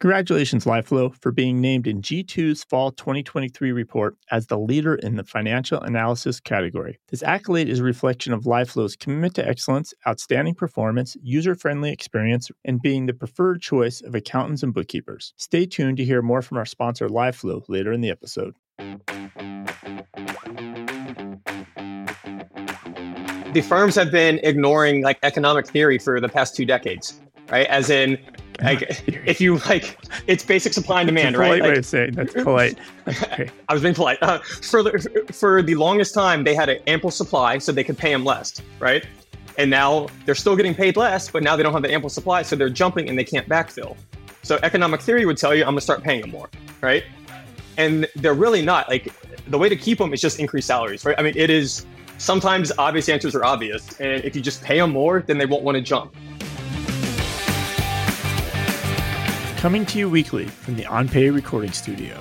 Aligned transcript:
Congratulations, 0.00 0.64
LiveFlow, 0.64 1.14
for 1.20 1.30
being 1.30 1.60
named 1.60 1.86
in 1.86 2.00
G2's 2.00 2.64
Fall 2.64 2.90
2023 2.90 3.70
report 3.70 4.16
as 4.30 4.46
the 4.46 4.58
leader 4.58 4.94
in 4.94 5.16
the 5.16 5.24
financial 5.24 5.78
analysis 5.82 6.40
category. 6.40 6.98
This 7.10 7.22
accolade 7.22 7.68
is 7.68 7.80
a 7.80 7.84
reflection 7.84 8.32
of 8.32 8.44
LiveFlow's 8.44 8.96
commitment 8.96 9.34
to 9.34 9.46
excellence, 9.46 9.92
outstanding 10.08 10.54
performance, 10.54 11.18
user 11.22 11.54
friendly 11.54 11.92
experience, 11.92 12.50
and 12.64 12.80
being 12.80 13.04
the 13.04 13.12
preferred 13.12 13.60
choice 13.60 14.00
of 14.00 14.14
accountants 14.14 14.62
and 14.62 14.72
bookkeepers. 14.72 15.34
Stay 15.36 15.66
tuned 15.66 15.98
to 15.98 16.04
hear 16.04 16.22
more 16.22 16.40
from 16.40 16.56
our 16.56 16.64
sponsor, 16.64 17.06
LiveFlow, 17.06 17.64
later 17.68 17.92
in 17.92 18.00
the 18.00 18.08
episode. 18.08 18.54
The 23.52 23.62
firms 23.68 23.96
have 23.96 24.10
been 24.10 24.40
ignoring 24.42 25.02
like 25.02 25.18
economic 25.22 25.66
theory 25.66 25.98
for 25.98 26.20
the 26.20 26.28
past 26.30 26.56
two 26.56 26.64
decades, 26.64 27.20
right? 27.50 27.66
As 27.66 27.90
in, 27.90 28.16
like 28.62 29.02
if 29.06 29.40
you 29.40 29.58
like, 29.58 29.98
it's 30.26 30.44
basic 30.44 30.72
supply 30.72 31.00
and 31.00 31.08
demand, 31.08 31.36
right? 31.36 31.46
polite 31.46 31.60
right? 31.60 31.62
way 31.62 31.68
Like, 31.70 31.78
of 31.78 31.86
saying 31.86 32.12
that's 32.12 32.34
polite. 32.34 32.78
Okay. 33.08 33.50
I 33.68 33.72
was 33.72 33.82
being 33.82 33.94
polite. 33.94 34.18
Uh, 34.22 34.38
for 34.38 34.84
the, 34.84 35.24
for 35.32 35.62
the 35.62 35.74
longest 35.74 36.14
time, 36.14 36.44
they 36.44 36.54
had 36.54 36.68
an 36.68 36.78
ample 36.86 37.10
supply, 37.10 37.58
so 37.58 37.72
they 37.72 37.82
could 37.82 37.98
pay 37.98 38.12
them 38.12 38.24
less, 38.24 38.62
right? 38.78 39.04
And 39.58 39.68
now 39.68 40.06
they're 40.26 40.36
still 40.36 40.54
getting 40.54 40.74
paid 40.74 40.96
less, 40.96 41.28
but 41.28 41.42
now 41.42 41.56
they 41.56 41.64
don't 41.64 41.72
have 41.72 41.82
the 41.82 41.92
ample 41.92 42.08
supply, 42.08 42.42
so 42.42 42.54
they're 42.54 42.70
jumping 42.70 43.08
and 43.08 43.18
they 43.18 43.24
can't 43.24 43.48
backfill. 43.48 43.96
So 44.42 44.58
economic 44.62 45.00
theory 45.00 45.26
would 45.26 45.38
tell 45.38 45.54
you, 45.54 45.62
I'm 45.62 45.70
gonna 45.70 45.80
start 45.80 46.02
paying 46.02 46.20
them 46.20 46.30
more, 46.30 46.48
right? 46.80 47.04
And 47.76 48.06
they're 48.16 48.34
really 48.34 48.62
not. 48.62 48.88
Like 48.88 49.12
the 49.48 49.58
way 49.58 49.68
to 49.68 49.76
keep 49.76 49.98
them 49.98 50.12
is 50.12 50.20
just 50.20 50.38
increase 50.38 50.66
salaries, 50.66 51.04
right? 51.04 51.16
I 51.18 51.22
mean, 51.22 51.34
it 51.36 51.50
is 51.50 51.86
sometimes 52.18 52.70
obvious 52.78 53.08
answers 53.08 53.34
are 53.34 53.44
obvious, 53.44 54.00
and 54.00 54.24
if 54.24 54.36
you 54.36 54.42
just 54.42 54.62
pay 54.62 54.78
them 54.78 54.92
more, 54.92 55.22
then 55.22 55.38
they 55.38 55.46
won't 55.46 55.64
want 55.64 55.76
to 55.76 55.82
jump. 55.82 56.14
Coming 59.60 59.84
to 59.86 59.98
you 59.98 60.08
weekly 60.08 60.46
from 60.46 60.76
the 60.76 60.84
OnPay 60.84 61.34
recording 61.34 61.70
studio. 61.72 62.18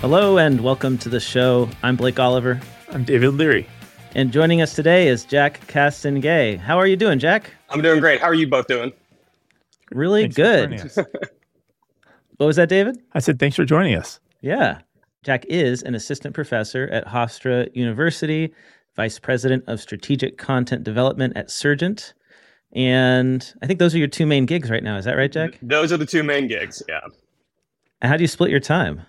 Hello 0.00 0.38
and 0.38 0.60
welcome 0.60 0.98
to 0.98 1.08
the 1.08 1.20
show. 1.20 1.70
I'm 1.84 1.94
Blake 1.94 2.18
Oliver, 2.18 2.60
I'm 2.90 3.04
David 3.04 3.34
Leary. 3.34 3.68
and 4.16 4.32
joining 4.32 4.60
us 4.60 4.74
today 4.74 5.06
is 5.06 5.24
Jack 5.24 5.64
Castonguay. 5.68 6.58
How 6.58 6.76
are 6.76 6.86
you 6.88 6.96
doing, 6.96 7.20
Jack? 7.20 7.52
I'm 7.70 7.80
doing 7.80 8.00
great. 8.00 8.20
How 8.20 8.26
are 8.26 8.34
you 8.34 8.48
both 8.48 8.66
doing? 8.66 8.92
Really 9.92 10.28
Thanks 10.28 10.96
good. 10.96 11.06
What 12.38 12.46
was 12.46 12.56
that, 12.56 12.68
David? 12.68 12.98
I 13.12 13.20
said, 13.20 13.38
thanks 13.38 13.54
for 13.54 13.64
joining 13.64 13.94
us. 13.94 14.18
Yeah. 14.40 14.80
Jack 15.22 15.44
is 15.46 15.84
an 15.84 15.94
assistant 15.94 16.34
professor 16.34 16.88
at 16.90 17.06
Hofstra 17.06 17.68
University, 17.76 18.52
vice 18.96 19.20
president 19.20 19.62
of 19.68 19.80
strategic 19.80 20.36
content 20.36 20.82
development 20.82 21.36
at 21.36 21.48
Surgent. 21.48 22.12
And 22.74 23.54
I 23.62 23.66
think 23.66 23.78
those 23.78 23.94
are 23.94 23.98
your 23.98 24.08
two 24.08 24.26
main 24.26 24.46
gigs 24.46 24.70
right 24.70 24.82
now. 24.82 24.96
Is 24.96 25.04
that 25.04 25.16
right, 25.16 25.30
Jack? 25.30 25.58
Those 25.62 25.92
are 25.92 25.96
the 25.96 26.06
two 26.06 26.22
main 26.22 26.48
gigs. 26.48 26.82
Yeah. 26.88 27.00
And 28.02 28.10
how 28.10 28.16
do 28.16 28.22
you 28.22 28.28
split 28.28 28.50
your 28.50 28.60
time? 28.60 29.02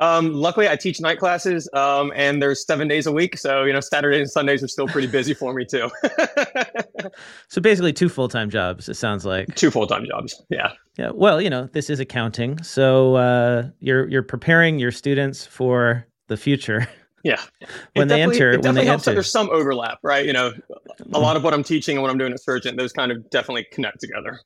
Um, 0.00 0.32
luckily, 0.32 0.68
I 0.68 0.74
teach 0.74 1.00
night 1.00 1.20
classes, 1.20 1.70
um, 1.74 2.12
and 2.16 2.42
there's 2.42 2.66
seven 2.66 2.88
days 2.88 3.06
a 3.06 3.12
week. 3.12 3.38
So 3.38 3.62
you 3.62 3.72
know, 3.72 3.78
Saturdays 3.78 4.20
and 4.20 4.30
Sundays 4.30 4.62
are 4.62 4.68
still 4.68 4.88
pretty 4.88 5.06
busy 5.06 5.32
for 5.32 5.54
me 5.54 5.64
too. 5.64 5.90
So 7.48 7.60
basically, 7.60 7.92
two 7.92 8.08
full 8.08 8.28
time 8.28 8.48
jobs, 8.48 8.88
it 8.88 8.94
sounds 8.94 9.24
like. 9.24 9.54
two 9.56 9.70
full 9.70 9.86
time 9.86 10.06
jobs. 10.06 10.40
Yeah. 10.50 10.72
Yeah, 10.98 11.10
well, 11.12 11.40
you 11.40 11.50
know, 11.50 11.68
this 11.72 11.90
is 11.90 12.00
accounting, 12.00 12.62
so 12.62 13.16
uh, 13.16 13.68
you're 13.80 14.08
you're 14.08 14.22
preparing 14.22 14.78
your 14.78 14.92
students 14.92 15.44
for 15.44 16.06
the 16.28 16.36
future 16.36 16.86
Yeah. 17.22 17.40
when 17.94 18.06
It 18.06 18.08
they 18.08 18.22
enter. 18.22 18.52
it 18.52 18.62
When 18.62 18.74
they 18.74 18.84
helps 18.84 19.06
enter, 19.06 19.14
there's 19.16 19.30
some 19.30 19.48
overlap, 19.50 19.98
right? 20.02 20.26
You 20.26 20.32
know, 20.32 20.52
a 21.12 21.20
lot 21.20 21.36
of 21.36 21.44
what 21.44 21.54
I'm 21.54 21.62
teaching 21.62 21.96
and 21.96 22.02
what 22.02 22.10
I'm 22.10 22.18
doing 22.18 22.32
at 22.32 22.40
Surgent, 22.42 22.76
those 22.78 22.92
kind 22.92 23.12
of 23.12 23.28
definitely 23.30 23.66
connect 23.72 24.00
together. 24.00 24.40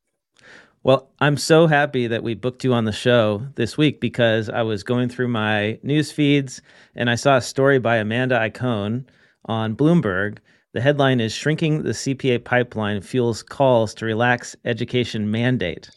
well, 0.82 1.10
I'm 1.20 1.36
so 1.36 1.66
happy 1.66 2.06
that 2.06 2.22
we 2.22 2.34
booked 2.34 2.64
you 2.64 2.72
on 2.74 2.84
the 2.84 2.92
show 2.92 3.46
this 3.56 3.76
week 3.78 4.00
because 4.00 4.48
I 4.50 4.62
was 4.62 4.82
going 4.82 5.08
through 5.08 5.28
my 5.28 5.78
news 5.82 6.12
feeds 6.12 6.60
and 6.94 7.08
I 7.10 7.14
saw 7.14 7.36
a 7.36 7.42
story 7.42 7.78
by 7.78 7.96
Amanda 7.96 8.38
Iacone 8.38 9.04
on 9.46 9.74
Bloomberg. 9.76 10.38
The 10.74 10.80
headline 10.82 11.20
is 11.20 11.32
"Shrinking 11.32 11.82
the 11.84 11.94
CPA 11.94 12.44
Pipeline 12.44 13.00
Fuels 13.00 13.42
Calls 13.42 13.94
to 13.94 14.04
Relax 14.04 14.54
Education 14.66 15.30
Mandate," 15.30 15.88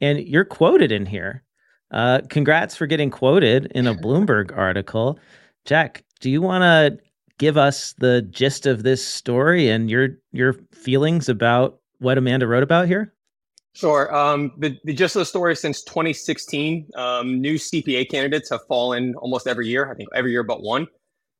and 0.00 0.18
you're 0.18 0.44
quoted 0.44 0.90
in 0.90 1.06
here. 1.06 1.44
Uh, 1.92 2.20
congrats 2.28 2.74
for 2.76 2.86
getting 2.86 3.10
quoted 3.10 3.70
in 3.74 3.86
a 3.86 3.94
Bloomberg 3.94 4.54
article. 4.56 5.18
Jack, 5.68 6.02
do 6.20 6.30
you 6.30 6.40
want 6.40 6.62
to 6.62 6.98
give 7.36 7.58
us 7.58 7.92
the 7.98 8.22
gist 8.22 8.64
of 8.64 8.84
this 8.84 9.06
story 9.06 9.68
and 9.68 9.90
your 9.90 10.08
your 10.32 10.54
feelings 10.72 11.28
about 11.28 11.78
what 11.98 12.16
Amanda 12.16 12.46
wrote 12.46 12.62
about 12.62 12.88
here? 12.88 13.12
Sure. 13.74 14.12
Um, 14.16 14.50
the, 14.56 14.78
the 14.84 14.94
gist 14.94 15.14
of 15.14 15.20
the 15.20 15.26
story 15.26 15.54
since 15.54 15.82
2016, 15.82 16.88
um, 16.96 17.42
new 17.42 17.56
CPA 17.56 18.10
candidates 18.10 18.48
have 18.48 18.60
fallen 18.66 19.14
almost 19.16 19.46
every 19.46 19.68
year. 19.68 19.92
I 19.92 19.94
think 19.94 20.08
every 20.14 20.32
year 20.32 20.42
but 20.42 20.62
one, 20.62 20.86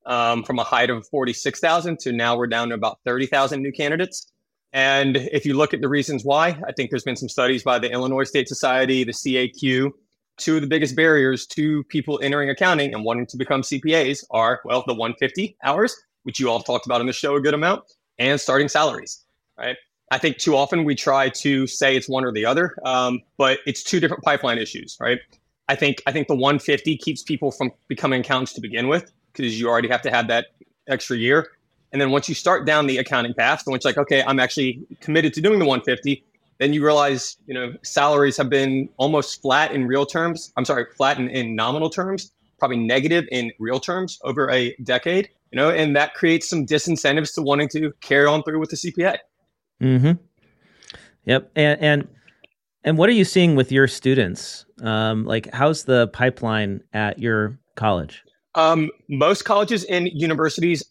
um, 0.05 0.44
from 0.44 0.59
a 0.59 0.62
height 0.62 0.91
of 0.91 1.09
46,000 1.09 1.99
to 2.00 2.12
now 2.12 2.37
we're 2.37 2.49
down 2.49 2.69
to 2.69 2.75
about 2.75 2.99
30,000 3.06 3.62
new 3.62 3.72
candidates. 3.72 4.31
And 4.75 5.17
if 5.17 5.47
you 5.47 5.55
look 5.55 5.72
at 5.72 5.81
the 5.81 5.88
reasons 5.88 6.22
why, 6.22 6.61
I 6.69 6.72
think 6.72 6.91
there's 6.91 7.03
been 7.03 7.17
some 7.17 7.31
studies 7.31 7.62
by 7.62 7.78
the 7.78 7.91
Illinois 7.91 8.25
State 8.25 8.47
Society, 8.47 9.05
the 9.05 9.12
CAQ. 9.12 9.91
Two 10.38 10.56
of 10.56 10.62
the 10.62 10.66
biggest 10.69 10.97
barriers 10.97 11.47
to 11.49 11.82
people 11.84 12.19
entering 12.22 12.49
accounting 12.49 12.94
and 12.94 13.04
wanting 13.04 13.26
to 13.26 13.37
become 13.37 13.62
CPAs 13.62 14.25
are, 14.31 14.60
well, 14.65 14.84
the 14.87 14.94
150 14.94 15.56
hours, 15.65 15.97
which 16.22 16.41
you 16.41 16.49
all 16.49 16.62
talked 16.62 16.87
about 16.87 17.00
in 17.00 17.06
the 17.06 17.12
show 17.12 17.37
a 17.37 17.41
good 17.41 17.54
amount, 17.54 17.82
and 18.19 18.41
starting 18.41 18.69
salaries, 18.69 19.25
right? 19.59 19.76
I 20.10 20.19
think 20.19 20.38
too 20.38 20.56
often 20.56 20.84
we 20.84 20.94
try 20.94 21.28
to 21.28 21.66
say 21.66 21.97
it's 21.97 22.09
one 22.09 22.25
or 22.25 22.32
the 22.32 22.47
other, 22.47 22.75
um, 22.84 23.21
but 23.37 23.59
it's 23.66 23.82
two 23.82 24.00
different 24.00 24.22
pipeline 24.22 24.59
issues, 24.59 24.97
right? 25.00 25.19
I 25.69 25.75
think 25.75 26.03
I 26.06 26.12
think 26.12 26.28
the 26.28 26.34
150 26.34 26.97
keeps 26.97 27.22
people 27.22 27.50
from 27.50 27.72
becoming 27.88 28.20
accountants 28.20 28.55
to 28.55 28.60
begin 28.60 28.88
with 28.88 29.12
because 29.32 29.60
you 29.60 29.69
already 29.69 29.88
have 29.88 30.03
to 30.03 30.10
have 30.10 30.28
that 30.28 30.47
extra 30.88 31.16
year. 31.16 31.50
And 31.93 32.00
then 32.00 32.10
once 32.10 32.28
you 32.28 32.34
start 32.34 32.66
down 32.66 32.87
the 32.87 32.99
accounting 32.99 33.34
path, 33.34 33.66
and 33.66 33.75
it's 33.75 33.84
like, 33.84 33.97
okay, 33.97 34.22
I'm 34.22 34.41
actually 34.41 34.82
committed 35.00 35.32
to 35.34 35.41
doing 35.41 35.59
the 35.59 35.65
150, 35.65 36.22
then 36.59 36.73
you 36.73 36.85
realize, 36.85 37.37
you 37.47 37.55
know, 37.55 37.73
salaries 37.83 38.37
have 38.37 38.51
been 38.51 38.89
almost 38.97 39.41
flat 39.41 39.73
in 39.73 39.87
real 39.87 40.05
terms. 40.05 40.53
I'm 40.57 40.65
sorry, 40.65 40.87
flat 40.97 41.19
in, 41.19 41.29
in 41.29 41.55
nominal 41.55 41.91
terms, 41.91 42.33
probably 42.59 42.79
negative 42.79 43.25
in 43.31 43.53
real 43.59 43.81
terms 43.81 44.19
over 44.25 44.51
a 44.51 44.75
decade, 44.83 45.31
you 45.53 45.57
know, 45.57 45.71
and 45.71 45.95
that 45.97 46.15
creates 46.15 46.49
some 46.49 46.67
disincentives 46.67 47.35
to 47.35 47.43
wanting 47.43 47.69
to 47.71 47.93
carry 48.01 48.27
on 48.27 48.43
through 48.43 48.59
with 48.59 48.71
the 48.71 48.77
CPA. 48.77 49.19
Mm-hmm. 49.81 50.13
Yep. 51.25 51.51
And 51.55 51.81
and 51.81 52.09
and 52.85 52.97
what 52.97 53.09
are 53.09 53.13
you 53.13 53.25
seeing 53.25 53.55
with 53.55 53.71
your 53.71 53.87
students? 53.87 54.65
Um, 54.83 55.25
like, 55.25 55.53
how's 55.53 55.85
the 55.85 56.09
pipeline 56.09 56.83
at 56.93 57.19
your 57.19 57.59
college? 57.77 58.25
Um, 58.55 58.91
most 59.09 59.45
colleges 59.45 59.85
and 59.85 60.09
universities, 60.13 60.83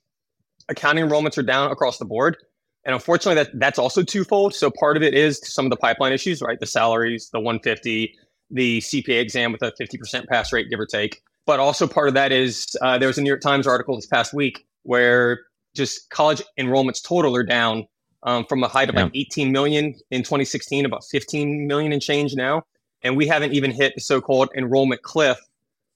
accounting 0.70 1.06
enrollments 1.06 1.38
are 1.38 1.44
down 1.44 1.72
across 1.72 1.98
the 1.98 2.06
board. 2.06 2.38
And 2.88 2.94
unfortunately, 2.94 3.44
that, 3.44 3.60
that's 3.60 3.78
also 3.78 4.02
twofold. 4.02 4.56
So 4.56 4.72
part 4.72 4.96
of 4.96 5.04
it 5.04 5.14
is 5.14 5.42
some 5.44 5.66
of 5.66 5.72
the 5.72 5.76
pipeline 5.76 6.14
issues, 6.14 6.42
right? 6.42 6.58
The 6.58 6.66
salaries, 6.66 7.30
the 7.32 7.40
150, 7.40 8.16
the 8.50 8.80
CPA 8.80 9.20
exam 9.20 9.52
with 9.52 9.62
a 9.62 9.74
50% 9.74 10.26
pass 10.28 10.54
rate, 10.54 10.70
give 10.70 10.80
or 10.80 10.86
take. 10.86 11.22
But 11.46 11.60
also 11.60 11.86
part 11.86 12.08
of 12.08 12.14
that 12.14 12.32
is 12.32 12.78
uh, 12.82 12.98
there 12.98 13.08
was 13.08 13.18
a 13.18 13.22
New 13.22 13.28
York 13.28 13.42
Times 13.42 13.68
article 13.68 13.96
this 13.98 14.06
past 14.06 14.34
week 14.34 14.66
where 14.84 15.42
just 15.76 16.10
college 16.12 16.42
enrollments 16.58 17.04
total 17.04 17.36
are 17.36 17.44
down 17.44 17.86
um, 18.24 18.46
from 18.46 18.64
a 18.64 18.70
height 18.70 18.88
of 18.88 18.96
like 18.96 19.12
18 19.14 19.52
million 19.52 19.94
in 20.10 20.24
2016, 20.24 20.86
about 20.86 21.04
15 21.04 21.68
million 21.68 21.92
and 21.92 22.02
change 22.02 22.36
now. 22.36 22.64
And 23.02 23.18
we 23.18 23.28
haven't 23.28 23.52
even 23.52 23.72
hit 23.72 23.96
the 23.96 24.02
so-called 24.02 24.50
enrollment 24.56 25.02
cliff 25.02 25.38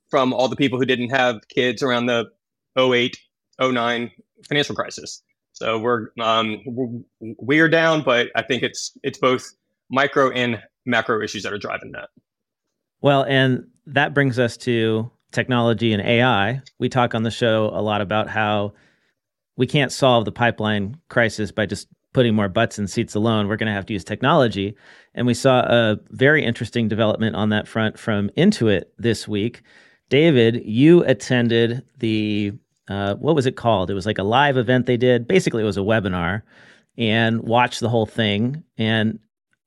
from 0.10 0.34
all 0.34 0.50
the 0.50 0.58
people 0.58 0.78
who 0.78 0.86
didn't 0.86 1.10
have 1.12 1.40
kids 1.48 1.82
around 1.82 2.08
the 2.08 2.26
08, 2.78 3.18
09 3.62 4.12
financial 4.50 4.76
crisis. 4.76 5.24
So 5.62 5.78
we're 5.78 6.08
um, 6.20 6.60
we're- 6.66 7.36
we 7.40 7.60
are 7.60 7.70
down, 7.70 8.02
but 8.02 8.30
I 8.36 8.42
think 8.42 8.64
it's 8.64 8.98
it's 9.04 9.20
both 9.20 9.48
micro 9.92 10.32
and 10.32 10.60
macro 10.88 11.22
issues 11.22 11.44
that 11.44 11.54
are 11.54 11.60
driving 11.60 11.92
that. 11.92 12.10
Well, 13.00 13.24
and 13.24 13.68
that 13.86 14.16
brings 14.16 14.40
us 14.40 14.58
to 14.58 15.12
technology 15.32 15.94
and 15.94 16.02
AI. 16.02 16.64
We 16.80 16.90
talk 16.90 17.14
on 17.14 17.22
the 17.22 17.30
show 17.30 17.70
a 17.74 17.82
lot 17.82 18.02
about 18.02 18.28
how 18.28 18.74
we 19.56 19.68
can't 19.68 19.92
solve 19.92 20.26
the 20.26 20.32
pipeline 20.32 20.98
crisis 21.10 21.52
by 21.52 21.68
just 21.68 21.88
putting 22.12 22.34
more 22.34 22.50
butts 22.50 22.80
in 22.80 22.88
seats 22.88 23.14
alone. 23.14 23.48
We're 23.48 23.56
going 23.56 23.68
to 23.68 23.74
have 23.74 23.86
to 23.86 23.94
use 23.94 24.04
technology. 24.04 24.76
And 25.14 25.28
we 25.28 25.36
saw 25.36 25.60
a 25.60 26.00
very 26.10 26.44
interesting 26.44 26.88
development 26.88 27.36
on 27.36 27.50
that 27.50 27.68
front 27.68 28.00
from 28.00 28.30
Intuit 28.36 28.86
this 28.98 29.28
week. 29.28 29.62
David, 30.10 30.64
you 30.66 31.04
attended 31.06 31.86
the 32.00 32.54
uh, 32.88 33.16
what 33.16 33.36
was 33.36 33.46
it 33.46 33.56
called? 33.56 33.90
It 33.90 33.94
was 33.94 34.06
like 34.06 34.18
a 34.18 34.24
live 34.24 34.58
event 34.58 34.86
they 34.86 34.98
did. 34.98 35.28
Basically, 35.28 35.62
it 35.62 35.66
was 35.66 35.78
a 35.78 35.82
webinar, 35.82 36.42
and 36.98 37.42
watch 37.42 37.80
the 37.80 37.90
whole 37.90 38.06
thing 38.06 38.64
and 38.78 39.20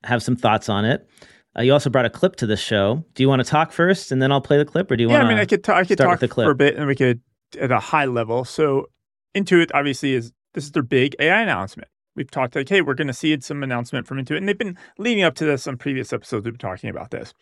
have 0.05 0.23
some 0.23 0.37
thoughts 0.37 0.69
on 0.69 0.85
it. 0.85 1.09
Uh, 1.57 1.63
you 1.63 1.73
also 1.73 1.89
brought 1.89 2.05
a 2.05 2.11
clip 2.11 2.37
to 2.37 2.47
the 2.47 2.57
show. 2.57 3.05
Do 3.15 3.23
you 3.23 3.29
want 3.29 3.45
to 3.45 3.49
talk 3.49 3.73
first, 3.73 4.11
and 4.11 4.21
then 4.21 4.33
I'll 4.33 4.41
play 4.41 4.59
the 4.59 4.65
clip, 4.65 4.91
or 4.91 4.97
do 4.97 5.03
you 5.05 5.09
want? 5.09 5.23
Yeah. 5.23 5.27
I 5.27 5.29
mean, 5.29 5.39
I 5.39 5.45
could, 5.45 5.63
ta- 5.63 5.77
I 5.77 5.85
could 5.85 5.99
talk 5.99 6.21
the 6.21 6.29
clip? 6.29 6.47
for 6.47 6.51
a 6.51 6.57
bit 6.57 6.77
and 6.77 6.87
we 6.87 6.97
could, 6.97 7.21
at 7.61 7.71
a 7.71 7.79
high 7.79 8.07
level. 8.07 8.45
So, 8.45 8.91
Intuit 9.35 9.71
obviously 9.73 10.15
is 10.15 10.33
this 10.55 10.65
is 10.65 10.73
their 10.73 10.83
big 10.83 11.15
AI 11.21 11.43
announcement. 11.43 11.89
We've 12.17 12.31
talked 12.31 12.55
like, 12.55 12.69
hey, 12.69 12.81
we're 12.81 12.95
going 12.95 13.09
to 13.09 13.13
see 13.13 13.37
some 13.41 13.63
announcement 13.63 14.07
from 14.07 14.19
Intuit, 14.19 14.39
and 14.39 14.49
they've 14.49 14.59
been 14.59 14.77
leading 14.99 15.25
up 15.25 15.35
to 15.37 15.45
this 15.45 15.67
on 15.67 15.77
previous 15.77 16.13
episodes. 16.13 16.45
We've 16.45 16.55
been 16.55 16.71
talking 16.71 16.91
about 16.91 17.11
this, 17.11 17.33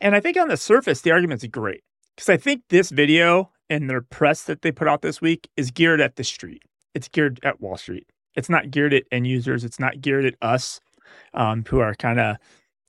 and 0.00 0.14
I 0.14 0.20
think 0.20 0.36
on 0.38 0.48
the 0.48 0.56
surface, 0.56 1.02
the 1.02 1.12
argument's 1.12 1.46
great 1.46 1.82
because 2.16 2.28
I 2.30 2.38
think 2.38 2.62
this 2.70 2.90
video 2.90 3.50
and 3.70 3.88
their 3.88 4.00
press 4.00 4.44
that 4.44 4.62
they 4.62 4.72
put 4.72 4.88
out 4.88 5.02
this 5.02 5.20
week 5.20 5.48
is 5.56 5.70
geared 5.70 6.00
at 6.00 6.16
the 6.16 6.24
street. 6.24 6.62
It's 6.94 7.08
geared 7.08 7.40
at 7.42 7.60
Wall 7.60 7.76
Street. 7.76 8.06
It's 8.34 8.48
not 8.48 8.70
geared 8.70 8.94
at 8.94 9.04
end 9.10 9.26
users. 9.26 9.64
It's 9.64 9.80
not 9.80 10.00
geared 10.00 10.24
at 10.24 10.34
us, 10.42 10.80
um, 11.34 11.64
who 11.68 11.80
are 11.80 11.94
kind 11.94 12.20
of 12.20 12.36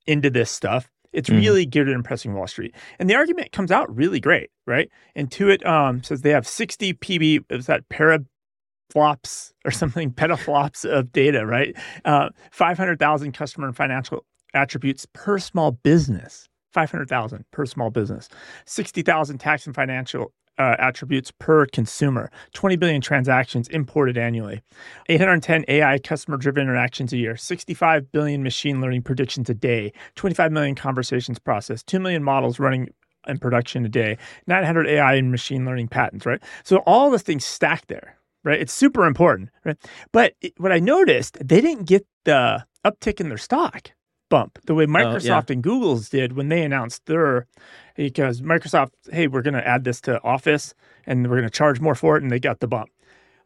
into 0.05 0.29
this 0.29 0.51
stuff. 0.51 0.89
It's 1.11 1.29
mm-hmm. 1.29 1.39
really 1.39 1.65
geared 1.65 1.89
at 1.89 1.95
impressing 1.95 2.33
Wall 2.33 2.47
Street. 2.47 2.75
And 2.99 3.09
the 3.09 3.15
argument 3.15 3.51
comes 3.51 3.71
out 3.71 3.93
really 3.93 4.19
great, 4.19 4.51
right? 4.67 4.89
Intuit 5.15 5.65
um, 5.65 6.03
says 6.03 6.21
they 6.21 6.29
have 6.29 6.47
60 6.47 6.93
PB, 6.95 7.45
is 7.49 7.65
that 7.65 7.89
peraflops 7.89 9.53
or 9.65 9.71
something, 9.71 10.11
petaflops 10.11 10.85
of 10.85 11.11
data, 11.11 11.45
right? 11.45 11.75
Uh, 12.05 12.29
500,000 12.51 13.31
customer 13.31 13.67
and 13.67 13.75
financial 13.75 14.25
attributes 14.53 15.07
per 15.13 15.39
small 15.39 15.71
business. 15.71 16.47
500,000 16.71 17.45
per 17.51 17.65
small 17.65 17.89
business, 17.89 18.29
60,000 18.65 19.39
tax 19.39 19.65
and 19.65 19.73
financial 19.73 20.31
uh, 20.59 20.75
attributes 20.77 21.31
per 21.31 21.65
consumer, 21.65 22.29
20 22.53 22.75
billion 22.75 23.01
transactions 23.01 23.67
imported 23.69 24.17
annually, 24.17 24.61
810 25.07 25.65
AI 25.69 25.97
customer 25.99 26.37
driven 26.37 26.63
interactions 26.63 27.13
a 27.13 27.17
year, 27.17 27.37
65 27.37 28.11
billion 28.11 28.43
machine 28.43 28.81
learning 28.81 29.01
predictions 29.01 29.49
a 29.49 29.53
day, 29.53 29.93
25 30.15 30.51
million 30.51 30.75
conversations 30.75 31.39
processed, 31.39 31.87
2 31.87 31.99
million 31.99 32.23
models 32.23 32.59
running 32.59 32.89
in 33.27 33.37
production 33.37 33.85
a 33.85 33.89
day, 33.89 34.17
900 34.47 34.87
AI 34.87 35.15
and 35.15 35.31
machine 35.31 35.65
learning 35.65 35.87
patents, 35.87 36.25
right? 36.25 36.41
So 36.63 36.77
all 36.85 37.09
the 37.09 37.19
things 37.19 37.45
stacked 37.45 37.87
there, 37.87 38.17
right? 38.43 38.59
It's 38.59 38.73
super 38.73 39.05
important, 39.05 39.49
right? 39.63 39.77
But 40.11 40.33
it, 40.41 40.53
what 40.57 40.71
I 40.71 40.79
noticed, 40.79 41.37
they 41.41 41.61
didn't 41.61 41.85
get 41.85 42.05
the 42.25 42.65
uptick 42.85 43.19
in 43.19 43.29
their 43.29 43.37
stock 43.37 43.91
bump 44.29 44.59
the 44.65 44.75
way 44.75 44.85
Microsoft 44.85 45.29
oh, 45.29 45.45
yeah. 45.49 45.53
and 45.53 45.63
Google's 45.63 46.09
did 46.09 46.33
when 46.33 46.49
they 46.49 46.63
announced 46.63 47.05
their 47.05 47.47
because 47.95 48.41
Microsoft, 48.41 48.91
hey, 49.11 49.27
we're 49.27 49.41
going 49.41 49.55
to 49.55 49.67
add 49.67 49.83
this 49.83 49.99
to 50.01 50.21
Office 50.23 50.73
and 51.05 51.27
we're 51.27 51.37
going 51.37 51.49
to 51.49 51.49
charge 51.49 51.81
more 51.81 51.95
for 51.95 52.15
it, 52.15 52.23
and 52.23 52.31
they 52.31 52.39
got 52.39 52.59
the 52.59 52.67
bump. 52.67 52.89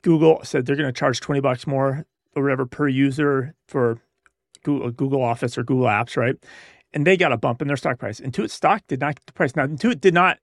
Google 0.01 0.41
said 0.43 0.65
they're 0.65 0.75
going 0.75 0.87
to 0.87 0.97
charge 0.97 1.19
twenty 1.19 1.41
bucks 1.41 1.65
more 1.65 2.05
or 2.35 2.43
whatever 2.43 2.65
per 2.65 2.87
user 2.87 3.55
for 3.67 3.99
Google, 4.63 4.91
Google 4.91 5.23
Office 5.23 5.57
or 5.57 5.63
Google 5.63 5.87
Apps, 5.87 6.17
right? 6.17 6.35
And 6.93 7.07
they 7.07 7.17
got 7.17 7.31
a 7.31 7.37
bump 7.37 7.61
in 7.61 7.67
their 7.67 7.77
stock 7.77 7.97
price. 7.97 8.19
Intuit 8.19 8.51
stock 8.51 8.83
did 8.87 8.99
not 8.99 9.15
get 9.15 9.25
the 9.25 9.33
price. 9.33 9.55
Now 9.55 9.65
Intuit 9.65 10.01
did 10.01 10.13
not 10.13 10.37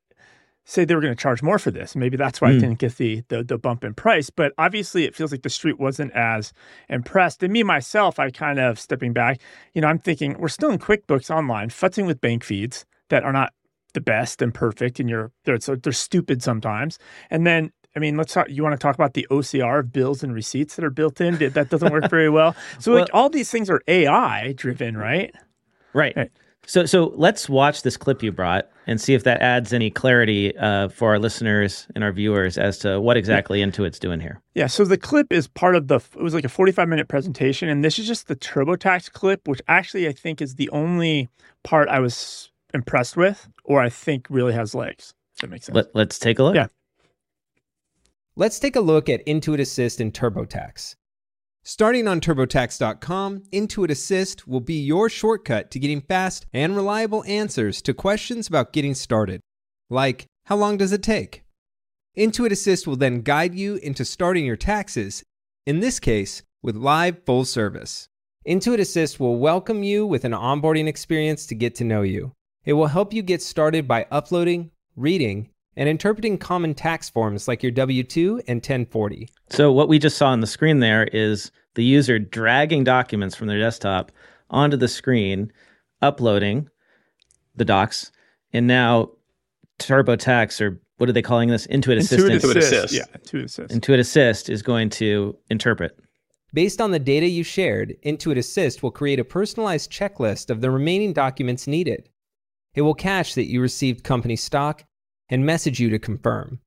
say 0.70 0.84
they 0.84 0.94
were 0.94 1.00
going 1.00 1.14
to 1.14 1.20
charge 1.20 1.42
more 1.42 1.58
for 1.58 1.70
this. 1.70 1.96
Maybe 1.96 2.16
that's 2.16 2.40
why 2.40 2.52
mm. 2.52 2.56
it 2.56 2.60
didn't 2.60 2.78
get 2.78 2.96
the, 2.96 3.22
the, 3.28 3.42
the 3.42 3.58
bump 3.58 3.82
in 3.82 3.94
price. 3.94 4.30
But 4.30 4.52
obviously, 4.56 5.04
it 5.04 5.16
feels 5.16 5.32
like 5.32 5.42
the 5.42 5.50
street 5.50 5.80
wasn't 5.80 6.12
as 6.12 6.52
impressed. 6.88 7.42
And 7.42 7.52
me 7.52 7.62
myself, 7.62 8.18
I 8.18 8.30
kind 8.30 8.60
of 8.60 8.78
stepping 8.78 9.12
back. 9.12 9.40
You 9.74 9.82
know, 9.82 9.88
I'm 9.88 9.98
thinking 9.98 10.36
we're 10.38 10.48
still 10.48 10.70
in 10.70 10.78
QuickBooks 10.78 11.34
Online, 11.34 11.70
futzing 11.70 12.06
with 12.06 12.20
bank 12.20 12.44
feeds 12.44 12.86
that 13.08 13.24
are 13.24 13.32
not 13.32 13.52
the 13.92 14.00
best 14.00 14.40
and 14.40 14.54
perfect, 14.54 15.00
and 15.00 15.10
you're 15.10 15.32
they're 15.44 15.58
they're 15.58 15.92
stupid 15.92 16.42
sometimes. 16.42 16.98
And 17.28 17.44
then 17.44 17.72
I 17.96 17.98
mean, 17.98 18.16
let's 18.16 18.32
talk. 18.32 18.48
You 18.48 18.62
want 18.62 18.72
to 18.72 18.78
talk 18.78 18.94
about 18.94 19.14
the 19.14 19.26
OCR 19.30 19.80
of 19.80 19.92
bills 19.92 20.22
and 20.22 20.32
receipts 20.32 20.76
that 20.76 20.84
are 20.84 20.90
built 20.90 21.20
in? 21.20 21.38
That 21.38 21.70
doesn't 21.70 21.92
work 21.92 22.08
very 22.08 22.30
well. 22.30 22.54
So, 22.78 22.92
well, 22.92 23.00
like, 23.02 23.10
all 23.12 23.28
these 23.28 23.50
things 23.50 23.68
are 23.68 23.82
AI 23.88 24.52
driven, 24.52 24.96
right? 24.96 25.34
Right. 25.92 26.16
right. 26.16 26.30
So, 26.66 26.86
so 26.86 27.12
let's 27.16 27.48
watch 27.48 27.82
this 27.82 27.96
clip 27.96 28.22
you 28.22 28.30
brought 28.30 28.68
and 28.86 29.00
see 29.00 29.14
if 29.14 29.24
that 29.24 29.40
adds 29.40 29.72
any 29.72 29.90
clarity 29.90 30.56
uh, 30.56 30.88
for 30.88 31.08
our 31.10 31.18
listeners 31.18 31.88
and 31.94 32.04
our 32.04 32.12
viewers 32.12 32.58
as 32.58 32.78
to 32.78 33.00
what 33.00 33.16
exactly 33.16 33.60
Intuit's 33.60 33.98
doing 33.98 34.20
here. 34.20 34.40
Yeah. 34.54 34.68
So 34.68 34.84
the 34.84 34.98
clip 34.98 35.32
is 35.32 35.48
part 35.48 35.74
of 35.74 35.88
the. 35.88 35.96
It 35.96 36.22
was 36.22 36.34
like 36.34 36.44
a 36.44 36.48
forty-five 36.48 36.88
minute 36.88 37.08
presentation, 37.08 37.68
and 37.68 37.84
this 37.84 37.98
is 37.98 38.06
just 38.06 38.28
the 38.28 38.36
TurboTax 38.36 39.10
clip, 39.12 39.48
which 39.48 39.60
actually 39.66 40.06
I 40.06 40.12
think 40.12 40.40
is 40.40 40.54
the 40.54 40.68
only 40.70 41.28
part 41.64 41.88
I 41.88 41.98
was 41.98 42.50
impressed 42.72 43.16
with, 43.16 43.48
or 43.64 43.80
I 43.80 43.88
think 43.88 44.26
really 44.30 44.52
has 44.52 44.74
legs. 44.74 45.14
If 45.34 45.40
that 45.40 45.50
makes 45.50 45.66
sense. 45.66 45.74
Let, 45.74 45.94
let's 45.94 46.18
take 46.18 46.38
a 46.38 46.44
look. 46.44 46.54
Yeah. 46.54 46.68
Let's 48.36 48.60
take 48.60 48.76
a 48.76 48.80
look 48.80 49.08
at 49.08 49.26
Intuit 49.26 49.60
Assist 49.60 50.00
in 50.00 50.12
TurboTax. 50.12 50.94
Starting 51.62 52.08
on 52.08 52.22
TurboTax.com, 52.22 53.42
Intuit 53.52 53.90
Assist 53.90 54.48
will 54.48 54.60
be 54.60 54.80
your 54.80 55.10
shortcut 55.10 55.70
to 55.70 55.78
getting 55.78 56.00
fast 56.00 56.46
and 56.54 56.74
reliable 56.74 57.22
answers 57.24 57.82
to 57.82 57.92
questions 57.92 58.48
about 58.48 58.72
getting 58.72 58.94
started, 58.94 59.42
like 59.90 60.24
how 60.46 60.56
long 60.56 60.78
does 60.78 60.90
it 60.90 61.02
take? 61.02 61.44
Intuit 62.16 62.50
Assist 62.50 62.86
will 62.86 62.96
then 62.96 63.20
guide 63.20 63.54
you 63.54 63.76
into 63.76 64.06
starting 64.06 64.46
your 64.46 64.56
taxes, 64.56 65.22
in 65.66 65.80
this 65.80 66.00
case, 66.00 66.42
with 66.62 66.76
live 66.76 67.22
full 67.26 67.44
service. 67.44 68.08
Intuit 68.48 68.80
Assist 68.80 69.20
will 69.20 69.36
welcome 69.38 69.82
you 69.82 70.06
with 70.06 70.24
an 70.24 70.32
onboarding 70.32 70.88
experience 70.88 71.44
to 71.44 71.54
get 71.54 71.74
to 71.74 71.84
know 71.84 72.00
you. 72.00 72.32
It 72.64 72.72
will 72.72 72.86
help 72.86 73.12
you 73.12 73.20
get 73.20 73.42
started 73.42 73.86
by 73.86 74.06
uploading, 74.10 74.70
reading, 74.96 75.50
and 75.76 75.88
interpreting 75.88 76.38
common 76.38 76.74
tax 76.74 77.08
forms 77.08 77.48
like 77.48 77.62
your 77.62 77.72
W 77.72 78.02
2 78.02 78.42
and 78.46 78.58
1040. 78.58 79.28
So, 79.50 79.72
what 79.72 79.88
we 79.88 79.98
just 79.98 80.16
saw 80.16 80.28
on 80.28 80.40
the 80.40 80.46
screen 80.46 80.80
there 80.80 81.04
is 81.04 81.50
the 81.74 81.84
user 81.84 82.18
dragging 82.18 82.84
documents 82.84 83.34
from 83.34 83.46
their 83.46 83.58
desktop 83.58 84.12
onto 84.50 84.76
the 84.76 84.88
screen, 84.88 85.52
uploading 86.02 86.68
the 87.54 87.64
docs, 87.64 88.10
and 88.52 88.66
now 88.66 89.10
TurboTax 89.78 90.60
or 90.60 90.80
what 90.98 91.08
are 91.08 91.12
they 91.12 91.22
calling 91.22 91.48
this? 91.48 91.66
Intuit 91.68 91.96
Assistant. 91.96 92.42
Intuit 92.42 92.56
Assist. 92.56 92.92
Yeah, 92.92 93.04
Intuit 93.16 93.44
Assist. 93.44 93.74
Intuit 93.74 93.98
Assist 93.98 94.50
is 94.50 94.60
going 94.60 94.90
to 94.90 95.34
interpret. 95.48 95.98
Based 96.52 96.78
on 96.78 96.90
the 96.90 96.98
data 96.98 97.26
you 97.26 97.42
shared, 97.42 97.96
Intuit 98.04 98.36
Assist 98.36 98.82
will 98.82 98.90
create 98.90 99.18
a 99.18 99.24
personalized 99.24 99.90
checklist 99.90 100.50
of 100.50 100.60
the 100.60 100.70
remaining 100.70 101.14
documents 101.14 101.66
needed. 101.66 102.10
It 102.74 102.82
will 102.82 102.94
catch 102.94 103.34
that 103.34 103.48
you 103.48 103.62
received 103.62 104.04
company 104.04 104.36
stock 104.36 104.84
and 105.30 105.46
message 105.46 105.80
you 105.80 105.88
to 105.88 105.98
confirm. 105.98 106.60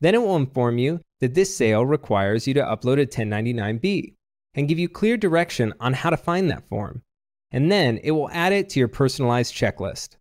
Then 0.00 0.14
it 0.14 0.22
will 0.22 0.36
inform 0.36 0.78
you 0.78 1.00
that 1.20 1.34
this 1.34 1.54
sale 1.56 1.86
requires 1.86 2.48
you 2.48 2.54
to 2.54 2.62
upload 2.62 3.00
a 3.00 3.06
1099B 3.06 4.14
and 4.54 4.68
give 4.68 4.78
you 4.78 4.88
clear 4.88 5.16
direction 5.16 5.72
on 5.78 5.92
how 5.92 6.10
to 6.10 6.16
find 6.16 6.50
that 6.50 6.68
form. 6.68 7.02
And 7.50 7.70
then 7.70 7.98
it 8.02 8.10
will 8.10 8.30
add 8.30 8.52
it 8.52 8.68
to 8.70 8.80
your 8.80 8.88
personalized 8.88 9.54
checklist. 9.54 10.16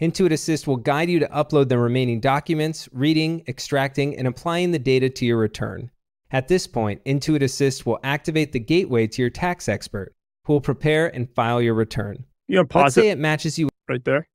Intuit 0.00 0.30
Assist 0.30 0.68
will 0.68 0.76
guide 0.76 1.10
you 1.10 1.18
to 1.18 1.28
upload 1.28 1.68
the 1.68 1.78
remaining 1.78 2.20
documents, 2.20 2.88
reading, 2.92 3.42
extracting, 3.48 4.16
and 4.16 4.28
applying 4.28 4.70
the 4.70 4.78
data 4.78 5.10
to 5.10 5.26
your 5.26 5.38
return. 5.38 5.90
At 6.30 6.46
this 6.46 6.66
point, 6.66 7.02
Intuit 7.04 7.42
Assist 7.42 7.84
will 7.84 7.98
activate 8.04 8.52
the 8.52 8.60
gateway 8.60 9.08
to 9.08 9.22
your 9.22 9.30
tax 9.30 9.68
expert, 9.68 10.14
who 10.44 10.52
will 10.52 10.60
prepare 10.60 11.12
and 11.14 11.28
file 11.34 11.60
your 11.60 11.74
return. 11.74 12.24
You 12.46 12.56
know, 12.56 12.64
pause 12.64 12.82
Let's 12.82 12.94
say 12.94 13.10
it 13.10 13.18
matches 13.18 13.58
you 13.58 13.68
right 13.88 14.04
there. 14.04 14.28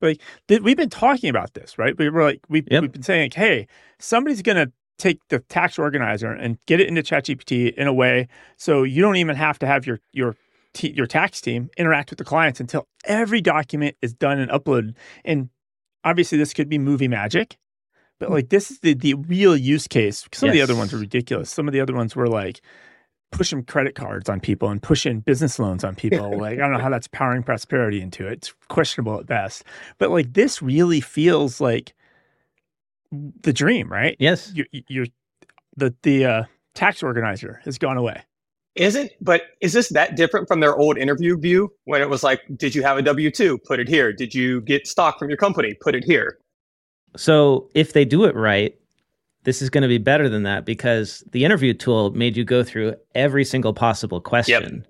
Like 0.00 0.20
th- 0.48 0.62
we've 0.62 0.76
been 0.76 0.90
talking 0.90 1.30
about 1.30 1.54
this, 1.54 1.78
right? 1.78 1.96
We 1.96 2.08
were 2.08 2.22
like, 2.22 2.40
we, 2.48 2.64
yep. 2.70 2.82
we've 2.82 2.92
been 2.92 3.02
saying, 3.02 3.26
like, 3.26 3.34
hey, 3.34 3.66
somebody's 3.98 4.42
going 4.42 4.56
to 4.56 4.72
take 4.98 5.20
the 5.28 5.38
tax 5.40 5.78
organizer 5.78 6.30
and 6.30 6.58
get 6.66 6.80
it 6.80 6.86
into 6.86 7.02
ChatGPT 7.02 7.74
in 7.74 7.86
a 7.86 7.92
way 7.92 8.28
so 8.56 8.82
you 8.82 9.00
don't 9.00 9.16
even 9.16 9.34
have 9.34 9.58
to 9.60 9.66
have 9.66 9.86
your 9.86 10.00
your 10.12 10.36
t- 10.74 10.92
your 10.92 11.06
tax 11.06 11.40
team 11.40 11.70
interact 11.76 12.10
with 12.10 12.18
the 12.18 12.24
clients 12.24 12.60
until 12.60 12.86
every 13.04 13.40
document 13.40 13.96
is 14.02 14.12
done 14.12 14.38
and 14.38 14.50
uploaded. 14.50 14.94
And 15.24 15.48
obviously, 16.04 16.38
this 16.38 16.52
could 16.52 16.68
be 16.68 16.78
movie 16.78 17.08
magic, 17.08 17.56
but 18.18 18.28
hmm. 18.28 18.34
like 18.34 18.48
this 18.50 18.70
is 18.70 18.80
the 18.80 18.94
the 18.94 19.14
real 19.14 19.56
use 19.56 19.88
case. 19.88 20.28
Some 20.32 20.48
yes. 20.48 20.52
of 20.52 20.54
the 20.54 20.62
other 20.62 20.76
ones 20.78 20.92
are 20.92 20.98
ridiculous. 20.98 21.50
Some 21.50 21.66
of 21.66 21.72
the 21.72 21.80
other 21.80 21.94
ones 21.94 22.14
were 22.14 22.28
like 22.28 22.60
pushing 23.32 23.64
credit 23.64 23.94
cards 23.94 24.28
on 24.28 24.40
people 24.40 24.68
and 24.68 24.82
pushing 24.82 25.20
business 25.20 25.58
loans 25.58 25.84
on 25.84 25.94
people. 25.94 26.38
like, 26.38 26.58
I 26.58 26.62
don't 26.62 26.72
know 26.72 26.78
how 26.78 26.90
that's 26.90 27.08
powering 27.08 27.42
prosperity 27.42 28.00
into 28.00 28.26
it. 28.26 28.32
It's 28.32 28.54
questionable 28.68 29.18
at 29.18 29.26
best. 29.26 29.64
But 29.98 30.10
like 30.10 30.32
this 30.32 30.60
really 30.62 31.00
feels 31.00 31.60
like 31.60 31.94
the 33.12 33.52
dream, 33.52 33.90
right? 33.90 34.16
Yes. 34.18 34.52
You, 34.54 34.64
you're 34.72 35.06
the 35.76 35.94
the 36.02 36.24
uh, 36.24 36.42
tax 36.74 37.02
organizer 37.02 37.60
has 37.64 37.78
gone 37.78 37.96
away. 37.96 38.22
Isn't 38.76 39.10
but 39.20 39.42
is 39.60 39.72
this 39.72 39.88
that 39.90 40.16
different 40.16 40.46
from 40.46 40.60
their 40.60 40.76
old 40.76 40.96
interview 40.96 41.36
view 41.36 41.72
when 41.84 42.00
it 42.00 42.08
was 42.08 42.22
like, 42.22 42.40
did 42.56 42.74
you 42.74 42.82
have 42.82 42.98
a 42.98 43.02
W 43.02 43.30
two? 43.30 43.58
Put 43.58 43.80
it 43.80 43.88
here. 43.88 44.12
Did 44.12 44.34
you 44.34 44.60
get 44.62 44.86
stock 44.86 45.18
from 45.18 45.28
your 45.28 45.36
company? 45.36 45.74
Put 45.80 45.94
it 45.94 46.04
here. 46.04 46.38
So 47.16 47.68
if 47.74 47.92
they 47.92 48.04
do 48.04 48.24
it 48.24 48.36
right, 48.36 48.76
this 49.44 49.62
is 49.62 49.70
going 49.70 49.82
to 49.82 49.88
be 49.88 49.98
better 49.98 50.28
than 50.28 50.42
that 50.42 50.64
because 50.64 51.24
the 51.32 51.44
interview 51.44 51.72
tool 51.72 52.10
made 52.10 52.36
you 52.36 52.44
go 52.44 52.62
through 52.62 52.94
every 53.14 53.44
single 53.44 53.72
possible 53.72 54.20
question. 54.20 54.76
Yep. 54.76 54.86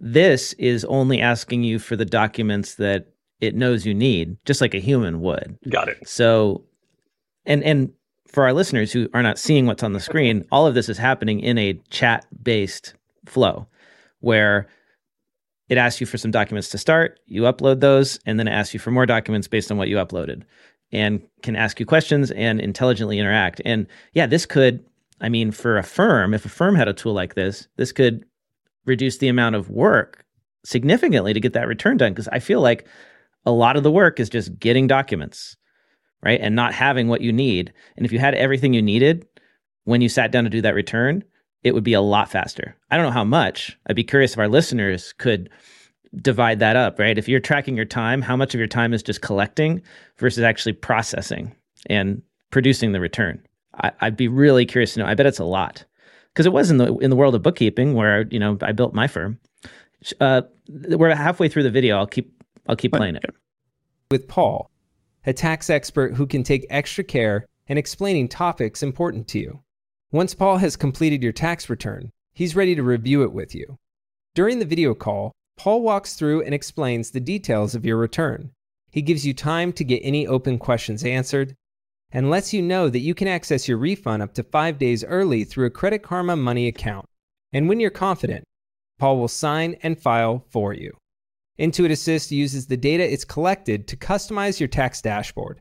This 0.00 0.52
is 0.54 0.84
only 0.86 1.20
asking 1.20 1.64
you 1.64 1.78
for 1.78 1.96
the 1.96 2.04
documents 2.04 2.76
that 2.76 3.08
it 3.40 3.54
knows 3.54 3.84
you 3.84 3.94
need, 3.94 4.36
just 4.44 4.60
like 4.60 4.74
a 4.74 4.80
human 4.80 5.20
would. 5.20 5.58
Got 5.68 5.88
it. 5.88 6.08
So, 6.08 6.64
and 7.44 7.62
and 7.62 7.92
for 8.26 8.44
our 8.44 8.52
listeners 8.52 8.92
who 8.92 9.08
are 9.14 9.22
not 9.22 9.38
seeing 9.38 9.66
what's 9.66 9.82
on 9.82 9.92
the 9.92 10.00
screen, 10.00 10.44
all 10.52 10.66
of 10.66 10.74
this 10.74 10.88
is 10.88 10.98
happening 10.98 11.40
in 11.40 11.58
a 11.58 11.74
chat 11.90 12.26
based 12.42 12.94
flow 13.26 13.66
where 14.20 14.68
it 15.68 15.78
asks 15.78 16.00
you 16.00 16.06
for 16.06 16.18
some 16.18 16.30
documents 16.30 16.68
to 16.70 16.78
start, 16.78 17.20
you 17.26 17.42
upload 17.42 17.80
those, 17.80 18.18
and 18.24 18.38
then 18.38 18.48
it 18.48 18.52
asks 18.52 18.72
you 18.72 18.80
for 18.80 18.90
more 18.90 19.06
documents 19.06 19.48
based 19.48 19.70
on 19.70 19.76
what 19.76 19.88
you 19.88 19.96
uploaded 19.96 20.44
and 20.92 21.20
can 21.42 21.56
ask 21.56 21.78
you 21.78 21.86
questions 21.86 22.30
and 22.30 22.60
intelligently 22.60 23.18
interact. 23.18 23.60
And 23.64 23.86
yeah, 24.12 24.26
this 24.26 24.46
could, 24.46 24.84
I 25.20 25.28
mean, 25.28 25.50
for 25.50 25.78
a 25.78 25.82
firm, 25.82 26.34
if 26.34 26.44
a 26.44 26.48
firm 26.48 26.74
had 26.74 26.88
a 26.88 26.92
tool 26.92 27.12
like 27.12 27.34
this, 27.34 27.68
this 27.76 27.92
could 27.92 28.24
reduce 28.86 29.18
the 29.18 29.28
amount 29.28 29.54
of 29.54 29.70
work 29.70 30.24
significantly 30.64 31.32
to 31.32 31.40
get 31.40 31.52
that 31.52 31.68
return 31.68 31.96
done 31.96 32.12
because 32.12 32.28
I 32.28 32.38
feel 32.38 32.60
like 32.60 32.86
a 33.46 33.52
lot 33.52 33.76
of 33.76 33.82
the 33.82 33.90
work 33.90 34.18
is 34.18 34.28
just 34.28 34.58
getting 34.58 34.86
documents, 34.86 35.56
right? 36.22 36.40
And 36.40 36.56
not 36.56 36.74
having 36.74 37.08
what 37.08 37.20
you 37.20 37.32
need. 37.32 37.72
And 37.96 38.04
if 38.04 38.12
you 38.12 38.18
had 38.18 38.34
everything 38.34 38.74
you 38.74 38.82
needed 38.82 39.26
when 39.84 40.00
you 40.00 40.08
sat 40.08 40.32
down 40.32 40.44
to 40.44 40.50
do 40.50 40.62
that 40.62 40.74
return, 40.74 41.22
it 41.62 41.74
would 41.74 41.84
be 41.84 41.92
a 41.92 42.00
lot 42.00 42.30
faster. 42.30 42.76
I 42.90 42.96
don't 42.96 43.06
know 43.06 43.12
how 43.12 43.24
much. 43.24 43.76
I'd 43.86 43.96
be 43.96 44.04
curious 44.04 44.32
if 44.32 44.38
our 44.38 44.48
listeners 44.48 45.12
could 45.18 45.50
divide 46.16 46.58
that 46.60 46.76
up, 46.76 46.98
right? 46.98 47.18
If 47.18 47.28
you're 47.28 47.40
tracking 47.40 47.76
your 47.76 47.84
time, 47.84 48.22
how 48.22 48.36
much 48.36 48.54
of 48.54 48.58
your 48.58 48.68
time 48.68 48.92
is 48.92 49.02
just 49.02 49.20
collecting 49.20 49.82
versus 50.16 50.42
actually 50.42 50.72
processing 50.72 51.54
and 51.86 52.22
producing 52.50 52.92
the 52.92 53.00
return? 53.00 53.42
I, 53.74 53.92
would 54.02 54.16
be 54.16 54.28
really 54.28 54.66
curious 54.66 54.94
to 54.94 55.00
know. 55.00 55.06
I 55.06 55.14
bet 55.14 55.26
it's 55.26 55.38
a 55.38 55.44
lot 55.44 55.84
because 56.32 56.46
it 56.46 56.52
was 56.52 56.70
in 56.70 56.78
the 56.78 56.96
in 56.96 57.10
the 57.10 57.16
world 57.16 57.34
of 57.34 57.42
bookkeeping 57.42 57.94
where 57.94 58.26
you 58.30 58.38
know 58.38 58.58
I 58.62 58.72
built 58.72 58.94
my 58.94 59.06
firm. 59.06 59.38
Uh, 60.20 60.42
we're 60.68 61.14
halfway 61.14 61.48
through 61.48 61.64
the 61.64 61.70
video. 61.70 61.96
I'll 61.98 62.06
keep 62.06 62.32
I'll 62.68 62.76
keep 62.76 62.92
playing 62.92 63.16
it 63.16 63.24
with 64.10 64.26
Paul, 64.26 64.70
a 65.26 65.32
tax 65.32 65.68
expert 65.68 66.14
who 66.14 66.26
can 66.26 66.42
take 66.42 66.66
extra 66.70 67.04
care 67.04 67.46
in 67.66 67.76
explaining 67.76 68.28
topics 68.28 68.82
important 68.82 69.28
to 69.28 69.38
you. 69.38 69.60
Once 70.10 70.34
Paul 70.34 70.56
has 70.56 70.76
completed 70.76 71.22
your 71.22 71.32
tax 71.32 71.68
return, 71.68 72.10
he's 72.32 72.56
ready 72.56 72.74
to 72.74 72.82
review 72.82 73.22
it 73.22 73.32
with 73.32 73.54
you. 73.54 73.76
During 74.34 74.58
the 74.58 74.64
video 74.64 74.94
call, 74.94 75.32
Paul 75.58 75.82
walks 75.82 76.14
through 76.14 76.42
and 76.42 76.54
explains 76.54 77.10
the 77.10 77.20
details 77.20 77.74
of 77.74 77.84
your 77.84 77.96
return. 77.96 78.52
He 78.90 79.02
gives 79.02 79.26
you 79.26 79.34
time 79.34 79.72
to 79.72 79.84
get 79.84 80.00
any 80.04 80.26
open 80.26 80.56
questions 80.56 81.04
answered 81.04 81.56
and 82.12 82.30
lets 82.30 82.54
you 82.54 82.62
know 82.62 82.88
that 82.88 83.00
you 83.00 83.14
can 83.14 83.28
access 83.28 83.68
your 83.68 83.76
refund 83.76 84.22
up 84.22 84.32
to 84.34 84.44
five 84.44 84.78
days 84.78 85.04
early 85.04 85.44
through 85.44 85.66
a 85.66 85.70
Credit 85.70 86.02
Karma 86.02 86.36
Money 86.36 86.68
account. 86.68 87.06
And 87.52 87.68
when 87.68 87.80
you're 87.80 87.90
confident, 87.90 88.44
Paul 88.98 89.18
will 89.18 89.28
sign 89.28 89.76
and 89.82 90.00
file 90.00 90.44
for 90.48 90.72
you. 90.72 90.96
Intuit 91.58 91.90
Assist 91.90 92.30
uses 92.30 92.66
the 92.66 92.76
data 92.76 93.12
it's 93.12 93.24
collected 93.24 93.88
to 93.88 93.96
customize 93.96 94.60
your 94.60 94.68
tax 94.68 95.02
dashboard. 95.02 95.60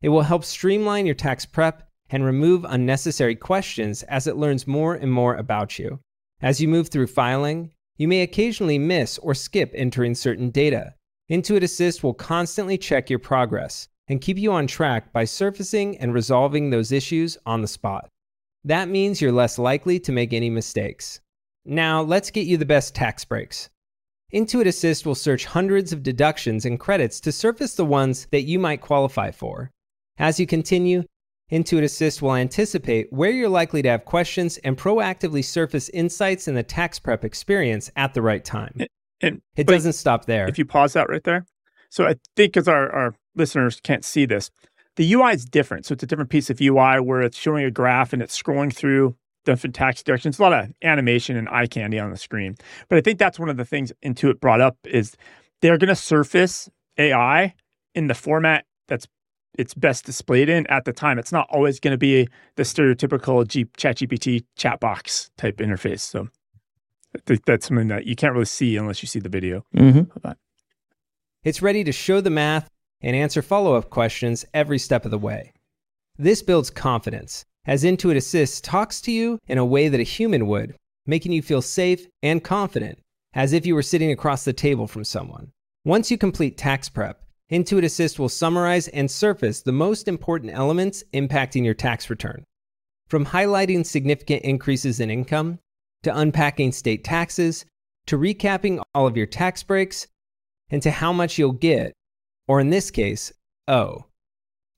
It 0.00 0.08
will 0.08 0.22
help 0.22 0.44
streamline 0.44 1.04
your 1.04 1.14
tax 1.14 1.44
prep 1.44 1.88
and 2.08 2.24
remove 2.24 2.64
unnecessary 2.64 3.36
questions 3.36 4.02
as 4.04 4.26
it 4.26 4.36
learns 4.36 4.66
more 4.66 4.94
and 4.94 5.12
more 5.12 5.34
about 5.34 5.78
you. 5.78 6.00
As 6.40 6.60
you 6.60 6.68
move 6.68 6.88
through 6.88 7.08
filing, 7.08 7.70
you 7.96 8.08
may 8.08 8.22
occasionally 8.22 8.78
miss 8.78 9.18
or 9.18 9.34
skip 9.34 9.72
entering 9.74 10.14
certain 10.14 10.50
data. 10.50 10.94
Intuit 11.30 11.62
Assist 11.62 12.04
will 12.04 12.14
constantly 12.14 12.78
check 12.78 13.10
your 13.10 13.18
progress 13.18 13.88
and 14.08 14.20
keep 14.20 14.38
you 14.38 14.52
on 14.52 14.66
track 14.66 15.12
by 15.12 15.24
surfacing 15.24 15.98
and 15.98 16.14
resolving 16.14 16.70
those 16.70 16.92
issues 16.92 17.36
on 17.46 17.62
the 17.62 17.68
spot. 17.68 18.08
That 18.64 18.88
means 18.88 19.20
you're 19.20 19.32
less 19.32 19.58
likely 19.58 19.98
to 20.00 20.12
make 20.12 20.32
any 20.32 20.50
mistakes. 20.50 21.20
Now, 21.64 22.02
let's 22.02 22.30
get 22.30 22.46
you 22.46 22.56
the 22.56 22.64
best 22.64 22.94
tax 22.94 23.24
breaks. 23.24 23.70
Intuit 24.32 24.66
Assist 24.66 25.06
will 25.06 25.14
search 25.14 25.44
hundreds 25.44 25.92
of 25.92 26.02
deductions 26.02 26.64
and 26.64 26.78
credits 26.78 27.20
to 27.20 27.32
surface 27.32 27.74
the 27.74 27.84
ones 27.84 28.26
that 28.32 28.42
you 28.42 28.58
might 28.58 28.80
qualify 28.80 29.30
for. 29.30 29.70
As 30.18 30.40
you 30.40 30.46
continue, 30.46 31.04
Intuit 31.50 31.84
Assist 31.84 32.22
will 32.22 32.34
anticipate 32.34 33.12
where 33.12 33.30
you're 33.30 33.48
likely 33.48 33.80
to 33.82 33.88
have 33.88 34.04
questions 34.04 34.58
and 34.58 34.76
proactively 34.76 35.44
surface 35.44 35.88
insights 35.90 36.48
in 36.48 36.54
the 36.54 36.62
tax 36.64 36.98
prep 36.98 37.24
experience 37.24 37.90
at 37.94 38.14
the 38.14 38.22
right 38.22 38.44
time. 38.44 38.74
And, 38.78 38.88
and 39.20 39.42
it 39.56 39.66
doesn't 39.68 39.92
stop 39.92 40.24
there. 40.24 40.48
If 40.48 40.58
you 40.58 40.64
pause 40.64 40.94
that 40.94 41.08
right 41.08 41.22
there. 41.22 41.46
So 41.88 42.04
I 42.04 42.16
think 42.34 42.52
because 42.52 42.66
our, 42.66 42.90
our 42.92 43.14
listeners 43.36 43.80
can't 43.80 44.04
see 44.04 44.26
this, 44.26 44.50
the 44.96 45.12
UI 45.12 45.34
is 45.34 45.44
different. 45.44 45.86
So 45.86 45.92
it's 45.92 46.02
a 46.02 46.06
different 46.06 46.30
piece 46.30 46.50
of 46.50 46.60
UI 46.60 46.98
where 47.00 47.22
it's 47.22 47.38
showing 47.38 47.64
a 47.64 47.70
graph 47.70 48.12
and 48.12 48.20
it's 48.20 48.40
scrolling 48.40 48.74
through 48.74 49.14
different 49.44 49.76
tax 49.76 50.02
deductions. 50.02 50.40
A 50.40 50.42
lot 50.42 50.52
of 50.52 50.72
animation 50.82 51.36
and 51.36 51.48
eye 51.48 51.68
candy 51.68 52.00
on 52.00 52.10
the 52.10 52.16
screen. 52.16 52.56
But 52.88 52.98
I 52.98 53.02
think 53.02 53.20
that's 53.20 53.38
one 53.38 53.48
of 53.48 53.56
the 53.56 53.64
things 53.64 53.92
Intuit 54.04 54.40
brought 54.40 54.60
up 54.60 54.76
is 54.84 55.16
they're 55.62 55.78
going 55.78 55.88
to 55.88 55.94
surface 55.94 56.68
AI 56.98 57.54
in 57.94 58.08
the 58.08 58.14
format 58.14 58.64
that's 58.88 59.06
it's 59.58 59.74
best 59.74 60.04
displayed 60.04 60.48
in 60.48 60.66
at 60.68 60.84
the 60.84 60.92
time. 60.92 61.18
It's 61.18 61.32
not 61.32 61.46
always 61.50 61.80
going 61.80 61.92
to 61.92 61.98
be 61.98 62.28
the 62.56 62.62
stereotypical 62.62 63.46
G- 63.46 63.66
ChatGPT 63.76 64.44
chat 64.56 64.80
box 64.80 65.30
type 65.36 65.58
interface. 65.58 66.00
So 66.00 66.28
I 67.14 67.18
think 67.26 67.44
that's 67.44 67.66
something 67.66 67.88
that 67.88 68.06
you 68.06 68.16
can't 68.16 68.32
really 68.32 68.44
see 68.44 68.76
unless 68.76 69.02
you 69.02 69.08
see 69.08 69.20
the 69.20 69.28
video. 69.28 69.64
Mm-hmm. 69.74 70.30
It's 71.44 71.62
ready 71.62 71.84
to 71.84 71.92
show 71.92 72.20
the 72.20 72.30
math 72.30 72.68
and 73.00 73.14
answer 73.14 73.42
follow 73.42 73.74
up 73.74 73.90
questions 73.90 74.44
every 74.52 74.78
step 74.78 75.04
of 75.04 75.10
the 75.10 75.18
way. 75.18 75.52
This 76.18 76.42
builds 76.42 76.70
confidence 76.70 77.44
as 77.66 77.84
Intuit 77.84 78.16
Assist 78.16 78.64
talks 78.64 79.00
to 79.02 79.12
you 79.12 79.38
in 79.46 79.58
a 79.58 79.64
way 79.64 79.88
that 79.88 80.00
a 80.00 80.04
human 80.04 80.46
would, 80.46 80.76
making 81.06 81.32
you 81.32 81.42
feel 81.42 81.62
safe 81.62 82.06
and 82.22 82.42
confident, 82.42 82.98
as 83.34 83.52
if 83.52 83.66
you 83.66 83.74
were 83.74 83.82
sitting 83.82 84.10
across 84.10 84.44
the 84.44 84.52
table 84.52 84.86
from 84.86 85.04
someone. 85.04 85.50
Once 85.84 86.10
you 86.10 86.18
complete 86.18 86.56
tax 86.56 86.88
prep, 86.88 87.22
Intuit 87.50 87.84
Assist 87.84 88.18
will 88.18 88.28
summarize 88.28 88.88
and 88.88 89.08
surface 89.08 89.62
the 89.62 89.70
most 89.70 90.08
important 90.08 90.52
elements 90.52 91.04
impacting 91.14 91.64
your 91.64 91.74
tax 91.74 92.10
return. 92.10 92.44
From 93.06 93.26
highlighting 93.26 93.86
significant 93.86 94.42
increases 94.42 94.98
in 94.98 95.10
income, 95.10 95.60
to 96.02 96.16
unpacking 96.16 96.72
state 96.72 97.04
taxes, 97.04 97.64
to 98.06 98.18
recapping 98.18 98.82
all 98.94 99.06
of 99.06 99.16
your 99.16 99.26
tax 99.26 99.62
breaks, 99.62 100.08
and 100.70 100.82
to 100.82 100.90
how 100.90 101.12
much 101.12 101.38
you'll 101.38 101.52
get, 101.52 101.92
or 102.48 102.58
in 102.58 102.70
this 102.70 102.90
case, 102.90 103.32
owe. 103.68 104.06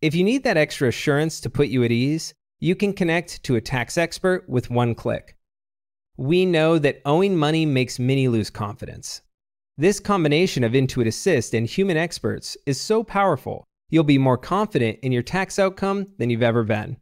If 0.03 0.15
you 0.15 0.23
need 0.23 0.45
that 0.45 0.59
extra 0.59 0.89
assurance 0.89 1.41
to 1.41 1.51
put 1.51 1.69
you 1.69 1.85
at 1.85 1.91
ease, 1.91 2.35
you 2.61 2.75
can 2.75 2.93
connect 2.93 3.43
to 3.45 3.57
a 3.57 3.63
tax 3.63 3.97
expert 3.97 4.47
with 4.47 4.71
one 4.71 4.95
click. 4.95 5.37
We 6.19 6.45
know 6.45 6.79
that 6.79 7.01
owing 7.07 7.37
money 7.37 7.65
makes 7.65 7.99
many 7.99 8.29
lose 8.29 8.51
confidence. 8.51 9.23
This 9.81 10.01
combination 10.01 10.65
of 10.65 10.73
Intuit 10.73 11.07
Assist 11.07 11.55
and 11.55 11.65
human 11.65 11.97
experts 11.97 12.57
is 12.67 12.81
so 12.81 13.05
powerful, 13.05 13.63
you'll 13.91 14.03
be 14.03 14.19
more 14.19 14.37
confident 14.37 14.99
in 15.03 15.13
your 15.13 15.23
tax 15.23 15.57
outcome 15.57 16.09
than 16.19 16.31
you've 16.31 16.43
ever 16.43 16.65
been. 16.65 16.97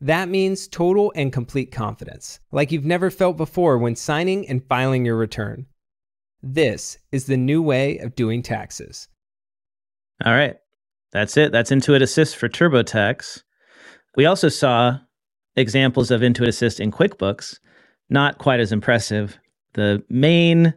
That 0.00 0.28
means 0.28 0.68
total 0.68 1.12
and 1.16 1.32
complete 1.32 1.72
confidence, 1.72 2.38
like 2.52 2.70
you've 2.70 2.84
never 2.84 3.10
felt 3.10 3.36
before 3.36 3.78
when 3.78 3.96
signing 3.96 4.48
and 4.48 4.64
filing 4.64 5.04
your 5.04 5.16
return. 5.16 5.66
This 6.40 6.98
is 7.10 7.26
the 7.26 7.36
new 7.36 7.60
way 7.62 7.98
of 7.98 8.14
doing 8.14 8.44
taxes. 8.44 9.08
All 10.24 10.32
right. 10.32 10.56
That's 11.10 11.36
it. 11.36 11.50
That's 11.50 11.72
Intuit 11.72 12.00
Assist 12.00 12.36
for 12.36 12.48
TurboTax. 12.48 13.42
We 14.14 14.26
also 14.26 14.48
saw 14.48 14.98
examples 15.56 16.12
of 16.12 16.20
Intuit 16.20 16.46
Assist 16.46 16.78
in 16.78 16.92
QuickBooks, 16.92 17.58
not 18.08 18.38
quite 18.38 18.60
as 18.60 18.70
impressive. 18.70 19.36
The 19.72 20.04
main 20.08 20.74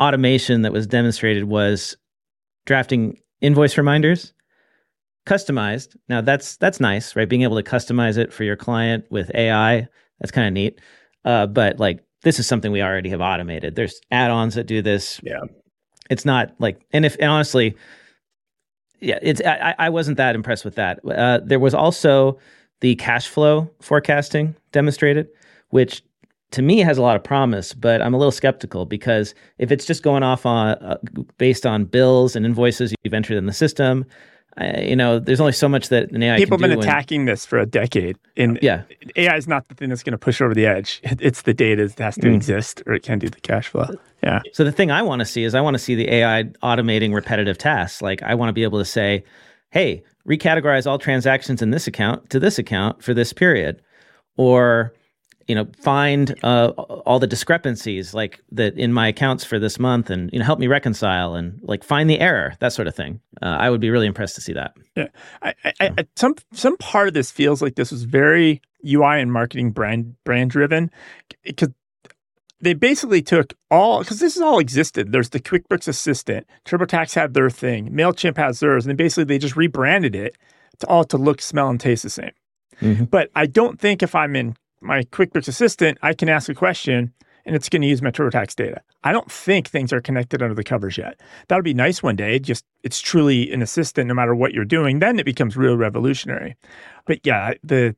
automation 0.00 0.62
that 0.62 0.72
was 0.72 0.86
demonstrated 0.86 1.44
was 1.44 1.96
drafting 2.66 3.18
invoice 3.40 3.76
reminders 3.76 4.32
customized. 5.26 5.96
Now 6.08 6.20
that's 6.20 6.56
that's 6.56 6.80
nice 6.80 7.14
right? 7.14 7.28
Being 7.28 7.42
able 7.42 7.56
to 7.56 7.62
customize 7.62 8.16
it 8.16 8.32
for 8.32 8.44
your 8.44 8.56
client 8.56 9.04
with 9.10 9.30
ai 9.34 9.86
that's 10.18 10.30
kind 10.30 10.46
of 10.46 10.52
neat. 10.52 10.80
Uh, 11.24 11.46
but 11.46 11.78
like 11.78 12.02
this 12.22 12.38
is 12.38 12.46
something 12.46 12.72
we 12.72 12.82
already 12.82 13.10
have 13.10 13.20
automated. 13.20 13.76
There's 13.76 14.00
add-ons 14.10 14.54
that 14.54 14.66
do 14.66 14.82
this. 14.82 15.20
Yeah. 15.22 15.40
It's 16.08 16.24
not 16.24 16.54
like 16.58 16.84
and 16.92 17.04
if 17.04 17.16
and 17.20 17.30
honestly 17.30 17.76
yeah 19.00 19.18
it's 19.22 19.40
i, 19.46 19.74
I 19.78 19.88
wasn't 19.88 20.16
that 20.16 20.34
impressed 20.34 20.64
with 20.64 20.76
that. 20.76 21.00
Uh, 21.06 21.40
there 21.44 21.60
was 21.60 21.74
also 21.74 22.38
the 22.80 22.94
cash 22.96 23.28
flow 23.28 23.70
forecasting 23.80 24.56
demonstrated 24.72 25.28
which 25.68 26.02
to 26.52 26.62
me 26.62 26.80
it 26.80 26.84
has 26.84 26.98
a 26.98 27.02
lot 27.02 27.16
of 27.16 27.22
promise, 27.22 27.74
but 27.74 28.02
I'm 28.02 28.14
a 28.14 28.18
little 28.18 28.32
skeptical 28.32 28.86
because 28.86 29.34
if 29.58 29.70
it's 29.70 29.84
just 29.84 30.02
going 30.02 30.22
off 30.22 30.46
on 30.46 30.70
uh, 30.78 30.98
based 31.38 31.66
on 31.66 31.84
bills 31.84 32.34
and 32.34 32.44
invoices 32.44 32.94
you've 33.02 33.14
entered 33.14 33.36
in 33.36 33.46
the 33.46 33.52
system, 33.52 34.04
uh, 34.60 34.80
you 34.80 34.96
know, 34.96 35.18
there's 35.18 35.40
only 35.40 35.52
so 35.52 35.68
much 35.68 35.88
that 35.88 36.10
an 36.10 36.22
AI 36.22 36.36
people 36.36 36.58
have 36.58 36.60
been 36.60 36.76
when, 36.76 36.86
attacking 36.86 37.24
this 37.24 37.46
for 37.46 37.58
a 37.58 37.66
decade. 37.66 38.18
And 38.36 38.58
yeah, 38.60 38.82
AI 39.16 39.36
is 39.36 39.46
not 39.46 39.68
the 39.68 39.74
thing 39.74 39.88
that's 39.88 40.02
going 40.02 40.12
to 40.12 40.18
push 40.18 40.40
over 40.40 40.54
the 40.54 40.66
edge. 40.66 41.00
It's 41.04 41.42
the 41.42 41.54
data 41.54 41.86
that 41.86 41.98
has 41.98 42.14
to 42.16 42.26
mm. 42.28 42.34
exist, 42.34 42.82
or 42.86 42.94
it 42.94 43.02
can 43.02 43.18
do 43.18 43.28
the 43.28 43.40
cash 43.40 43.68
flow. 43.68 43.88
Yeah. 44.22 44.40
So 44.52 44.64
the 44.64 44.72
thing 44.72 44.90
I 44.90 45.02
want 45.02 45.20
to 45.20 45.26
see 45.26 45.44
is 45.44 45.54
I 45.54 45.60
want 45.60 45.74
to 45.74 45.78
see 45.78 45.94
the 45.94 46.10
AI 46.12 46.44
automating 46.62 47.14
repetitive 47.14 47.58
tasks. 47.58 48.02
Like 48.02 48.22
I 48.22 48.34
want 48.34 48.48
to 48.48 48.52
be 48.52 48.64
able 48.64 48.78
to 48.80 48.84
say, 48.84 49.22
"Hey, 49.70 50.02
recategorize 50.28 50.86
all 50.86 50.98
transactions 50.98 51.62
in 51.62 51.70
this 51.70 51.86
account 51.86 52.28
to 52.30 52.40
this 52.40 52.58
account 52.58 53.02
for 53.02 53.14
this 53.14 53.32
period," 53.32 53.80
or 54.36 54.92
you 55.50 55.56
know 55.56 55.66
find 55.80 56.38
uh, 56.44 56.68
all 56.68 57.18
the 57.18 57.26
discrepancies 57.26 58.14
like 58.14 58.40
that 58.52 58.78
in 58.78 58.92
my 58.92 59.08
accounts 59.08 59.42
for 59.42 59.58
this 59.58 59.80
month 59.80 60.08
and 60.08 60.30
you 60.32 60.38
know 60.38 60.44
help 60.44 60.60
me 60.60 60.68
reconcile 60.68 61.34
and 61.34 61.58
like 61.64 61.82
find 61.82 62.08
the 62.08 62.20
error 62.20 62.54
that 62.60 62.72
sort 62.72 62.86
of 62.86 62.94
thing. 62.94 63.20
Uh, 63.42 63.56
i 63.58 63.68
would 63.68 63.80
be 63.80 63.90
really 63.90 64.06
impressed 64.06 64.36
to 64.36 64.40
see 64.40 64.52
that. 64.52 64.74
Yeah. 64.96 65.08
I, 65.42 65.54
I, 65.64 65.72
I, 65.80 66.06
some 66.14 66.36
some 66.52 66.76
part 66.76 67.08
of 67.08 67.14
this 67.14 67.32
feels 67.32 67.60
like 67.60 67.74
this 67.74 67.90
was 67.90 68.04
very 68.04 68.62
ui 68.86 69.20
and 69.20 69.32
marketing 69.32 69.72
brand 69.72 70.14
brand 70.22 70.52
driven 70.52 70.88
because 71.42 71.70
they 72.60 72.74
basically 72.74 73.20
took 73.20 73.52
all 73.72 73.98
because 73.98 74.20
this 74.20 74.36
is 74.36 74.42
all 74.42 74.60
existed. 74.60 75.10
There's 75.10 75.30
the 75.30 75.40
quickbooks 75.40 75.88
assistant 75.88 76.46
turbotax 76.64 77.16
had 77.16 77.34
their 77.34 77.50
thing 77.50 77.90
mailchimp 77.90 78.36
has 78.36 78.60
theirs 78.60 78.86
and 78.86 78.96
basically 78.96 79.24
they 79.24 79.38
just 79.38 79.56
rebranded 79.56 80.14
it 80.14 80.36
to 80.78 80.86
all 80.86 81.02
to 81.02 81.16
look 81.16 81.40
smell 81.42 81.70
and 81.70 81.80
taste 81.80 82.04
the 82.04 82.10
same. 82.10 82.30
Mm-hmm. 82.80 83.04
but 83.04 83.28
i 83.36 83.44
don't 83.44 83.78
think 83.78 84.02
if 84.02 84.14
i'm 84.14 84.34
in 84.34 84.56
my 84.80 85.02
QuickBooks 85.04 85.48
Assistant, 85.48 85.98
I 86.02 86.14
can 86.14 86.28
ask 86.28 86.48
a 86.48 86.54
question 86.54 87.12
and 87.46 87.56
it's 87.56 87.68
going 87.68 87.82
to 87.82 87.88
use 87.88 88.02
my 88.02 88.10
TurboTax 88.10 88.54
data. 88.54 88.80
I 89.02 89.12
don't 89.12 89.30
think 89.30 89.68
things 89.68 89.92
are 89.92 90.00
connected 90.00 90.42
under 90.42 90.54
the 90.54 90.64
covers 90.64 90.98
yet. 90.98 91.20
That 91.48 91.56
would 91.56 91.64
be 91.64 91.74
nice 91.74 92.02
one 92.02 92.16
day. 92.16 92.38
Just 92.38 92.64
it's 92.82 93.00
truly 93.00 93.50
an 93.52 93.62
assistant 93.62 94.08
no 94.08 94.14
matter 94.14 94.34
what 94.34 94.52
you're 94.52 94.64
doing. 94.64 94.98
Then 94.98 95.18
it 95.18 95.24
becomes 95.24 95.56
real 95.56 95.76
revolutionary. 95.76 96.56
But 97.06 97.20
yeah, 97.24 97.54
the 97.64 97.96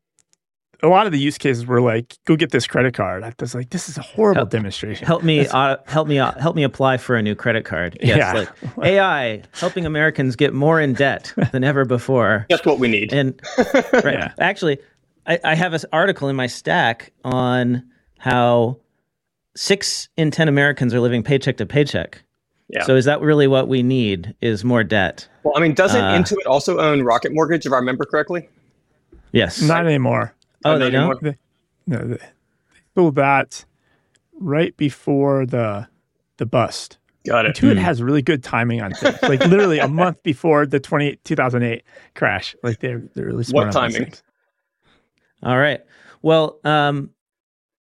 a 0.82 0.88
lot 0.88 1.06
of 1.06 1.12
the 1.12 1.18
use 1.18 1.38
cases 1.38 1.64
were 1.64 1.80
like, 1.80 2.18
go 2.24 2.34
get 2.34 2.50
this 2.50 2.66
credit 2.66 2.92
card. 2.94 3.22
I 3.22 3.32
was 3.38 3.54
like, 3.54 3.70
this 3.70 3.88
is 3.88 3.96
a 3.96 4.02
horrible 4.02 4.40
help, 4.40 4.50
demonstration. 4.50 5.06
Help 5.06 5.22
me, 5.22 5.46
uh, 5.52 5.76
help 5.86 6.08
me, 6.08 6.18
uh, 6.18 6.32
help 6.40 6.56
me 6.56 6.64
apply 6.64 6.96
for 6.96 7.14
a 7.14 7.22
new 7.22 7.36
credit 7.36 7.64
card. 7.64 7.96
Yes, 8.02 8.18
yeah. 8.18 8.32
like 8.32 8.48
AI 8.82 9.42
helping 9.52 9.86
Americans 9.86 10.34
get 10.34 10.52
more 10.52 10.80
in 10.80 10.94
debt 10.94 11.32
than 11.52 11.62
ever 11.62 11.84
before. 11.84 12.46
That's 12.48 12.66
what 12.66 12.80
we 12.80 12.88
need. 12.88 13.12
And 13.12 13.40
right, 13.92 14.04
yeah. 14.04 14.32
actually, 14.40 14.78
I, 15.26 15.38
I 15.44 15.54
have 15.54 15.72
an 15.72 15.80
article 15.92 16.28
in 16.28 16.36
my 16.36 16.46
stack 16.46 17.12
on 17.24 17.84
how 18.18 18.78
six 19.54 20.08
in 20.16 20.30
ten 20.30 20.48
Americans 20.48 20.94
are 20.94 21.00
living 21.00 21.22
paycheck 21.22 21.56
to 21.58 21.66
paycheck. 21.66 22.22
Yeah. 22.68 22.84
So 22.84 22.96
is 22.96 23.04
that 23.04 23.20
really 23.20 23.46
what 23.46 23.68
we 23.68 23.82
need? 23.82 24.34
Is 24.40 24.64
more 24.64 24.82
debt? 24.82 25.28
Well, 25.42 25.54
I 25.56 25.60
mean, 25.60 25.74
doesn't 25.74 26.02
uh, 26.02 26.12
Intuit 26.12 26.46
also 26.46 26.78
own 26.78 27.02
Rocket 27.02 27.32
Mortgage, 27.34 27.66
if 27.66 27.72
I 27.72 27.76
remember 27.76 28.04
correctly? 28.04 28.48
Yes. 29.32 29.60
Not 29.60 29.86
anymore. 29.86 30.34
Oh, 30.64 30.78
they 30.78 30.90
don't. 30.90 31.22
They, 31.22 31.36
no, 31.86 31.98
they 31.98 32.18
sold 32.94 33.16
that 33.16 33.64
right 34.38 34.76
before 34.76 35.44
the 35.46 35.88
the 36.38 36.46
bust. 36.46 36.98
Got 37.26 37.46
it. 37.46 37.56
Intuit 37.56 37.74
mm. 37.74 37.78
has 37.78 38.02
really 38.02 38.22
good 38.22 38.42
timing 38.42 38.80
on 38.80 38.92
things. 38.94 39.20
like 39.22 39.40
literally 39.46 39.78
a 39.78 39.88
month 40.02 40.22
before 40.22 40.66
the 40.66 40.80
20, 40.80 41.16
2008 41.24 41.84
crash. 42.14 42.56
Like 42.62 42.80
they're 42.80 43.02
they're 43.14 43.26
really 43.26 43.44
smart. 43.44 43.66
What 43.66 43.72
timing? 43.72 44.12
All 45.42 45.58
right. 45.58 45.80
Well, 46.22 46.60
um, 46.64 47.10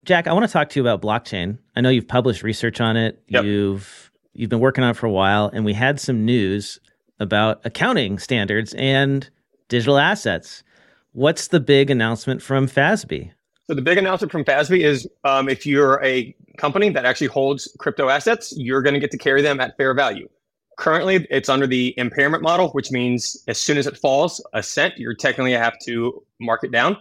Jack, 0.04 0.26
I 0.26 0.32
want 0.32 0.47
to 0.47 0.52
talk 0.52 0.71
to 0.71 0.80
you 0.80 0.87
about 0.87 1.02
blockchain. 1.02 1.59
I 1.76 1.80
know 1.80 1.90
you've 1.90 2.09
published 2.09 2.42
research 2.42 2.80
on 2.80 2.97
it. 2.97 3.23
Yep. 3.28 3.44
You've 3.44 4.11
you've 4.32 4.50
been 4.50 4.61
working 4.61 4.82
on 4.82 4.90
it 4.90 4.97
for 4.97 5.06
a 5.06 5.11
while, 5.11 5.50
and 5.52 5.64
we 5.64 5.75
had 5.75 6.00
some 6.00 6.25
news 6.25 6.80
about 7.21 7.61
accounting 7.64 8.18
standards 8.18 8.75
and 8.75 9.28
digital 9.68 9.99
assets. 9.99 10.64
What's 11.12 11.49
the 11.49 11.61
big 11.61 11.90
announcement 11.90 12.42
from 12.42 12.66
FASB? 12.66 13.30
So 13.66 13.75
the 13.75 13.82
big 13.82 13.97
announcement 13.97 14.32
from 14.32 14.44
FASB 14.44 14.80
is 14.80 15.06
um, 15.25 15.49
if 15.49 15.64
you're 15.64 16.02
a 16.02 16.35
company 16.59 16.88
that 16.90 17.04
actually 17.04 17.28
holds 17.28 17.75
crypto 17.78 18.09
assets, 18.09 18.52
you're 18.56 18.82
going 18.82 18.94
to 18.94 19.00
get 19.00 19.11
to 19.12 19.18
carry 19.18 19.40
them 19.40 19.61
at 19.61 19.76
fair 19.76 19.94
value. 19.94 20.28
Currently, 20.78 21.26
it's 21.30 21.49
under 21.49 21.66
the 21.66 21.94
impairment 21.97 22.42
model, 22.42 22.71
which 22.71 22.90
means 22.90 23.42
as 23.47 23.59
soon 23.59 23.78
as 23.78 23.87
it 23.87 23.97
falls 23.97 24.44
a 24.52 24.62
cent, 24.62 24.99
you're 24.99 25.14
technically 25.14 25.52
have 25.52 25.78
to 25.85 26.25
mark 26.40 26.64
it 26.64 26.73
down. 26.73 26.97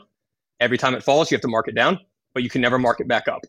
Every 0.61 0.77
time 0.77 0.95
it 0.95 1.03
falls, 1.03 1.29
you 1.29 1.35
have 1.35 1.41
to 1.41 1.49
mark 1.49 1.67
it 1.67 1.75
down, 1.75 1.99
but 2.33 2.43
you 2.43 2.49
can 2.49 2.61
never 2.61 2.79
mark 2.79 3.01
it 3.01 3.07
back 3.07 3.27
up. 3.27 3.41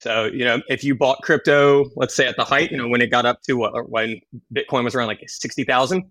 So, 0.00 0.24
you 0.24 0.44
know, 0.44 0.60
if 0.68 0.84
you 0.84 0.94
bought 0.94 1.22
crypto, 1.22 1.86
let's 1.96 2.14
say 2.14 2.26
at 2.26 2.36
the 2.36 2.44
height, 2.44 2.70
you 2.70 2.76
know, 2.76 2.88
when 2.88 3.00
it 3.00 3.10
got 3.10 3.24
up 3.24 3.40
to 3.42 3.64
uh, 3.64 3.82
when 3.82 4.20
Bitcoin 4.54 4.84
was 4.84 4.94
around 4.94 5.06
like 5.06 5.22
60,000, 5.26 6.04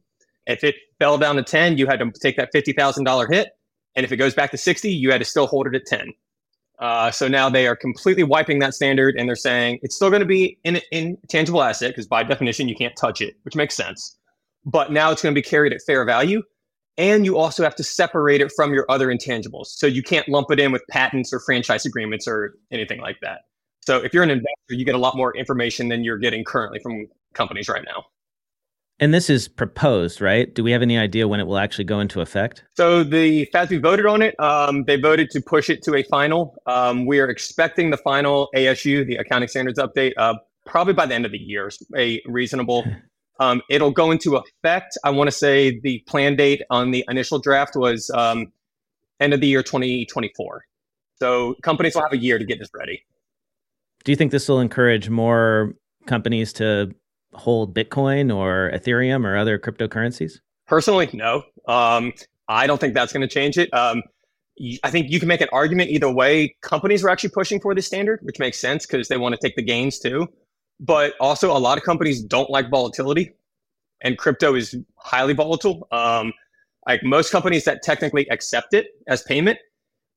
if 0.47 0.63
it 0.63 0.75
fell 0.97 1.17
down 1.17 1.35
to 1.35 1.43
10, 1.43 1.77
you 1.77 1.85
had 1.85 1.99
to 1.99 2.11
take 2.19 2.37
that 2.37 2.51
$50,000 2.53 3.31
hit. 3.31 3.49
And 3.95 4.03
if 4.03 4.11
it 4.11 4.17
goes 4.17 4.33
back 4.33 4.51
to 4.51 4.57
60, 4.57 4.89
you 4.89 5.11
had 5.11 5.19
to 5.19 5.25
still 5.25 5.47
hold 5.47 5.67
it 5.67 5.75
at 5.75 5.85
10. 5.85 6.11
Uh, 6.79 7.09
so 7.09 7.27
now 7.27 7.49
they 7.49 7.67
are 7.67 7.75
completely 7.75 8.23
wiping 8.23 8.59
that 8.59 8.73
standard 8.73 9.15
and 9.17 9.29
they're 9.29 9.35
saying 9.35 9.79
it's 9.81 9.95
still 9.95 10.09
going 10.09 10.19
to 10.19 10.25
be 10.25 10.57
an 10.65 10.79
intangible 10.91 11.63
asset 11.63 11.91
because 11.91 12.05
by 12.05 12.21
definition 12.21 12.67
you 12.67 12.75
can't 12.75 12.95
touch 12.97 13.21
it, 13.21 13.35
which 13.43 13.55
makes 13.55 13.75
sense. 13.75 14.17
But 14.65 14.91
now 14.91 15.11
it's 15.11 15.21
going 15.21 15.33
to 15.33 15.39
be 15.39 15.47
carried 15.47 15.71
at 15.71 15.81
fair 15.83 16.03
value. 16.03 16.41
And 16.97 17.25
you 17.25 17.37
also 17.37 17.63
have 17.63 17.75
to 17.75 17.83
separate 17.83 18.41
it 18.41 18.51
from 18.55 18.73
your 18.73 18.85
other 18.89 19.07
intangibles. 19.07 19.67
So 19.67 19.85
you 19.85 20.01
can't 20.01 20.27
lump 20.29 20.49
it 20.51 20.59
in 20.59 20.71
with 20.71 20.83
patents 20.89 21.33
or 21.33 21.39
franchise 21.39 21.85
agreements 21.85 22.27
or 22.27 22.55
anything 22.71 23.01
like 23.01 23.17
that. 23.21 23.41
So 23.85 23.97
if 23.97 24.13
you're 24.13 24.23
an 24.23 24.31
investor, 24.31 24.49
you 24.69 24.85
get 24.85 24.95
a 24.95 24.99
lot 24.99 25.15
more 25.15 25.35
information 25.35 25.89
than 25.89 26.03
you're 26.03 26.17
getting 26.17 26.43
currently 26.43 26.79
from 26.79 27.07
companies 27.33 27.69
right 27.69 27.83
now. 27.85 28.05
And 28.99 29.13
this 29.13 29.29
is 29.29 29.49
proposed, 29.49 30.21
right? 30.21 30.53
Do 30.53 30.63
we 30.63 30.71
have 30.71 30.81
any 30.81 30.97
idea 30.97 31.27
when 31.27 31.41
it 31.41 31.47
will 31.47 31.57
actually 31.57 31.83
go 31.83 31.99
into 31.99 32.21
effect? 32.21 32.63
So 32.77 33.03
the 33.03 33.45
FASB 33.53 33.81
voted 33.81 34.05
on 34.05 34.21
it. 34.21 34.39
Um, 34.39 34.85
they 34.85 34.95
voted 34.95 35.29
to 35.31 35.41
push 35.41 35.69
it 35.69 35.83
to 35.83 35.95
a 35.95 36.03
final. 36.03 36.55
Um, 36.65 37.05
we 37.05 37.19
are 37.19 37.29
expecting 37.29 37.89
the 37.89 37.97
final 37.97 38.49
ASU, 38.55 39.05
the 39.05 39.17
accounting 39.17 39.49
standards 39.49 39.79
update, 39.79 40.13
uh, 40.15 40.35
probably 40.65 40.93
by 40.93 41.05
the 41.05 41.13
end 41.13 41.25
of 41.25 41.33
the 41.33 41.37
year. 41.37 41.69
A 41.97 42.21
reasonable. 42.25 42.85
Um, 43.39 43.61
it'll 43.69 43.91
go 43.91 44.11
into 44.11 44.37
effect. 44.37 44.97
I 45.03 45.09
want 45.09 45.27
to 45.27 45.31
say 45.31 45.79
the 45.79 45.99
plan 46.07 46.35
date 46.35 46.61
on 46.69 46.91
the 46.91 47.03
initial 47.09 47.39
draft 47.39 47.75
was 47.75 48.09
um, 48.11 48.51
end 49.19 49.33
of 49.33 49.41
the 49.41 49.47
year 49.47 49.63
2024. 49.63 50.65
So 51.17 51.55
companies 51.63 51.95
will 51.95 52.03
have 52.03 52.13
a 52.13 52.17
year 52.17 52.37
to 52.37 52.45
get 52.45 52.59
this 52.59 52.69
ready. 52.73 53.03
Do 54.03 54.11
you 54.11 54.15
think 54.15 54.31
this 54.31 54.47
will 54.47 54.59
encourage 54.59 55.09
more 55.09 55.73
companies 56.05 56.53
to 56.53 56.93
hold 57.33 57.75
Bitcoin 57.75 58.33
or 58.33 58.71
Ethereum 58.73 59.25
or 59.25 59.35
other 59.35 59.57
cryptocurrencies? 59.57 60.39
Personally, 60.67 61.09
no. 61.13 61.43
Um, 61.67 62.13
I 62.47 62.67
don't 62.67 62.79
think 62.79 62.93
that's 62.93 63.11
going 63.11 63.27
to 63.27 63.33
change 63.33 63.57
it. 63.57 63.73
Um, 63.73 64.03
I 64.83 64.89
think 64.89 65.11
you 65.11 65.19
can 65.19 65.27
make 65.27 65.41
an 65.41 65.49
argument 65.51 65.89
either 65.89 66.09
way. 66.09 66.55
Companies 66.61 67.03
are 67.03 67.09
actually 67.09 67.31
pushing 67.31 67.59
for 67.59 67.75
this 67.75 67.87
standard, 67.87 68.19
which 68.23 68.39
makes 68.39 68.57
sense 68.59 68.85
because 68.85 69.07
they 69.07 69.17
want 69.17 69.35
to 69.35 69.45
take 69.45 69.55
the 69.55 69.61
gains 69.61 69.99
too. 69.99 70.27
But 70.79 71.13
also, 71.19 71.55
a 71.55 71.59
lot 71.59 71.77
of 71.77 71.83
companies 71.83 72.21
don't 72.21 72.49
like 72.49 72.69
volatility, 72.69 73.33
and 74.01 74.17
crypto 74.17 74.55
is 74.55 74.75
highly 74.97 75.33
volatile. 75.33 75.87
Um, 75.91 76.33
like 76.85 77.03
most 77.03 77.31
companies 77.31 77.63
that 77.65 77.81
technically 77.81 78.27
accept 78.29 78.73
it 78.73 78.87
as 79.07 79.23
payment, 79.23 79.57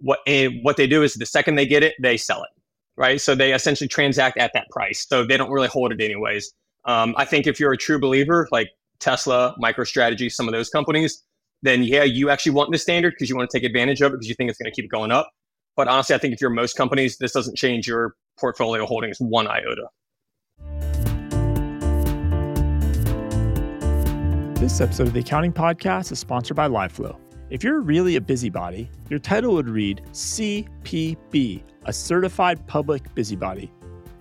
what 0.01 0.21
what 0.63 0.77
they 0.77 0.87
do 0.87 1.03
is 1.03 1.15
the 1.15 1.27
second 1.27 1.57
they 1.57 1.67
get 1.67 1.83
it, 1.83 1.95
they 2.01 2.17
sell 2.17 2.43
it, 2.43 2.51
right? 2.97 3.21
So 3.21 3.35
they 3.35 3.53
essentially 3.53 3.89
transact 3.89 4.37
at 4.39 4.53
that 4.55 4.69
price. 4.71 5.07
So 5.09 5.25
they 5.25 5.37
don't 5.37 5.51
really 5.51 5.69
hold 5.69 5.93
it 5.93 6.01
anyways. 6.01 6.53
Um, 6.85 7.15
I 7.17 7.25
think 7.25 7.47
if 7.47 7.59
you're 7.59 7.73
a 7.73 7.77
true 7.77 7.99
believer, 7.99 8.49
like 8.51 8.71
Tesla, 8.99 9.55
MicroStrategy, 9.63 10.31
some 10.33 10.49
of 10.49 10.53
those 10.53 10.69
companies, 10.71 11.23
then 11.63 11.83
yeah, 11.83 12.05
you 12.05 12.31
actually 12.31 12.53
want 12.53 12.71
the 12.73 12.79
standard 12.79 13.15
because 13.15 13.29
you 13.29 13.37
want 13.37 13.51
to 13.51 13.59
take 13.59 13.65
advantage 13.65 14.01
of 14.01 14.13
it 14.13 14.17
because 14.17 14.29
you 14.29 14.35
think 14.35 14.51
it's 14.51 14.59
going 14.59 14.71
to 14.71 14.75
keep 14.75 14.91
going 14.91 15.11
up. 15.11 15.31
But 15.77 15.89
honestly, 15.89 16.15
I 16.15 16.19
think 16.19 16.35
if 16.35 16.41
you're 16.41 16.51
most 16.51 16.77
companies, 16.77 17.19
this 17.19 17.33
doesn't 17.33 17.57
change 17.57 17.87
your 17.87 18.15
portfolio 18.39 18.87
holdings 18.87 19.19
one 19.19 19.47
iota. 19.47 19.89
This 24.59 24.81
episode 24.81 25.07
of 25.07 25.13
the 25.13 25.21
Accounting 25.21 25.53
Podcast 25.53 26.11
is 26.11 26.19
sponsored 26.19 26.57
by 26.57 26.67
LiveFlow. 26.67 27.17
If 27.49 27.63
you're 27.63 27.81
really 27.81 28.17
a 28.17 28.21
busybody, 28.21 28.91
your 29.09 29.21
title 29.21 29.55
would 29.55 29.69
read 29.69 30.03
CPB, 30.11 31.63
a 31.85 31.93
certified 31.93 32.67
public 32.67 33.15
busybody. 33.15 33.73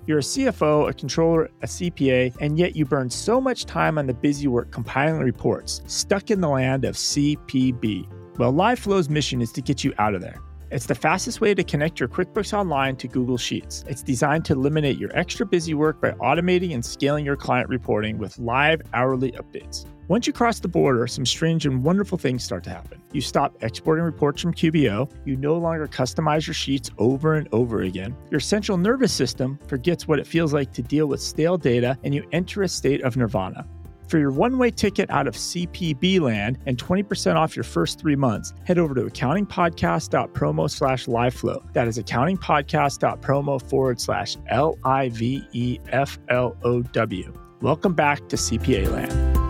You're 0.05 0.19
a 0.19 0.21
CFO, 0.21 0.89
a 0.89 0.93
controller, 0.93 1.49
a 1.63 1.65
CPA, 1.65 2.37
and 2.39 2.59
yet 2.59 2.75
you 2.75 2.85
burn 2.85 3.09
so 3.09 3.41
much 3.41 3.65
time 3.65 3.97
on 3.97 4.05
the 4.05 4.13
busy 4.13 4.47
work 4.47 4.69
compiling 4.69 5.21
reports, 5.21 5.81
stuck 5.87 6.29
in 6.29 6.39
the 6.39 6.49
land 6.49 6.85
of 6.85 6.93
CPB. 6.93 8.07
Well, 8.37 8.53
LiveFlow's 8.53 9.09
mission 9.09 9.41
is 9.41 9.51
to 9.53 9.61
get 9.63 9.83
you 9.83 9.91
out 9.97 10.13
of 10.13 10.21
there. 10.21 10.39
It's 10.69 10.85
the 10.85 10.93
fastest 10.93 11.41
way 11.41 11.55
to 11.55 11.63
connect 11.63 11.99
your 11.99 12.09
QuickBooks 12.09 12.53
Online 12.53 12.95
to 12.97 13.07
Google 13.07 13.37
Sheets. 13.37 13.83
It's 13.87 14.03
designed 14.03 14.45
to 14.45 14.53
eliminate 14.53 14.99
your 14.99 15.09
extra 15.17 15.47
busy 15.47 15.73
work 15.73 15.99
by 15.99 16.11
automating 16.11 16.75
and 16.75 16.85
scaling 16.85 17.25
your 17.25 17.37
client 17.37 17.69
reporting 17.69 18.19
with 18.19 18.37
live 18.37 18.83
hourly 18.93 19.31
updates. 19.31 19.87
Once 20.09 20.25
you 20.25 20.31
cross 20.31 20.61
the 20.61 20.67
border, 20.69 21.05
some 21.05 21.25
strange 21.25 21.65
and 21.65 21.83
wonderful 21.83 22.17
things 22.17 22.41
start 22.41 22.63
to 22.63 22.69
happen. 22.69 23.01
You 23.11 23.19
stop 23.19 23.61
exporting 23.61 24.05
reports 24.05 24.41
from 24.41 24.53
QBO, 24.53 25.11
you 25.25 25.35
no 25.35 25.57
longer 25.57 25.85
customize 25.85 26.47
your 26.47 26.53
sheets 26.53 26.89
over 26.97 27.33
and 27.33 27.49
over 27.51 27.81
again. 27.81 28.15
Your 28.31 28.39
central 28.39 28.77
nervous 28.77 29.11
system 29.11 29.59
forgets 29.67 30.07
what 30.07 30.19
it 30.19 30.25
feels 30.25 30.53
like 30.53 30.71
to 30.73 30.81
deal 30.81 31.07
with 31.07 31.21
stale 31.21 31.57
data, 31.57 31.97
and 32.05 32.15
you 32.15 32.25
enter 32.31 32.63
a 32.63 32.69
state 32.69 33.03
of 33.03 33.17
nirvana. 33.17 33.67
For 34.07 34.17
your 34.17 34.31
one 34.31 34.57
way 34.57 34.71
ticket 34.71 35.09
out 35.09 35.27
of 35.27 35.35
CPB 35.35 36.21
land 36.21 36.59
and 36.65 36.77
20% 36.77 37.35
off 37.35 37.57
your 37.57 37.65
first 37.65 37.99
three 37.99 38.15
months, 38.15 38.53
head 38.63 38.77
over 38.77 38.95
to 38.95 39.01
accountingpodcast.promo 39.01 40.71
slash 40.71 41.07
liveflow. 41.07 41.73
That 41.73 41.89
is 41.89 41.99
accountingpodcast.promo 41.99 43.69
forward 43.69 43.99
slash 43.99 44.37
L 44.47 44.79
I 44.85 45.09
V 45.09 45.45
E 45.51 45.79
F 45.89 46.17
L 46.29 46.55
O 46.63 46.81
W. 46.81 47.33
Welcome 47.59 47.93
back 47.93 48.29
to 48.29 48.37
CPA 48.37 48.89
land. 48.89 49.46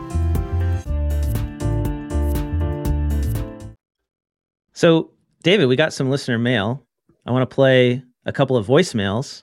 So, 4.77 5.09
David, 5.41 5.65
we 5.65 5.75
got 5.75 5.91
some 5.91 6.11
listener 6.11 6.37
mail. 6.37 6.85
I 7.25 7.31
want 7.31 7.49
to 7.49 7.51
play 7.51 8.03
a 8.27 8.31
couple 8.31 8.55
of 8.55 8.67
voicemails, 8.67 9.41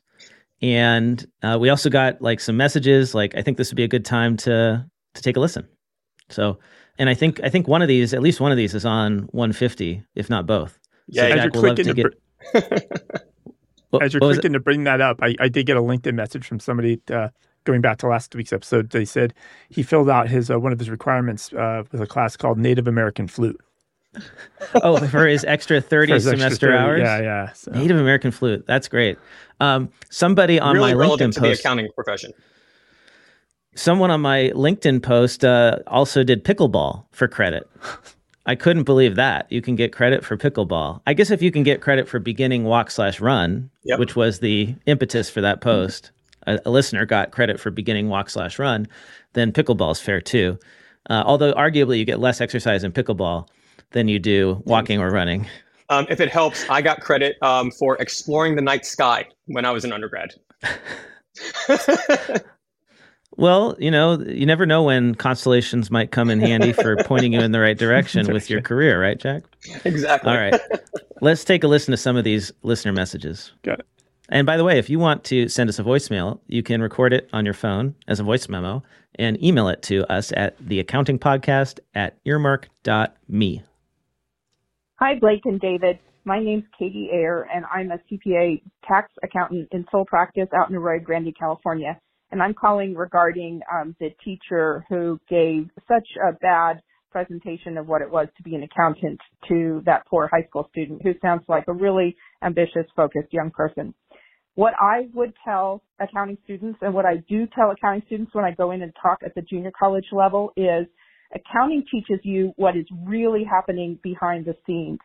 and 0.62 1.26
uh, 1.42 1.58
we 1.60 1.70
also 1.70 1.90
got 1.90 2.22
like 2.22 2.38
some 2.38 2.56
messages. 2.56 3.16
Like, 3.16 3.36
I 3.36 3.42
think 3.42 3.58
this 3.58 3.68
would 3.68 3.76
be 3.76 3.82
a 3.82 3.88
good 3.88 4.04
time 4.04 4.36
to 4.36 4.88
to 5.14 5.22
take 5.22 5.36
a 5.36 5.40
listen. 5.40 5.66
So, 6.28 6.60
and 6.98 7.10
I 7.10 7.14
think 7.14 7.40
I 7.42 7.48
think 7.48 7.66
one 7.66 7.82
of 7.82 7.88
these, 7.88 8.14
at 8.14 8.22
least 8.22 8.40
one 8.40 8.52
of 8.52 8.56
these, 8.56 8.76
is 8.76 8.84
on 8.84 9.28
150, 9.32 10.04
if 10.14 10.30
not 10.30 10.46
both. 10.46 10.78
Yeah, 11.08 11.22
so 11.22 11.26
as 11.26 11.34
Jack, 11.34 11.42
you're 11.42 11.62
clicking 11.62 11.86
to, 11.86 11.94
get... 11.94 13.26
what, 13.90 14.04
as 14.04 14.12
you're 14.14 14.20
clicking 14.20 14.52
to 14.52 14.60
bring 14.60 14.84
that 14.84 15.00
up, 15.00 15.18
I, 15.20 15.34
I 15.40 15.48
did 15.48 15.66
get 15.66 15.76
a 15.76 15.82
LinkedIn 15.82 16.14
message 16.14 16.46
from 16.46 16.60
somebody 16.60 17.00
uh, 17.10 17.30
going 17.64 17.80
back 17.80 17.98
to 17.98 18.06
last 18.06 18.36
week's 18.36 18.52
episode. 18.52 18.90
They 18.90 19.04
said 19.04 19.34
he 19.68 19.82
filled 19.82 20.08
out 20.08 20.28
his 20.28 20.48
uh, 20.48 20.60
one 20.60 20.72
of 20.72 20.78
his 20.78 20.90
requirements 20.90 21.52
uh, 21.54 21.82
with 21.90 22.00
a 22.00 22.06
class 22.06 22.36
called 22.36 22.56
Native 22.56 22.86
American 22.86 23.26
Flute. 23.26 23.60
oh, 24.82 25.06
for 25.08 25.26
his 25.26 25.44
extra 25.44 25.80
30 25.80 26.12
his 26.14 26.24
semester 26.24 26.46
extra 26.46 26.68
30, 26.70 26.78
hours? 26.78 27.00
Yeah, 27.00 27.20
yeah. 27.20 27.52
So. 27.52 27.70
Native 27.72 27.98
American 27.98 28.30
flute. 28.30 28.64
That's 28.66 28.88
great. 28.88 29.18
Um, 29.60 29.90
somebody 30.10 30.58
on 30.60 30.74
really 30.76 30.92
my 30.92 30.98
relevant 30.98 31.32
LinkedIn 31.32 31.34
to 31.34 31.40
the 31.40 31.48
post, 31.48 31.60
accounting 31.60 31.88
profession. 31.94 32.32
someone 33.76 34.10
on 34.10 34.20
my 34.20 34.50
LinkedIn 34.54 35.02
post 35.02 35.44
uh, 35.44 35.78
also 35.86 36.22
did 36.24 36.44
pickleball 36.44 37.04
for 37.12 37.28
credit. 37.28 37.68
I 38.46 38.54
couldn't 38.54 38.84
believe 38.84 39.16
that 39.16 39.50
you 39.50 39.62
can 39.62 39.74
get 39.74 39.92
credit 39.92 40.24
for 40.24 40.36
pickleball. 40.36 41.00
I 41.06 41.14
guess 41.14 41.30
if 41.30 41.40
you 41.40 41.50
can 41.50 41.62
get 41.62 41.80
credit 41.80 42.06
for 42.08 42.18
beginning 42.18 42.64
walk 42.64 42.90
slash 42.90 43.20
run, 43.20 43.70
Yep. 43.84 43.98
which 43.98 44.16
was 44.16 44.40
the 44.40 44.74
impetus 44.86 45.30
for 45.30 45.40
that 45.40 45.60
post, 45.60 46.10
a, 46.46 46.58
a 46.66 46.70
listener 46.70 47.06
got 47.06 47.30
credit 47.30 47.58
for 47.58 47.70
beginning 47.70 48.08
walk 48.08 48.28
slash 48.30 48.58
run, 48.58 48.86
then 49.32 49.50
pickleball 49.52 49.92
is 49.92 50.00
fair 50.00 50.20
too. 50.20 50.58
Uh, 51.08 51.22
although 51.26 51.52
arguably 51.54 51.98
you 51.98 52.04
get 52.04 52.18
less 52.20 52.40
exercise 52.40 52.82
in 52.84 52.92
pickleball 52.92 53.46
than 53.94 54.06
you 54.08 54.18
do 54.18 54.62
walking 54.66 55.00
or 55.00 55.10
running. 55.10 55.48
Um, 55.88 56.06
if 56.08 56.20
it 56.20 56.30
helps, 56.30 56.68
I 56.68 56.82
got 56.82 57.00
credit 57.00 57.36
um, 57.42 57.70
for 57.70 57.96
exploring 57.96 58.56
the 58.56 58.62
night 58.62 58.86
sky 58.86 59.26
when 59.46 59.64
I 59.64 59.70
was 59.70 59.84
an 59.84 59.92
undergrad. 59.92 60.34
Well, 63.36 63.74
you 63.78 63.90
know, 63.90 64.20
you 64.20 64.46
never 64.46 64.64
know 64.64 64.84
when 64.84 65.14
constellations 65.14 65.90
might 65.90 66.12
come 66.12 66.30
in 66.30 66.40
handy 66.40 66.72
for 66.72 66.96
pointing 67.04 67.32
you 67.32 67.40
in 67.40 67.52
the 67.52 67.60
right 67.60 67.76
direction 67.76 68.32
with 68.32 68.48
your 68.48 68.60
career, 68.60 69.00
right, 69.00 69.18
Jack? 69.18 69.42
exactly. 69.84 70.30
All 70.30 70.38
right. 70.38 70.60
Let's 71.20 71.44
take 71.44 71.64
a 71.64 71.68
listen 71.68 71.92
to 71.92 71.96
some 71.96 72.16
of 72.16 72.24
these 72.24 72.52
listener 72.62 72.92
messages. 72.92 73.52
Got 73.62 73.80
it. 73.80 73.86
And 74.28 74.46
by 74.46 74.56
the 74.56 74.64
way, 74.64 74.78
if 74.78 74.88
you 74.88 74.98
want 74.98 75.24
to 75.24 75.48
send 75.48 75.68
us 75.68 75.78
a 75.78 75.82
voicemail, 75.82 76.38
you 76.46 76.62
can 76.62 76.80
record 76.80 77.12
it 77.12 77.28
on 77.32 77.44
your 77.44 77.54
phone 77.54 77.94
as 78.08 78.20
a 78.20 78.22
voice 78.22 78.48
memo 78.48 78.82
and 79.16 79.42
email 79.42 79.68
it 79.68 79.82
to 79.82 80.10
us 80.10 80.32
at 80.36 80.58
theaccountingpodcast 80.64 81.80
at 81.94 82.16
earmark.me. 82.24 83.62
Hi, 85.00 85.18
Blake 85.20 85.40
and 85.44 85.60
David. 85.60 85.98
My 86.24 86.38
name's 86.38 86.62
Katie 86.78 87.10
Ayer, 87.12 87.48
and 87.52 87.64
I'm 87.64 87.90
a 87.90 87.98
CPA 88.08 88.62
tax 88.86 89.10
accountant 89.24 89.68
in 89.72 89.84
sole 89.90 90.04
practice 90.04 90.46
out 90.56 90.70
in 90.70 90.76
Arroyo 90.76 91.02
Grande, 91.02 91.34
California. 91.36 91.98
And 92.30 92.40
I'm 92.40 92.54
calling 92.54 92.94
regarding 92.94 93.60
um, 93.74 93.96
the 93.98 94.10
teacher 94.24 94.84
who 94.88 95.18
gave 95.28 95.68
such 95.88 96.06
a 96.24 96.32
bad 96.34 96.80
presentation 97.10 97.76
of 97.76 97.88
what 97.88 98.02
it 98.02 98.10
was 98.10 98.28
to 98.36 98.42
be 98.44 98.54
an 98.54 98.62
accountant 98.62 99.18
to 99.48 99.82
that 99.84 100.06
poor 100.06 100.30
high 100.32 100.46
school 100.46 100.68
student 100.70 101.02
who 101.02 101.14
sounds 101.20 101.42
like 101.48 101.64
a 101.66 101.72
really 101.72 102.14
ambitious, 102.44 102.86
focused 102.94 103.32
young 103.32 103.50
person. 103.50 103.92
What 104.54 104.74
I 104.78 105.08
would 105.12 105.34
tell 105.44 105.82
accounting 105.98 106.38
students 106.44 106.78
and 106.82 106.94
what 106.94 107.04
I 107.04 107.16
do 107.28 107.48
tell 107.52 107.72
accounting 107.72 108.04
students 108.06 108.32
when 108.32 108.44
I 108.44 108.52
go 108.52 108.70
in 108.70 108.80
and 108.80 108.92
talk 109.02 109.18
at 109.26 109.34
the 109.34 109.42
junior 109.42 109.72
college 109.76 110.06
level 110.12 110.52
is 110.56 110.86
accounting 111.34 111.84
teaches 111.90 112.20
you 112.22 112.52
what 112.56 112.76
is 112.76 112.86
really 113.04 113.44
happening 113.44 113.98
behind 114.02 114.44
the 114.44 114.56
scenes. 114.66 114.98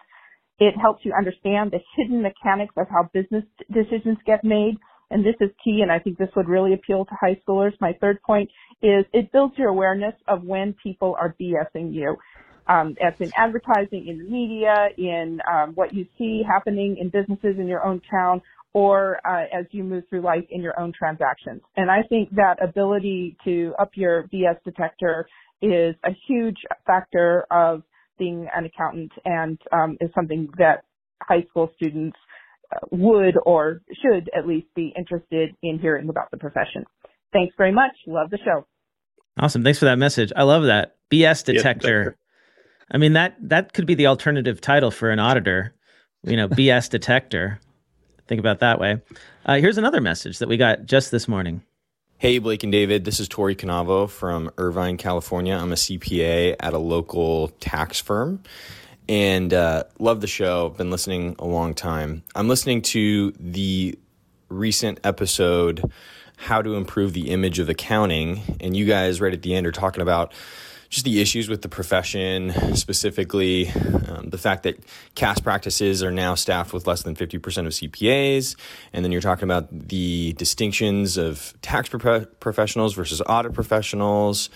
It 0.60 0.74
helps 0.80 1.06
you 1.06 1.14
understand 1.18 1.72
the 1.72 1.80
hidden 1.96 2.22
mechanics 2.22 2.74
of 2.78 2.88
how 2.90 3.10
business 3.14 3.44
decisions 3.72 4.18
get 4.26 4.44
made. 4.44 4.76
And 5.12 5.26
this 5.26 5.36
is 5.42 5.50
key, 5.64 5.80
and 5.82 5.92
I 5.92 5.98
think 5.98 6.18
this 6.18 6.30
would 6.36 6.48
really 6.48 6.74
appeal 6.74 7.06
to 7.06 7.12
high 7.20 7.42
schoolers. 7.48 7.72
My 7.82 7.94
third 8.00 8.22
point 8.22 8.50
is 8.84 9.06
it 9.12 9.32
builds 9.32 9.58
your 9.58 9.70
awareness 9.70 10.14
of 10.28 10.44
when 10.44 10.76
people 10.84 11.16
are 11.20 11.36
BSing 11.42 11.94
you. 11.94 12.16
Um, 12.68 12.96
that's 13.02 13.20
in 13.20 13.32
advertising, 13.36 14.08
in 14.08 14.20
the 14.20 14.30
media, 14.30 14.90
in 14.96 15.40
um, 15.52 15.72
what 15.74 15.92
you 15.92 16.06
see 16.20 16.44
happening 16.48 16.98
in 17.00 17.10
businesses 17.10 17.58
in 17.58 17.66
your 17.68 17.84
own 17.84 18.00
town, 18.12 18.44
or 18.74 19.20
uh, 19.28 19.46
as 19.52 19.66
you 19.72 19.84
move 19.84 20.04
through 20.10 20.22
life 20.22 20.46
in 20.52 20.62
your 20.62 20.80
own 20.80 20.94
transactions. 20.98 21.62
And 21.76 21.90
I 21.90 22.04
think 22.08 22.30
that 22.36 22.62
ability 22.62 23.38
to 23.46 23.74
up 23.80 23.92
your 23.96 24.24
BS 24.32 24.64
detector 24.64 25.28
is 25.62 25.96
a 26.06 26.12
huge 26.28 26.58
factor 26.86 27.46
of 27.52 27.84
being 28.18 28.48
an 28.56 28.66
accountant 28.66 29.12
and 29.26 29.60
um, 29.72 29.98
is 30.02 30.10
something 30.14 30.50
that 30.58 30.84
high 31.22 31.44
school 31.50 31.72
students 31.76 32.18
uh, 32.72 32.80
would 32.92 33.36
or 33.46 33.82
should 34.02 34.30
at 34.38 34.48
least 34.48 34.68
be 34.76 34.94
interested 34.98 35.56
in 35.64 35.80
hearing 35.80 36.10
about 36.10 36.30
the 36.32 36.38
profession. 36.38 36.86
Thanks 37.34 37.54
very 37.58 37.72
much. 37.72 37.92
Love 38.08 38.30
the 38.30 38.40
show. 38.44 38.66
Awesome. 39.40 39.64
Thanks 39.64 39.80
for 39.80 39.86
that 39.86 39.98
message. 39.98 40.32
I 40.36 40.44
love 40.44 40.64
that. 40.64 40.98
BS 41.12 41.44
detector. 41.46 42.04
detector. 42.04 42.18
I 42.92 42.98
mean 42.98 43.14
that 43.14 43.36
that 43.42 43.74
could 43.74 43.86
be 43.86 43.96
the 43.96 44.08
alternative 44.08 44.62
title 44.62 44.92
for 44.92 45.10
an 45.10 45.20
auditor. 45.20 45.76
You 46.24 46.36
know, 46.36 46.48
BS 46.48 46.90
detector. 46.90 47.60
Think 48.28 48.40
about 48.40 48.58
it 48.58 48.60
that 48.60 48.80
way. 48.80 49.02
Uh, 49.46 49.56
here's 49.56 49.78
another 49.78 50.02
message 50.02 50.40
that 50.40 50.50
we 50.50 50.58
got 50.58 50.86
just 50.86 51.12
this 51.12 51.28
morning. 51.28 51.64
Hey, 52.22 52.38
Blake 52.40 52.64
and 52.64 52.72
David. 52.74 53.06
This 53.06 53.22
is 53.22 53.30
Tori 53.30 53.56
Canavo 53.56 54.10
from 54.10 54.52
Irvine, 54.58 54.98
California. 54.98 55.56
I'm 55.56 55.72
a 55.72 55.76
CPA 55.76 56.58
at 56.60 56.74
a 56.74 56.78
local 56.78 57.48
tax 57.62 58.02
firm 58.02 58.44
and 59.08 59.54
uh, 59.54 59.86
love 60.00 60.20
the 60.20 60.28
show. 60.28 60.68
Been 60.68 60.92
listening 60.92 61.38
a 61.40 61.46
long 61.46 61.74
time. 61.74 62.24
I'm 62.36 62.50
listening 62.50 62.82
to 62.82 63.32
the 63.40 63.98
recent 64.50 65.00
episode, 65.06 65.90
How 66.36 66.62
to 66.62 66.76
Improve 66.76 67.14
the 67.14 67.30
Image 67.30 67.58
of 67.58 67.70
Accounting. 67.70 68.58
And 68.60 68.76
you 68.76 68.84
guys, 68.84 69.22
right 69.22 69.32
at 69.32 69.42
the 69.42 69.56
end, 69.56 69.66
are 69.66 69.72
talking 69.72 70.02
about 70.02 70.34
just 70.90 71.06
the 71.06 71.22
issues 71.22 71.48
with 71.48 71.62
the 71.62 71.70
profession, 71.70 72.52
specifically 72.76 73.70
um, 74.08 74.30
the 74.30 74.38
fact 74.38 74.64
that 74.64 74.80
CAS 75.16 75.40
practices 75.40 76.02
are 76.02 76.12
now 76.12 76.34
staffed 76.36 76.74
with 76.74 76.88
less 76.88 77.04
than 77.04 77.16
50% 77.16 77.36
of 77.36 77.74
CPAs. 77.74 78.56
And 78.92 79.06
then 79.06 79.12
you're 79.12 79.22
talking 79.22 79.44
about 79.44 79.68
the 79.72 80.34
distinctions 80.34 81.18
of 81.18 81.54
tax 81.62 81.90
pro- 81.90 82.26
professionals 82.26 82.96
versus 82.96 83.22
audit 83.28 83.54
professionals. 83.54 84.50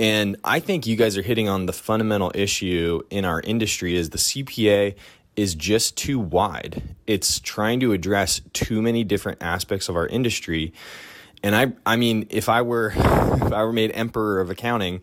And 0.00 0.36
I 0.44 0.60
think 0.60 0.86
you 0.86 0.96
guys 0.96 1.16
are 1.16 1.22
hitting 1.22 1.48
on 1.48 1.66
the 1.66 1.72
fundamental 1.72 2.32
issue 2.34 3.02
in 3.10 3.24
our 3.24 3.40
industry 3.40 3.96
is 3.96 4.10
the 4.10 4.18
CPA 4.18 4.96
is 5.36 5.54
just 5.54 5.96
too 5.96 6.18
wide. 6.18 6.82
It's 7.06 7.38
trying 7.38 7.78
to 7.80 7.92
address 7.92 8.40
too 8.52 8.82
many 8.82 9.04
different 9.04 9.40
aspects 9.40 9.88
of 9.88 9.94
our 9.94 10.06
industry. 10.08 10.72
And 11.42 11.54
I 11.54 11.72
I 11.86 11.96
mean 11.96 12.26
if 12.30 12.48
I 12.48 12.62
were 12.62 12.92
if 12.96 13.52
I 13.52 13.62
were 13.62 13.72
made 13.72 13.92
emperor 13.92 14.40
of 14.40 14.50
accounting, 14.50 15.00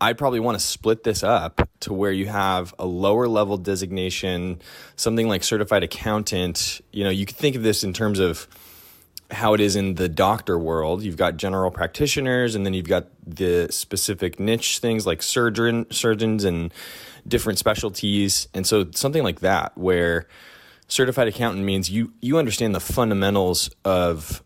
I'd 0.00 0.18
probably 0.18 0.40
want 0.40 0.58
to 0.58 0.64
split 0.64 1.04
this 1.04 1.22
up 1.22 1.68
to 1.80 1.92
where 1.92 2.12
you 2.12 2.26
have 2.26 2.74
a 2.78 2.86
lower 2.86 3.28
level 3.28 3.56
designation, 3.56 4.60
something 4.96 5.28
like 5.28 5.42
certified 5.42 5.82
accountant. 5.82 6.80
You 6.92 7.04
know, 7.04 7.10
you 7.10 7.26
could 7.26 7.36
think 7.36 7.56
of 7.56 7.62
this 7.62 7.84
in 7.84 7.92
terms 7.92 8.18
of 8.18 8.48
how 9.30 9.54
it 9.54 9.60
is 9.60 9.76
in 9.76 9.94
the 9.94 10.08
doctor 10.08 10.58
world. 10.58 11.02
You've 11.02 11.16
got 11.16 11.36
general 11.36 11.70
practitioners, 11.70 12.54
and 12.54 12.66
then 12.66 12.74
you've 12.74 12.88
got 12.88 13.06
the 13.26 13.68
specific 13.70 14.40
niche 14.40 14.78
things 14.78 15.06
like 15.06 15.22
surgeon 15.22 15.86
surgeons 15.90 16.44
and 16.44 16.72
different 17.26 17.58
specialties. 17.58 18.48
And 18.54 18.66
so 18.66 18.86
something 18.92 19.22
like 19.22 19.40
that, 19.40 19.76
where 19.78 20.26
certified 20.88 21.28
accountant 21.28 21.64
means 21.64 21.88
you 21.88 22.12
you 22.20 22.38
understand 22.38 22.74
the 22.74 22.80
fundamentals 22.80 23.70
of 23.84 24.42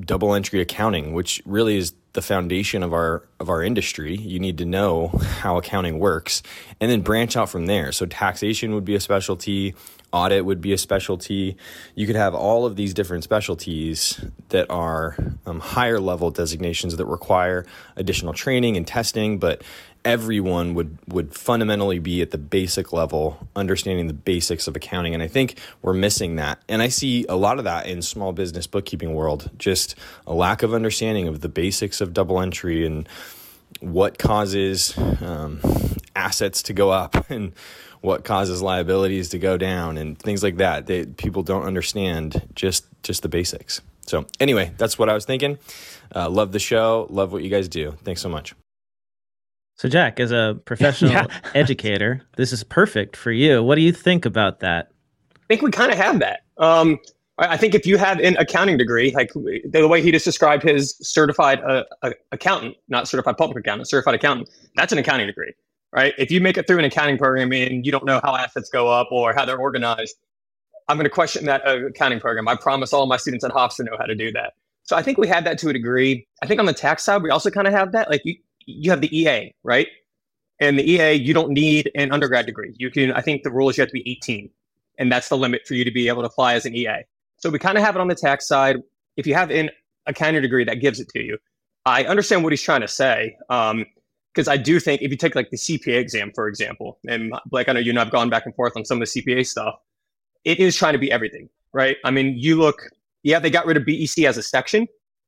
double 0.00 0.34
entry 0.34 0.60
accounting, 0.60 1.12
which 1.12 1.42
really 1.46 1.76
is 1.76 1.94
the 2.12 2.22
foundation 2.22 2.82
of 2.82 2.92
our 2.92 3.26
of 3.40 3.48
our 3.48 3.62
industry. 3.62 4.16
You 4.16 4.38
need 4.38 4.58
to 4.58 4.64
know 4.64 5.08
how 5.08 5.56
accounting 5.56 5.98
works 5.98 6.42
and 6.80 6.90
then 6.90 7.00
branch 7.00 7.36
out 7.36 7.48
from 7.48 7.66
there. 7.66 7.92
So 7.92 8.06
taxation 8.06 8.74
would 8.74 8.84
be 8.84 8.94
a 8.94 9.00
specialty, 9.00 9.74
audit 10.12 10.44
would 10.44 10.60
be 10.60 10.72
a 10.72 10.78
specialty. 10.78 11.56
You 11.94 12.06
could 12.06 12.16
have 12.16 12.34
all 12.34 12.66
of 12.66 12.76
these 12.76 12.92
different 12.92 13.24
specialties 13.24 14.22
that 14.50 14.70
are 14.70 15.16
um, 15.46 15.60
higher 15.60 16.00
level 16.00 16.30
designations 16.30 16.96
that 16.96 17.06
require 17.06 17.64
additional 17.96 18.34
training 18.34 18.76
and 18.76 18.86
testing, 18.86 19.38
but 19.38 19.62
everyone 20.04 20.74
would 20.74 20.98
would 21.06 21.34
fundamentally 21.34 21.98
be 21.98 22.22
at 22.22 22.30
the 22.30 22.38
basic 22.38 22.92
level 22.92 23.48
understanding 23.54 24.08
the 24.08 24.12
basics 24.12 24.66
of 24.66 24.74
accounting 24.74 25.14
and 25.14 25.22
i 25.22 25.28
think 25.28 25.58
we're 25.80 25.92
missing 25.92 26.36
that. 26.36 26.60
And 26.68 26.82
i 26.82 26.88
see 26.88 27.24
a 27.28 27.36
lot 27.36 27.58
of 27.58 27.64
that 27.64 27.86
in 27.86 28.02
small 28.02 28.32
business 28.32 28.66
bookkeeping 28.66 29.14
world 29.14 29.50
just 29.58 29.94
a 30.26 30.34
lack 30.34 30.62
of 30.62 30.74
understanding 30.74 31.28
of 31.28 31.40
the 31.40 31.48
basics 31.48 32.00
of 32.00 32.12
double 32.12 32.40
entry 32.40 32.84
and 32.84 33.08
what 33.80 34.18
causes 34.18 34.96
um, 35.22 35.60
assets 36.14 36.62
to 36.64 36.72
go 36.72 36.90
up 36.90 37.14
and 37.30 37.52
what 38.00 38.24
causes 38.24 38.60
liabilities 38.60 39.28
to 39.30 39.38
go 39.38 39.56
down 39.56 39.96
and 39.96 40.18
things 40.18 40.42
like 40.42 40.56
that 40.56 40.86
they, 40.86 41.06
people 41.06 41.42
don't 41.42 41.64
understand 41.64 42.48
just 42.54 42.86
just 43.02 43.22
the 43.22 43.28
basics. 43.28 43.80
So 44.06 44.26
anyway 44.40 44.72
that's 44.78 44.98
what 44.98 45.08
i 45.08 45.14
was 45.14 45.24
thinking. 45.24 45.58
Uh, 46.14 46.28
love 46.28 46.50
the 46.52 46.58
show. 46.58 47.06
Love 47.08 47.32
what 47.32 47.42
you 47.42 47.50
guys 47.50 47.68
do. 47.68 47.92
Thanks 48.02 48.20
so 48.20 48.28
much 48.28 48.54
So, 49.82 49.88
Jack, 49.88 50.20
as 50.20 50.30
a 50.30 50.60
professional 50.64 51.10
Yeah. 51.10 51.26
educator, 51.56 52.22
this 52.36 52.52
is 52.52 52.62
perfect 52.62 53.16
for 53.16 53.32
you. 53.32 53.64
What 53.64 53.74
do 53.74 53.80
you 53.80 53.90
think 53.90 54.24
about 54.24 54.60
that? 54.60 54.92
I 55.34 55.40
think 55.48 55.62
we 55.62 55.72
kind 55.72 55.90
of 55.90 55.98
have 55.98 56.20
that. 56.20 56.44
Um, 56.58 57.00
I 57.38 57.56
think 57.56 57.74
if 57.74 57.84
you 57.84 57.98
have 57.98 58.20
an 58.20 58.36
accounting 58.36 58.76
degree, 58.76 59.10
like 59.10 59.32
the 59.32 59.88
way 59.88 60.00
he 60.00 60.12
just 60.12 60.24
described 60.24 60.62
his 60.62 60.96
certified 61.00 61.60
uh, 61.62 61.82
uh, 62.02 62.10
accountant, 62.30 62.76
not 62.90 63.08
certified 63.08 63.36
public 63.36 63.58
accountant, 63.58 63.88
certified 63.88 64.14
accountant, 64.14 64.50
that's 64.76 64.92
an 64.92 64.98
accounting 64.98 65.26
degree, 65.26 65.52
right? 65.92 66.14
If 66.16 66.30
you 66.30 66.40
make 66.40 66.56
it 66.56 66.68
through 66.68 66.78
an 66.78 66.84
accounting 66.84 67.18
program 67.18 67.52
and 67.52 67.84
you 67.84 67.90
don't 67.90 68.04
know 68.04 68.20
how 68.22 68.36
assets 68.36 68.70
go 68.70 68.86
up 68.86 69.08
or 69.10 69.34
how 69.34 69.44
they're 69.44 69.58
organized, 69.58 70.14
I'm 70.86 70.96
going 70.96 71.06
to 71.06 71.10
question 71.10 71.44
that 71.46 71.66
uh, 71.66 71.86
accounting 71.86 72.20
program. 72.20 72.46
I 72.46 72.54
promise 72.54 72.92
all 72.92 73.06
my 73.06 73.16
students 73.16 73.44
at 73.44 73.50
Hofstra 73.50 73.86
know 73.86 73.96
how 73.98 74.06
to 74.06 74.14
do 74.14 74.30
that. 74.30 74.52
So 74.84 74.94
I 74.94 75.02
think 75.02 75.18
we 75.18 75.26
have 75.26 75.42
that 75.42 75.58
to 75.58 75.70
a 75.70 75.72
degree. 75.72 76.28
I 76.40 76.46
think 76.46 76.60
on 76.60 76.66
the 76.66 76.72
tax 76.72 77.02
side, 77.02 77.22
we 77.22 77.30
also 77.30 77.50
kind 77.50 77.66
of 77.66 77.72
have 77.72 77.90
that. 77.92 78.10
Like 78.10 78.22
you, 78.24 78.36
you 78.66 78.90
have 78.90 79.00
the 79.00 79.16
EA, 79.16 79.54
right? 79.62 79.88
And 80.60 80.78
the 80.78 80.88
EA, 80.88 81.12
you 81.12 81.34
don't 81.34 81.50
need 81.50 81.90
an 81.94 82.12
undergrad 82.12 82.46
degree. 82.46 82.74
You 82.76 82.90
can, 82.90 83.12
I 83.12 83.20
think 83.20 83.42
the 83.42 83.50
rule 83.50 83.68
is 83.68 83.76
you 83.76 83.82
have 83.82 83.88
to 83.88 83.94
be 83.94 84.08
18, 84.08 84.48
and 84.98 85.10
that's 85.10 85.28
the 85.28 85.36
limit 85.36 85.62
for 85.66 85.74
you 85.74 85.84
to 85.84 85.90
be 85.90 86.08
able 86.08 86.22
to 86.22 86.28
apply 86.28 86.54
as 86.54 86.66
an 86.66 86.74
EA. 86.74 87.02
So 87.38 87.50
we 87.50 87.58
kind 87.58 87.76
of 87.76 87.84
have 87.84 87.96
it 87.96 88.00
on 88.00 88.08
the 88.08 88.14
tax 88.14 88.46
side. 88.46 88.76
If 89.16 89.26
you 89.26 89.34
have 89.34 89.50
an 89.50 89.70
accounting 90.06 90.42
degree, 90.42 90.64
that 90.64 90.76
gives 90.76 91.00
it 91.00 91.08
to 91.10 91.22
you. 91.22 91.38
I 91.84 92.04
understand 92.04 92.44
what 92.44 92.52
he's 92.52 92.62
trying 92.62 92.82
to 92.82 92.88
say. 92.88 93.36
Um, 93.50 93.86
because 94.32 94.48
I 94.48 94.56
do 94.56 94.80
think 94.80 95.02
if 95.02 95.10
you 95.10 95.16
take 95.16 95.34
like 95.34 95.50
the 95.50 95.56
CPA 95.56 95.98
exam, 95.98 96.32
for 96.34 96.48
example, 96.48 96.98
and 97.06 97.34
Blake, 97.46 97.68
I 97.68 97.72
know 97.72 97.80
you 97.80 97.90
and 97.90 97.98
I've 97.98 98.10
gone 98.10 98.30
back 98.30 98.46
and 98.46 98.54
forth 98.54 98.72
on 98.76 98.84
some 98.84 99.00
of 99.00 99.08
the 99.08 99.20
CPA 99.20 99.46
stuff, 99.46 99.74
it 100.44 100.58
is 100.58 100.74
trying 100.76 100.94
to 100.94 100.98
be 100.98 101.12
everything, 101.12 101.48
right? 101.72 101.96
I 102.04 102.10
mean, 102.10 102.34
you 102.38 102.56
look, 102.56 102.82
yeah, 103.22 103.38
they 103.38 103.50
got 103.50 103.66
rid 103.66 103.76
of 103.76 103.84
BEC 103.84 104.24
as 104.24 104.38
a 104.38 104.42
section, 104.42 104.86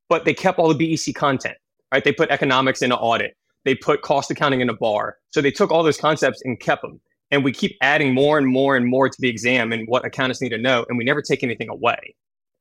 but 0.08 0.24
they 0.24 0.34
kept 0.34 0.58
all 0.58 0.72
the 0.72 0.96
BEC 0.96 1.14
content, 1.14 1.56
right? 1.94 2.04
They 2.04 2.12
put 2.12 2.30
economics 2.30 2.82
in 2.82 2.92
an 2.92 2.98
audit 2.98 3.36
they 3.64 3.74
put 3.74 4.02
cost 4.02 4.30
accounting 4.30 4.60
in 4.60 4.68
a 4.68 4.74
bar. 4.74 5.16
So 5.30 5.40
they 5.40 5.50
took 5.50 5.70
all 5.70 5.82
those 5.82 5.98
concepts 5.98 6.40
and 6.44 6.60
kept 6.60 6.82
them. 6.82 7.00
And 7.30 7.42
we 7.42 7.52
keep 7.52 7.76
adding 7.80 8.14
more 8.14 8.38
and 8.38 8.46
more 8.46 8.76
and 8.76 8.86
more 8.86 9.08
to 9.08 9.16
the 9.18 9.28
exam 9.28 9.72
and 9.72 9.88
what 9.88 10.04
accountants 10.04 10.40
need 10.40 10.50
to 10.50 10.58
know, 10.58 10.84
and 10.88 10.98
we 10.98 11.04
never 11.04 11.22
take 11.22 11.42
anything 11.42 11.68
away. 11.68 12.14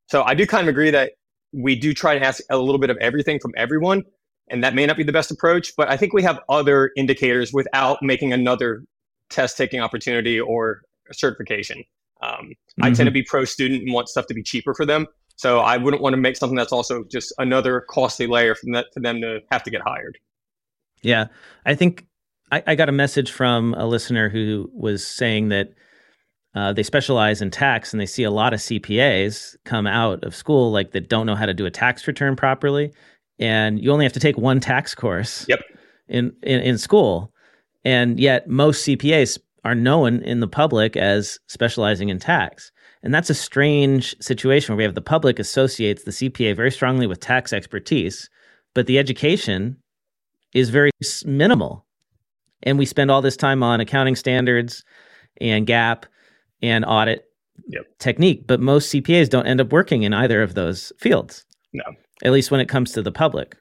So 0.08 0.22
I 0.24 0.34
do 0.34 0.46
kind 0.46 0.62
of 0.62 0.68
agree 0.68 0.90
that 0.90 1.12
we 1.52 1.76
do 1.76 1.94
try 1.94 2.18
to 2.18 2.24
ask 2.24 2.42
a 2.50 2.58
little 2.58 2.78
bit 2.78 2.90
of 2.90 2.96
everything 2.96 3.38
from 3.38 3.52
everyone, 3.56 4.02
and 4.48 4.64
that 4.64 4.74
may 4.74 4.86
not 4.86 4.96
be 4.96 5.04
the 5.04 5.12
best 5.12 5.30
approach, 5.30 5.72
but 5.76 5.88
I 5.88 5.96
think 5.96 6.12
we 6.12 6.22
have 6.22 6.40
other 6.48 6.90
indicators 6.96 7.52
without 7.52 8.02
making 8.02 8.32
another 8.32 8.84
test 9.30 9.56
taking 9.56 9.80
opportunity 9.80 10.40
or 10.40 10.82
certification. 11.12 11.84
Um, 12.22 12.30
mm-hmm. 12.30 12.84
I 12.84 12.86
tend 12.86 12.96
to 12.96 13.04
mm-hmm. 13.04 13.12
be 13.12 13.22
pro 13.22 13.44
student 13.44 13.82
and 13.82 13.92
want 13.92 14.08
stuff 14.08 14.26
to 14.26 14.34
be 14.34 14.42
cheaper 14.42 14.74
for 14.74 14.86
them. 14.86 15.06
So 15.36 15.58
I 15.58 15.76
wouldn't 15.76 16.02
want 16.02 16.14
to 16.14 16.20
make 16.20 16.36
something 16.36 16.56
that's 16.56 16.72
also 16.72 17.04
just 17.04 17.32
another 17.38 17.84
costly 17.88 18.26
layer 18.26 18.54
for, 18.54 18.66
that, 18.72 18.86
for 18.94 19.00
them 19.00 19.20
to 19.20 19.40
have 19.50 19.62
to 19.64 19.70
get 19.70 19.82
hired. 19.82 20.18
Yeah. 21.02 21.26
I 21.66 21.74
think 21.74 22.06
I, 22.52 22.62
I 22.66 22.74
got 22.74 22.88
a 22.88 22.92
message 22.92 23.30
from 23.30 23.74
a 23.74 23.86
listener 23.86 24.28
who 24.28 24.70
was 24.72 25.06
saying 25.06 25.48
that 25.48 25.70
uh, 26.54 26.72
they 26.72 26.84
specialize 26.84 27.42
in 27.42 27.50
tax 27.50 27.92
and 27.92 28.00
they 28.00 28.06
see 28.06 28.22
a 28.22 28.30
lot 28.30 28.54
of 28.54 28.60
CPAs 28.60 29.56
come 29.64 29.86
out 29.86 30.22
of 30.22 30.34
school 30.34 30.70
like 30.70 30.92
that 30.92 31.08
don't 31.08 31.26
know 31.26 31.34
how 31.34 31.46
to 31.46 31.54
do 31.54 31.66
a 31.66 31.70
tax 31.70 32.06
return 32.06 32.36
properly. 32.36 32.92
And 33.40 33.82
you 33.82 33.90
only 33.90 34.04
have 34.04 34.12
to 34.12 34.20
take 34.20 34.38
one 34.38 34.60
tax 34.60 34.94
course 34.94 35.44
yep. 35.48 35.60
in, 36.06 36.32
in, 36.42 36.60
in 36.60 36.78
school. 36.78 37.32
And 37.84 38.20
yet 38.20 38.48
most 38.48 38.86
CPAs 38.86 39.38
are 39.64 39.74
known 39.74 40.22
in 40.22 40.40
the 40.40 40.46
public 40.46 40.96
as 40.96 41.38
specializing 41.48 42.08
in 42.08 42.20
tax. 42.20 42.70
And 43.04 43.14
that's 43.14 43.28
a 43.28 43.34
strange 43.34 44.16
situation 44.20 44.72
where 44.72 44.78
we 44.78 44.84
have 44.84 44.94
the 44.94 45.02
public 45.02 45.38
associates 45.38 46.04
the 46.04 46.10
CPA 46.10 46.56
very 46.56 46.70
strongly 46.70 47.06
with 47.06 47.20
tax 47.20 47.52
expertise, 47.52 48.30
but 48.74 48.86
the 48.86 48.98
education 48.98 49.76
is 50.54 50.70
very 50.70 50.90
minimal. 51.26 51.84
And 52.62 52.78
we 52.78 52.86
spend 52.86 53.10
all 53.10 53.20
this 53.20 53.36
time 53.36 53.62
on 53.62 53.78
accounting 53.78 54.16
standards 54.16 54.84
and 55.38 55.66
GAAP 55.66 56.04
and 56.62 56.82
audit 56.86 57.26
yep. 57.68 57.84
technique, 57.98 58.46
but 58.46 58.58
most 58.58 58.90
CPAs 58.90 59.28
don't 59.28 59.46
end 59.46 59.60
up 59.60 59.70
working 59.70 60.02
in 60.02 60.14
either 60.14 60.42
of 60.42 60.54
those 60.54 60.90
fields. 60.98 61.44
No. 61.74 61.84
At 62.24 62.32
least 62.32 62.50
when 62.50 62.60
it 62.60 62.70
comes 62.70 62.92
to 62.92 63.02
the 63.02 63.12
public. 63.12 63.54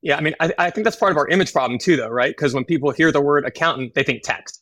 Yeah, 0.00 0.16
I 0.16 0.20
mean, 0.20 0.34
I, 0.40 0.52
I 0.58 0.70
think 0.70 0.84
that's 0.84 0.96
part 0.96 1.12
of 1.12 1.18
our 1.18 1.28
image 1.28 1.52
problem 1.52 1.78
too, 1.78 1.96
though, 1.96 2.08
right? 2.08 2.34
Because 2.36 2.52
when 2.52 2.64
people 2.64 2.90
hear 2.90 3.12
the 3.12 3.20
word 3.20 3.44
accountant, 3.44 3.94
they 3.94 4.02
think 4.02 4.24
tax, 4.24 4.60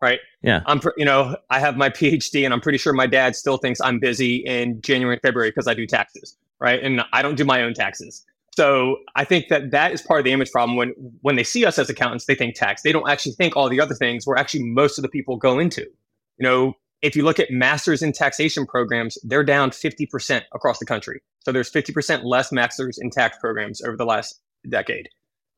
right? 0.00 0.20
Yeah. 0.42 0.62
I'm, 0.66 0.80
you 0.96 1.04
know, 1.04 1.36
I 1.50 1.60
have 1.60 1.76
my 1.76 1.90
PhD, 1.90 2.44
and 2.44 2.54
I'm 2.54 2.60
pretty 2.60 2.78
sure 2.78 2.92
my 2.92 3.06
dad 3.06 3.36
still 3.36 3.58
thinks 3.58 3.80
I'm 3.80 3.98
busy 3.98 4.36
in 4.36 4.80
January 4.80 5.16
and 5.16 5.22
February 5.22 5.50
because 5.50 5.68
I 5.68 5.74
do 5.74 5.86
taxes, 5.86 6.36
right? 6.60 6.82
And 6.82 7.02
I 7.12 7.22
don't 7.22 7.36
do 7.36 7.44
my 7.44 7.62
own 7.62 7.74
taxes. 7.74 8.24
So 8.56 8.96
I 9.14 9.24
think 9.24 9.48
that 9.48 9.70
that 9.70 9.92
is 9.92 10.02
part 10.02 10.20
of 10.20 10.24
the 10.24 10.32
image 10.32 10.50
problem. 10.50 10.76
When 10.76 10.90
when 11.22 11.36
they 11.36 11.44
see 11.44 11.64
us 11.64 11.78
as 11.78 11.88
accountants, 11.88 12.26
they 12.26 12.34
think 12.34 12.56
tax. 12.56 12.82
They 12.82 12.92
don't 12.92 13.08
actually 13.08 13.32
think 13.32 13.56
all 13.56 13.68
the 13.68 13.80
other 13.80 13.94
things 13.94 14.26
where 14.26 14.36
actually 14.36 14.64
most 14.64 14.98
of 14.98 15.02
the 15.02 15.08
people 15.08 15.36
go 15.36 15.58
into. 15.58 15.82
You 15.82 16.46
know, 16.46 16.74
if 17.02 17.14
you 17.14 17.24
look 17.24 17.38
at 17.38 17.50
masters 17.50 18.02
in 18.02 18.12
taxation 18.12 18.66
programs, 18.66 19.16
they're 19.22 19.44
down 19.44 19.70
50% 19.70 20.42
across 20.52 20.78
the 20.78 20.86
country. 20.86 21.22
So 21.44 21.52
there's 21.52 21.70
50% 21.70 22.24
less 22.24 22.52
masters 22.52 22.98
in 22.98 23.10
tax 23.10 23.38
programs 23.38 23.80
over 23.82 23.96
the 23.96 24.04
last 24.04 24.40
decade. 24.68 25.08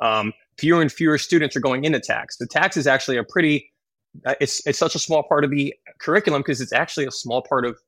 Um, 0.00 0.32
fewer 0.58 0.80
and 0.80 0.92
fewer 0.92 1.18
students 1.18 1.56
are 1.56 1.60
going 1.60 1.84
into 1.84 2.00
tax. 2.00 2.36
The 2.36 2.46
tax 2.46 2.76
is 2.76 2.86
actually 2.86 3.16
a 3.16 3.24
pretty 3.24 3.71
it's 4.40 4.66
it's 4.66 4.78
such 4.78 4.94
a 4.94 4.98
small 4.98 5.22
part 5.22 5.44
of 5.44 5.50
the 5.50 5.74
curriculum 5.98 6.42
because 6.42 6.60
it's 6.60 6.72
actually 6.72 7.06
a 7.06 7.10
small 7.10 7.42
part 7.42 7.64
of 7.64 7.78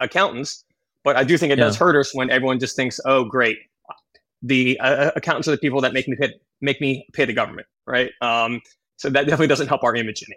accountants. 0.00 0.64
But 1.04 1.16
I 1.16 1.24
do 1.24 1.38
think 1.38 1.52
it 1.52 1.58
yeah. 1.58 1.64
does 1.64 1.76
hurt 1.76 1.96
us 1.96 2.14
when 2.14 2.30
everyone 2.30 2.58
just 2.58 2.76
thinks, 2.76 3.00
"Oh, 3.04 3.24
great, 3.24 3.58
the 4.42 4.78
uh, 4.80 4.86
uh, 4.86 5.10
accountants 5.16 5.48
are 5.48 5.52
the 5.52 5.58
people 5.58 5.80
that 5.80 5.92
make 5.92 6.08
me 6.08 6.16
pay, 6.16 6.34
make 6.60 6.80
me 6.80 7.06
pay 7.12 7.24
the 7.24 7.32
government, 7.32 7.66
right? 7.86 8.10
Um, 8.20 8.60
so 8.96 9.08
that 9.10 9.22
definitely 9.22 9.48
doesn't 9.48 9.68
help 9.68 9.84
our 9.84 9.94
image 9.94 10.24
any. 10.28 10.36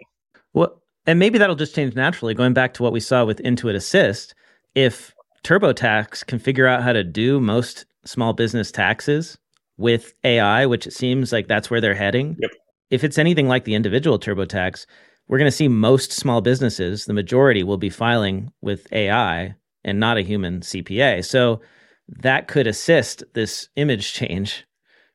Well, 0.52 0.82
and 1.06 1.18
maybe 1.18 1.38
that'll 1.38 1.56
just 1.56 1.74
change 1.74 1.94
naturally. 1.94 2.34
Going 2.34 2.52
back 2.52 2.74
to 2.74 2.82
what 2.82 2.92
we 2.92 3.00
saw 3.00 3.24
with 3.24 3.38
Intuit 3.38 3.74
Assist, 3.74 4.34
if 4.74 5.12
TurboTax 5.44 6.26
can 6.26 6.38
figure 6.38 6.66
out 6.66 6.82
how 6.82 6.92
to 6.92 7.02
do 7.02 7.40
most 7.40 7.86
small 8.04 8.32
business 8.32 8.70
taxes 8.70 9.38
with 9.76 10.12
AI, 10.24 10.66
which 10.66 10.86
it 10.86 10.92
seems 10.92 11.32
like 11.32 11.48
that's 11.48 11.70
where 11.70 11.80
they're 11.80 11.94
heading. 11.94 12.36
Yep. 12.40 12.50
If 12.90 13.04
it's 13.04 13.18
anything 13.18 13.48
like 13.48 13.64
the 13.64 13.74
individual 13.74 14.18
TurboTax, 14.18 14.86
we're 15.32 15.38
going 15.38 15.50
to 15.50 15.56
see 15.56 15.66
most 15.66 16.12
small 16.12 16.42
businesses, 16.42 17.06
the 17.06 17.14
majority 17.14 17.62
will 17.62 17.78
be 17.78 17.88
filing 17.88 18.52
with 18.60 18.86
AI 18.92 19.54
and 19.82 19.98
not 19.98 20.18
a 20.18 20.20
human 20.20 20.60
CPA. 20.60 21.24
So 21.24 21.62
that 22.06 22.48
could 22.48 22.66
assist 22.66 23.24
this 23.32 23.66
image 23.76 24.12
change 24.12 24.66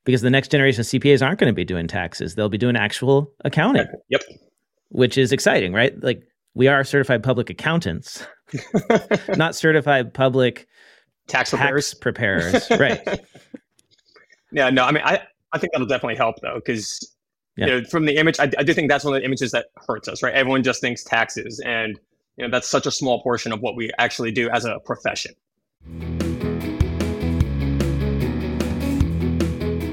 because 0.06 0.24
the 0.24 0.32
next 0.32 0.50
generation 0.50 0.82
of 0.82 0.88
CPAs 0.88 1.24
aren't 1.24 1.40
going 1.40 1.52
to 1.52 1.56
be 1.56 1.64
doing 1.64 1.86
taxes. 1.86 2.34
They'll 2.34 2.50
be 2.50 2.58
doing 2.58 2.76
actual 2.76 3.32
accounting. 3.46 3.86
Yep. 4.10 4.22
Which 4.90 5.20
is 5.20 5.32
exciting, 5.32 5.72
right? 5.72 5.94
Like 6.02 6.24
we 6.56 6.68
are 6.68 6.84
certified 6.84 7.22
public 7.22 7.52
accountants, 7.52 8.26
not 9.38 9.54
certified 9.54 10.16
public 10.16 10.68
tax, 11.28 11.52
tax 11.52 11.94
preparers. 11.94 12.68
right. 12.72 13.08
Yeah, 14.50 14.70
no, 14.70 14.86
I 14.86 14.94
mean, 14.94 15.04
I, 15.06 15.22
I 15.52 15.60
think 15.60 15.74
that'll 15.74 15.88
definitely 15.88 16.16
help 16.16 16.38
though, 16.42 16.56
because 16.56 17.17
yeah. 17.58 17.66
you 17.66 17.72
know, 17.72 17.84
from 17.88 18.06
the 18.06 18.16
image, 18.18 18.40
I, 18.40 18.50
I 18.58 18.64
do 18.64 18.74
think 18.74 18.90
that's 18.90 19.04
one 19.04 19.16
of 19.16 19.22
the 19.22 19.26
images 19.26 19.52
that 19.52 19.68
hurts 19.88 20.08
us, 20.08 20.22
right? 20.22 20.34
Everyone 20.34 20.64
just 20.64 20.80
thinks 20.80 21.04
taxes, 21.04 21.60
and 21.66 22.00
you 22.38 22.46
know, 22.46 22.52
that's 22.52 22.68
such 22.68 22.86
a 22.86 22.92
small 22.92 23.22
portion 23.22 23.52
of 23.52 23.62
what 23.62 23.76
we 23.76 23.92
actually 23.98 24.32
do 24.32 24.50
as 24.50 24.66
a 24.66 24.80
profession. 24.86 25.34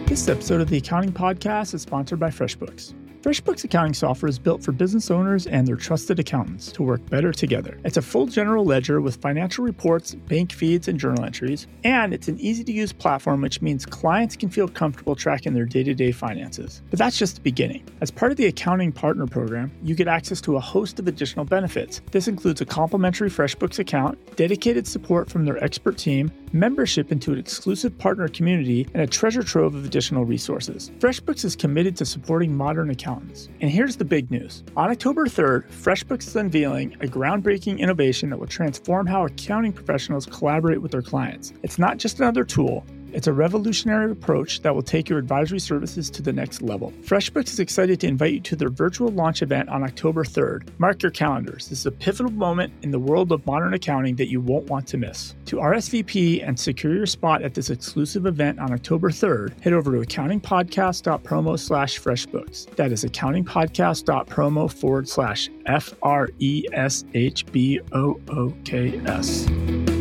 This 0.06 0.28
episode 0.28 0.60
of 0.60 0.68
the 0.68 0.76
Accounting 0.76 1.12
Podcast 1.12 1.74
is 1.74 1.82
sponsored 1.82 2.20
by 2.20 2.28
FreshBooks. 2.28 2.94
FreshBooks 3.24 3.64
accounting 3.64 3.94
software 3.94 4.28
is 4.28 4.38
built 4.38 4.62
for 4.62 4.70
business 4.70 5.10
owners 5.10 5.46
and 5.46 5.66
their 5.66 5.76
trusted 5.76 6.18
accountants 6.18 6.70
to 6.70 6.82
work 6.82 7.00
better 7.08 7.32
together. 7.32 7.80
It's 7.82 7.96
a 7.96 8.02
full 8.02 8.26
general 8.26 8.66
ledger 8.66 9.00
with 9.00 9.16
financial 9.16 9.64
reports, 9.64 10.14
bank 10.14 10.52
feeds, 10.52 10.88
and 10.88 11.00
journal 11.00 11.24
entries, 11.24 11.66
and 11.84 12.12
it's 12.12 12.28
an 12.28 12.38
easy 12.38 12.62
to 12.64 12.70
use 12.70 12.92
platform 12.92 13.40
which 13.40 13.62
means 13.62 13.86
clients 13.86 14.36
can 14.36 14.50
feel 14.50 14.68
comfortable 14.68 15.16
tracking 15.16 15.54
their 15.54 15.64
day 15.64 15.82
to 15.84 15.94
day 15.94 16.12
finances. 16.12 16.82
But 16.90 16.98
that's 16.98 17.16
just 17.16 17.36
the 17.36 17.40
beginning. 17.40 17.82
As 18.02 18.10
part 18.10 18.30
of 18.30 18.36
the 18.36 18.44
Accounting 18.44 18.92
Partner 18.92 19.26
Program, 19.26 19.72
you 19.82 19.94
get 19.94 20.06
access 20.06 20.42
to 20.42 20.56
a 20.56 20.60
host 20.60 20.98
of 20.98 21.08
additional 21.08 21.46
benefits. 21.46 22.02
This 22.10 22.28
includes 22.28 22.60
a 22.60 22.66
complimentary 22.66 23.30
FreshBooks 23.30 23.78
account, 23.78 24.18
dedicated 24.36 24.86
support 24.86 25.30
from 25.30 25.46
their 25.46 25.64
expert 25.64 25.96
team, 25.96 26.30
membership 26.54 27.12
into 27.12 27.32
an 27.32 27.38
exclusive 27.38 27.98
partner 27.98 28.28
community, 28.28 28.88
and 28.94 29.02
a 29.02 29.06
treasure 29.06 29.42
trove 29.42 29.74
of 29.74 29.84
additional 29.84 30.24
resources. 30.24 30.90
FreshBooks 31.00 31.44
is 31.44 31.56
committed 31.56 31.96
to 31.96 32.06
supporting 32.06 32.56
modern 32.56 32.90
accountants. 32.90 33.48
And 33.60 33.70
here's 33.70 33.96
the 33.96 34.04
big 34.04 34.30
news. 34.30 34.62
On 34.76 34.90
October 34.90 35.26
3rd, 35.26 35.68
FreshBooks 35.70 36.28
is 36.28 36.36
unveiling 36.36 36.94
a 37.00 37.06
groundbreaking 37.06 37.78
innovation 37.78 38.30
that 38.30 38.38
will 38.38 38.46
transform 38.46 39.06
how 39.06 39.26
accounting 39.26 39.72
professionals 39.72 40.26
collaborate 40.26 40.80
with 40.80 40.92
their 40.92 41.02
clients. 41.02 41.52
It's 41.62 41.78
not 41.78 41.98
just 41.98 42.20
another 42.20 42.44
tool, 42.44 42.86
it's 43.14 43.28
a 43.28 43.32
revolutionary 43.32 44.10
approach 44.10 44.60
that 44.62 44.74
will 44.74 44.82
take 44.82 45.08
your 45.08 45.18
advisory 45.18 45.60
services 45.60 46.10
to 46.10 46.22
the 46.22 46.32
next 46.32 46.62
level. 46.62 46.92
FreshBooks 47.02 47.48
is 47.48 47.60
excited 47.60 48.00
to 48.00 48.08
invite 48.08 48.32
you 48.32 48.40
to 48.40 48.56
their 48.56 48.68
virtual 48.68 49.08
launch 49.08 49.40
event 49.40 49.68
on 49.68 49.84
October 49.84 50.24
3rd. 50.24 50.68
Mark 50.78 51.02
your 51.02 51.12
calendars. 51.12 51.68
This 51.68 51.80
is 51.80 51.86
a 51.86 51.92
pivotal 51.92 52.32
moment 52.32 52.72
in 52.82 52.90
the 52.90 52.98
world 52.98 53.30
of 53.32 53.46
modern 53.46 53.72
accounting 53.72 54.16
that 54.16 54.28
you 54.28 54.40
won't 54.40 54.66
want 54.66 54.86
to 54.88 54.96
miss. 54.96 55.34
To 55.46 55.56
RSVP 55.56 56.46
and 56.46 56.58
secure 56.58 56.94
your 56.94 57.06
spot 57.06 57.42
at 57.42 57.54
this 57.54 57.70
exclusive 57.70 58.26
event 58.26 58.58
on 58.58 58.72
October 58.72 59.10
3rd, 59.10 59.60
head 59.60 59.72
over 59.72 59.92
to 59.92 60.06
accountingpodcast.promo 60.06 61.58
slash 61.58 62.00
freshbooks. 62.00 62.74
That 62.74 62.90
is 62.90 63.04
accountingpodcast.promo 63.04 64.72
forward 64.72 65.08
slash 65.08 65.50
F 65.66 65.94
R 66.02 66.30
E 66.40 66.66
S 66.72 67.04
H 67.14 67.46
B 67.52 67.80
O 67.92 68.20
O 68.28 68.52
K 68.64 68.98
S. 69.06 69.93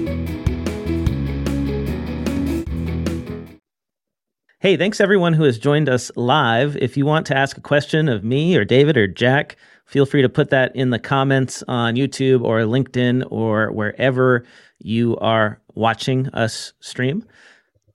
Hey, 4.63 4.77
thanks 4.77 5.01
everyone 5.01 5.33
who 5.33 5.43
has 5.43 5.59
joined 5.59 5.89
us 5.89 6.09
live. 6.15 6.77
If 6.77 6.95
you 6.95 7.05
want 7.05 7.25
to 7.25 7.37
ask 7.37 7.57
a 7.57 7.61
question 7.61 8.07
of 8.07 8.23
me 8.23 8.55
or 8.55 8.63
David 8.63 8.95
or 8.95 9.07
Jack, 9.09 9.57
feel 9.85 10.05
free 10.05 10.21
to 10.21 10.29
put 10.29 10.51
that 10.51 10.73
in 10.73 10.89
the 10.89 10.99
comments 10.99 11.65
on 11.67 11.97
YouTube 11.97 12.45
or 12.45 12.59
LinkedIn 12.59 13.27
or 13.29 13.73
wherever 13.73 14.45
you 14.79 15.17
are 15.17 15.59
watching 15.75 16.29
us 16.29 16.71
stream. 16.79 17.25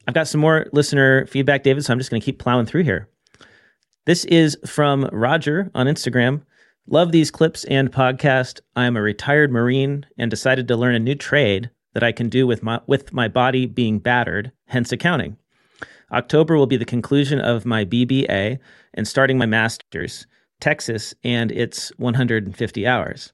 I've 0.06 0.12
got 0.12 0.28
some 0.28 0.42
more 0.42 0.66
listener 0.74 1.24
feedback, 1.24 1.62
David, 1.62 1.86
so 1.86 1.92
I'm 1.94 1.98
just 1.98 2.10
going 2.10 2.20
to 2.20 2.24
keep 2.26 2.38
plowing 2.38 2.66
through 2.66 2.82
here. 2.82 3.08
This 4.04 4.26
is 4.26 4.58
from 4.66 5.08
Roger 5.10 5.70
on 5.74 5.86
Instagram. 5.86 6.42
Love 6.86 7.12
these 7.12 7.30
clips 7.30 7.64
and 7.64 7.90
podcast. 7.90 8.60
I 8.76 8.84
am 8.84 8.98
a 8.98 9.00
retired 9.00 9.50
Marine 9.50 10.04
and 10.18 10.30
decided 10.30 10.68
to 10.68 10.76
learn 10.76 10.94
a 10.94 10.98
new 10.98 11.14
trade 11.14 11.70
that 11.94 12.02
I 12.02 12.12
can 12.12 12.28
do 12.28 12.46
with 12.46 12.62
my 12.62 12.78
with 12.86 13.14
my 13.14 13.26
body 13.26 13.64
being 13.64 14.00
battered, 14.00 14.52
hence 14.66 14.92
accounting. 14.92 15.37
October 16.12 16.56
will 16.56 16.66
be 16.66 16.76
the 16.76 16.84
conclusion 16.84 17.40
of 17.40 17.66
my 17.66 17.84
BBA 17.84 18.58
and 18.94 19.08
starting 19.08 19.38
my 19.38 19.46
master's, 19.46 20.26
Texas, 20.60 21.14
and 21.22 21.52
it's 21.52 21.90
150 21.98 22.86
hours. 22.86 23.32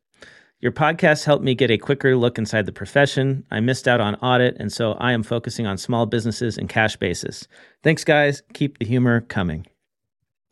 Your 0.60 0.72
podcast 0.72 1.24
helped 1.24 1.44
me 1.44 1.54
get 1.54 1.70
a 1.70 1.76
quicker 1.76 2.16
look 2.16 2.38
inside 2.38 2.64
the 2.64 2.72
profession. 2.72 3.44
I 3.50 3.60
missed 3.60 3.86
out 3.86 4.00
on 4.00 4.14
audit, 4.16 4.56
and 4.58 4.72
so 4.72 4.92
I 4.92 5.12
am 5.12 5.22
focusing 5.22 5.66
on 5.66 5.76
small 5.76 6.06
businesses 6.06 6.56
and 6.56 6.68
cash 6.68 6.96
basis. 6.96 7.46
Thanks, 7.82 8.02
guys. 8.02 8.42
Keep 8.54 8.78
the 8.78 8.86
humor 8.86 9.20
coming. 9.20 9.66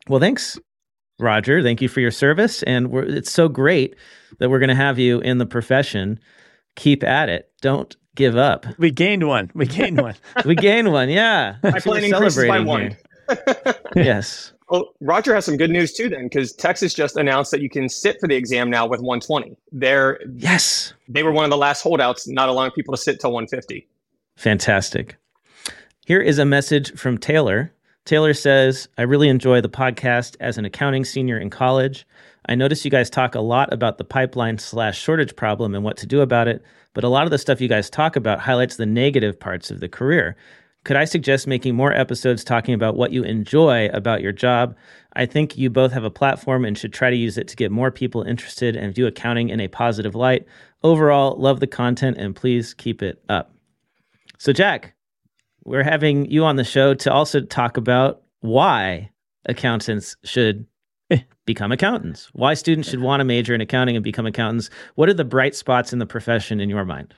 Well, 0.07 0.19
thanks, 0.19 0.59
Roger. 1.19 1.63
Thank 1.63 1.81
you 1.81 1.87
for 1.87 1.99
your 1.99 2.11
service. 2.11 2.61
And 2.63 2.93
it's 2.93 3.31
so 3.31 3.47
great 3.47 3.95
that 4.37 4.49
we're 4.49 4.59
going 4.59 4.69
to 4.69 4.75
have 4.75 4.99
you 4.99 5.19
in 5.21 5.39
the 5.39 5.45
profession. 5.45 6.19
Keep 6.75 7.03
at 7.03 7.29
it. 7.29 7.51
Don't 7.61 7.95
give 8.15 8.35
up. 8.35 8.65
We 8.77 8.91
gained 8.91 9.27
one. 9.27 9.51
We 9.53 9.65
gained 9.65 10.01
one. 10.01 10.15
we 10.45 10.55
gained 10.55 10.91
one. 10.91 11.09
Yeah. 11.09 11.55
My 11.63 11.79
plan 11.79 12.03
increases 12.03 12.47
by 12.47 12.59
one. 12.59 12.97
yes. 13.95 14.53
Well, 14.69 14.93
Roger 15.01 15.35
has 15.35 15.45
some 15.45 15.57
good 15.57 15.69
news 15.69 15.93
too, 15.93 16.09
then, 16.09 16.23
because 16.23 16.53
Texas 16.53 16.93
just 16.93 17.15
announced 17.15 17.51
that 17.51 17.61
you 17.61 17.69
can 17.69 17.89
sit 17.89 18.17
for 18.19 18.27
the 18.27 18.35
exam 18.35 18.69
now 18.69 18.87
with 18.87 19.01
120. 19.01 19.55
They're 19.71 20.19
yes, 20.35 20.93
they 21.07 21.23
were 21.23 21.31
one 21.31 21.43
of 21.43 21.51
the 21.51 21.57
last 21.57 21.81
holdouts, 21.81 22.27
not 22.27 22.49
allowing 22.49 22.71
people 22.71 22.93
to 22.93 22.97
sit 23.01 23.19
till 23.19 23.31
150. 23.31 23.87
Fantastic. 24.35 25.17
Here 26.05 26.19
is 26.19 26.39
a 26.39 26.45
message 26.45 26.97
from 26.97 27.17
Taylor. 27.17 27.71
Taylor 28.05 28.33
says, 28.33 28.89
I 28.97 29.03
really 29.03 29.29
enjoy 29.29 29.61
the 29.61 29.69
podcast 29.69 30.35
as 30.39 30.57
an 30.57 30.65
accounting 30.65 31.05
senior 31.05 31.37
in 31.37 31.49
college. 31.49 32.05
I 32.47 32.55
notice 32.55 32.83
you 32.83 32.91
guys 32.91 33.09
talk 33.09 33.35
a 33.35 33.41
lot 33.41 33.71
about 33.71 33.97
the 33.97 34.03
pipeline 34.03 34.57
slash 34.57 34.99
shortage 34.99 35.35
problem 35.35 35.73
and 35.73 35.83
what 35.83 35.95
to 35.97 36.05
do 36.05 36.19
about 36.19 36.49
it, 36.49 36.61
but 36.93 37.03
a 37.03 37.09
lot 37.09 37.25
of 37.25 37.31
the 37.31 37.37
stuff 37.37 37.61
you 37.61 37.67
guys 37.67 37.89
talk 37.89 38.15
about 38.15 38.39
highlights 38.39 38.75
the 38.75 38.85
negative 38.85 39.39
parts 39.39 39.71
of 39.71 39.79
the 39.79 39.89
career. 39.89 40.35
Could 40.83 40.97
I 40.97 41.05
suggest 41.05 41.47
making 41.47 41.75
more 41.75 41.93
episodes 41.93 42.43
talking 42.43 42.73
about 42.73 42.97
what 42.97 43.13
you 43.13 43.23
enjoy 43.23 43.87
about 43.93 44.21
your 44.21 44.33
job? 44.33 44.75
I 45.13 45.25
think 45.25 45.57
you 45.57 45.69
both 45.69 45.93
have 45.93 46.03
a 46.03 46.09
platform 46.09 46.65
and 46.65 46.77
should 46.77 46.91
try 46.91 47.09
to 47.09 47.15
use 47.15 47.37
it 47.37 47.47
to 47.47 47.55
get 47.55 47.71
more 47.71 47.89
people 47.89 48.23
interested 48.23 48.75
and 48.75 48.93
view 48.93 49.07
accounting 49.07 49.49
in 49.49 49.61
a 49.61 49.69
positive 49.69 50.13
light. 50.13 50.45
Overall, 50.83 51.37
love 51.37 51.61
the 51.61 51.67
content 51.67 52.17
and 52.17 52.35
please 52.35 52.73
keep 52.73 53.01
it 53.01 53.23
up. 53.29 53.53
So, 54.37 54.51
Jack, 54.51 54.93
we're 55.63 55.83
having 55.83 56.29
you 56.29 56.43
on 56.43 56.57
the 56.57 56.65
show 56.65 56.93
to 56.95 57.13
also 57.13 57.39
talk 57.39 57.77
about 57.77 58.23
why 58.41 59.11
accountants 59.45 60.17
should 60.25 60.65
Eh, 61.11 61.19
become 61.45 61.71
accountants, 61.71 62.29
why 62.33 62.53
students 62.53 62.89
should 62.89 63.01
want 63.01 63.19
to 63.19 63.25
major 63.25 63.53
in 63.53 63.61
accounting 63.61 63.95
and 63.95 64.03
become 64.03 64.25
accountants. 64.25 64.69
What 64.95 65.09
are 65.09 65.13
the 65.13 65.25
bright 65.25 65.55
spots 65.55 65.91
in 65.91 65.99
the 65.99 66.05
profession 66.05 66.59
in 66.59 66.69
your 66.69 66.85
mind? 66.85 67.13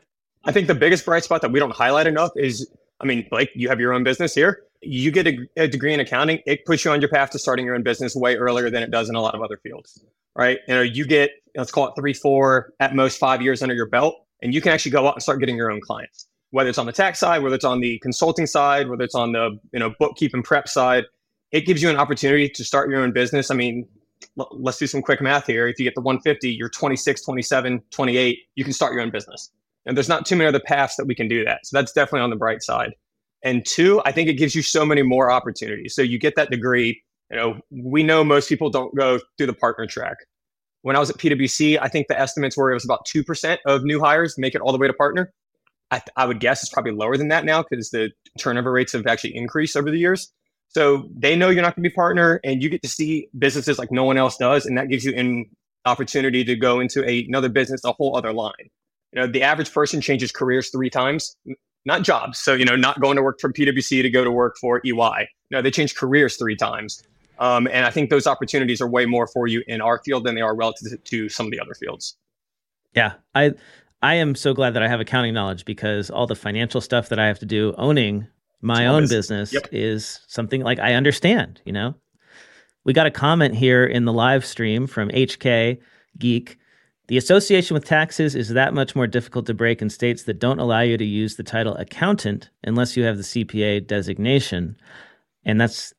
I 0.45 0.51
think 0.51 0.67
the 0.67 0.75
biggest 0.75 1.05
bright 1.05 1.23
spot 1.23 1.41
that 1.41 1.51
we 1.51 1.59
don't 1.59 1.73
highlight 1.73 2.07
enough 2.07 2.31
is 2.35 2.69
I 3.01 3.05
mean, 3.05 3.27
Blake, 3.29 3.49
you 3.55 3.67
have 3.69 3.79
your 3.79 3.93
own 3.93 4.03
business 4.03 4.33
here. 4.33 4.63
You 4.81 5.11
get 5.11 5.27
a, 5.27 5.37
a, 5.57 5.67
degree 5.67 5.93
in 5.93 5.99
accounting, 5.99 6.39
it 6.45 6.65
puts 6.65 6.85
you 6.85 6.91
on 6.91 7.01
your 7.01 7.09
path 7.09 7.31
to 7.31 7.39
starting 7.39 7.65
your 7.65 7.75
own 7.75 7.83
business 7.83 8.15
way 8.15 8.35
earlier 8.35 8.69
than 8.69 8.83
it 8.83 8.91
does 8.91 9.09
in 9.09 9.15
a 9.15 9.21
lot 9.21 9.35
of 9.35 9.41
other 9.41 9.57
fields, 9.57 10.03
right? 10.35 10.59
You 10.67 10.75
know, 10.75 10.81
you 10.81 11.05
get 11.05 11.31
let's 11.55 11.71
call 11.71 11.87
it 11.87 11.93
three, 11.97 12.13
four, 12.13 12.73
at 12.79 12.95
most 12.95 13.17
five 13.17 13.41
years 13.41 13.61
under 13.61 13.75
your 13.75 13.87
belt, 13.87 14.15
and 14.41 14.53
you 14.53 14.61
can 14.61 14.71
actually 14.71 14.91
go 14.91 15.07
out 15.07 15.15
and 15.15 15.23
start 15.23 15.39
getting 15.39 15.57
your 15.57 15.71
own 15.71 15.81
clients. 15.81 16.27
Whether 16.51 16.69
it's 16.69 16.77
on 16.77 16.85
the 16.85 16.93
tax 16.93 17.19
side, 17.19 17.41
whether 17.41 17.55
it's 17.55 17.65
on 17.65 17.81
the 17.81 17.99
consulting 17.99 18.45
side, 18.45 18.87
whether 18.89 19.03
it's 19.03 19.15
on 19.15 19.31
the 19.33 19.59
you 19.73 19.79
know 19.79 19.93
bookkeeping 19.99 20.43
prep 20.43 20.67
side, 20.67 21.05
it 21.55 21.65
gives 21.65 21.81
you 21.81 21.89
an 21.89 21.95
opportunity 21.95 22.49
to 22.49 22.65
start 22.65 22.89
your 22.89 22.99
own 22.99 23.13
business. 23.13 23.49
I 23.49 23.55
mean, 23.55 23.87
l- 24.37 24.49
let's 24.51 24.77
do 24.77 24.87
some 24.87 25.01
quick 25.01 25.21
math 25.21 25.47
here. 25.47 25.69
If 25.69 25.79
you 25.79 25.85
get 25.85 25.95
the 25.95 26.01
150, 26.01 26.49
you're 26.49 26.67
26, 26.67 27.23
27, 27.23 27.81
28, 27.91 28.39
you 28.55 28.63
can 28.65 28.73
start 28.73 28.91
your 28.91 29.01
own 29.01 29.09
business. 29.09 29.49
And 29.85 29.95
there's 29.95 30.09
not 30.09 30.25
too 30.25 30.35
many 30.35 30.49
other 30.49 30.59
paths 30.59 30.97
that 30.97 31.05
we 31.05 31.15
can 31.15 31.29
do 31.29 31.45
that. 31.45 31.65
So 31.65 31.77
that's 31.77 31.93
definitely 31.93 32.21
on 32.21 32.29
the 32.29 32.35
bright 32.35 32.61
side. 32.61 32.93
And 33.41 33.65
two, 33.65 34.01
I 34.03 34.11
think 34.11 34.27
it 34.27 34.33
gives 34.33 34.53
you 34.53 34.63
so 34.63 34.85
many 34.85 35.01
more 35.01 35.31
opportunities. 35.31 35.95
So 35.95 36.01
you 36.01 36.19
get 36.19 36.35
that 36.35 36.49
degree. 36.49 37.01
You 37.31 37.37
know, 37.37 37.59
we 37.69 38.03
know 38.03 38.25
most 38.25 38.49
people 38.49 38.69
don't 38.69 38.93
go 38.93 39.21
through 39.37 39.47
the 39.47 39.53
partner 39.53 39.87
track. 39.87 40.17
When 40.81 40.97
I 40.97 40.99
was 40.99 41.09
at 41.09 41.17
PwC, 41.17 41.79
I 41.81 41.87
think 41.87 42.07
the 42.07 42.19
estimates 42.19 42.57
were 42.57 42.69
it 42.69 42.73
was 42.73 42.83
about 42.83 43.07
2% 43.07 43.57
of 43.65 43.85
new 43.85 44.01
hires 44.01 44.37
make 44.37 44.55
it 44.55 44.61
all 44.61 44.73
the 44.73 44.77
way 44.77 44.87
to 44.87 44.93
partner. 44.93 45.31
I, 45.89 46.01
I 46.17 46.25
would 46.25 46.41
guess 46.41 46.63
it's 46.63 46.73
probably 46.73 46.91
lower 46.91 47.15
than 47.15 47.29
that 47.29 47.45
now 47.45 47.63
because 47.63 47.91
the 47.91 48.11
turnover 48.37 48.73
rates 48.73 48.91
have 48.91 49.07
actually 49.07 49.37
increased 49.37 49.77
over 49.77 49.89
the 49.89 49.99
years. 49.99 50.33
So 50.69 51.09
they 51.15 51.35
know 51.35 51.49
you're 51.49 51.61
not 51.61 51.75
going 51.75 51.83
to 51.83 51.89
be 51.89 51.93
partner 51.93 52.39
and 52.43 52.61
you 52.61 52.69
get 52.69 52.81
to 52.81 52.89
see 52.89 53.29
businesses 53.37 53.79
like 53.79 53.91
no 53.91 54.03
one 54.03 54.17
else 54.17 54.37
does. 54.37 54.65
And 54.65 54.77
that 54.77 54.89
gives 54.89 55.05
you 55.05 55.13
an 55.13 55.45
opportunity 55.85 56.43
to 56.43 56.55
go 56.55 56.79
into 56.79 57.07
a, 57.09 57.25
another 57.25 57.49
business, 57.49 57.83
a 57.85 57.93
whole 57.93 58.17
other 58.17 58.33
line. 58.33 58.69
You 59.13 59.21
know, 59.21 59.27
the 59.27 59.43
average 59.43 59.73
person 59.73 60.01
changes 60.01 60.31
careers 60.31 60.69
three 60.69 60.89
times, 60.89 61.37
not 61.85 62.01
jobs. 62.01 62.39
So, 62.39 62.53
you 62.53 62.65
know, 62.65 62.75
not 62.75 62.99
going 62.99 63.15
to 63.15 63.23
work 63.23 63.39
for 63.39 63.51
PwC 63.51 64.01
to 64.01 64.09
go 64.09 64.23
to 64.23 64.31
work 64.31 64.57
for 64.59 64.81
EY. 64.85 65.29
No, 65.51 65.61
they 65.61 65.71
change 65.71 65.95
careers 65.95 66.35
three 66.35 66.55
times. 66.55 67.03
Um, 67.39 67.67
and 67.67 67.85
I 67.85 67.91
think 67.91 68.09
those 68.09 68.27
opportunities 68.27 68.81
are 68.81 68.89
way 68.89 69.05
more 69.05 69.27
for 69.27 69.47
you 69.47 69.63
in 69.67 69.81
our 69.81 70.01
field 70.03 70.25
than 70.25 70.35
they 70.35 70.41
are 70.41 70.55
relative 70.55 71.03
to 71.03 71.29
some 71.29 71.45
of 71.45 71.51
the 71.51 71.59
other 71.59 71.73
fields. 71.73 72.17
Yeah. 72.93 73.13
I, 73.33 73.53
I 74.01 74.15
am 74.15 74.35
so 74.35 74.53
glad 74.53 74.73
that 74.73 74.83
I 74.83 74.87
have 74.87 74.99
accounting 74.99 75.33
knowledge 75.33 75.65
because 75.65 76.09
all 76.09 76.27
the 76.27 76.35
financial 76.35 76.81
stuff 76.81 77.09
that 77.09 77.19
I 77.19 77.27
have 77.27 77.39
to 77.39 77.45
do 77.45 77.73
owning 77.77 78.27
my 78.61 78.87
own 78.87 79.07
business 79.07 79.53
yep. 79.53 79.67
is 79.71 80.19
something 80.27 80.61
like 80.61 80.79
I 80.79 80.93
understand, 80.93 81.61
you 81.65 81.73
know? 81.73 81.95
We 82.83 82.93
got 82.93 83.07
a 83.07 83.11
comment 83.11 83.55
here 83.55 83.85
in 83.85 84.05
the 84.05 84.13
live 84.13 84.45
stream 84.45 84.87
from 84.87 85.09
HK 85.09 85.79
Geek 86.17 86.57
the 87.07 87.17
association 87.17 87.75
with 87.75 87.85
taxes 87.85 88.35
is 88.35 88.49
that 88.49 88.73
much 88.73 88.95
more 88.95 89.05
difficult 89.05 89.45
to 89.45 89.53
break 89.53 89.81
in 89.81 89.89
states 89.89 90.23
that 90.23 90.39
don't 90.39 90.59
allow 90.59 90.81
you 90.81 90.97
to 90.97 91.05
use 91.05 91.35
the 91.35 91.43
title 91.43 91.75
accountant 91.75 92.49
unless 92.63 92.97
you 92.97 93.03
have 93.03 93.17
the 93.17 93.23
CPA 93.23 93.85
designation. 93.85 94.75
And 95.43 95.61
that's 95.61 95.93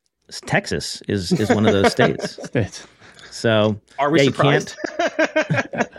Texas 0.47 1.03
is 1.07 1.31
is 1.33 1.49
one 1.51 1.67
of 1.67 1.73
those 1.73 1.93
states. 1.93 2.39
So 3.33 3.79
are 3.99 4.11
we 4.11 4.23
yeah, 4.23 4.31
surprised? 4.31 4.77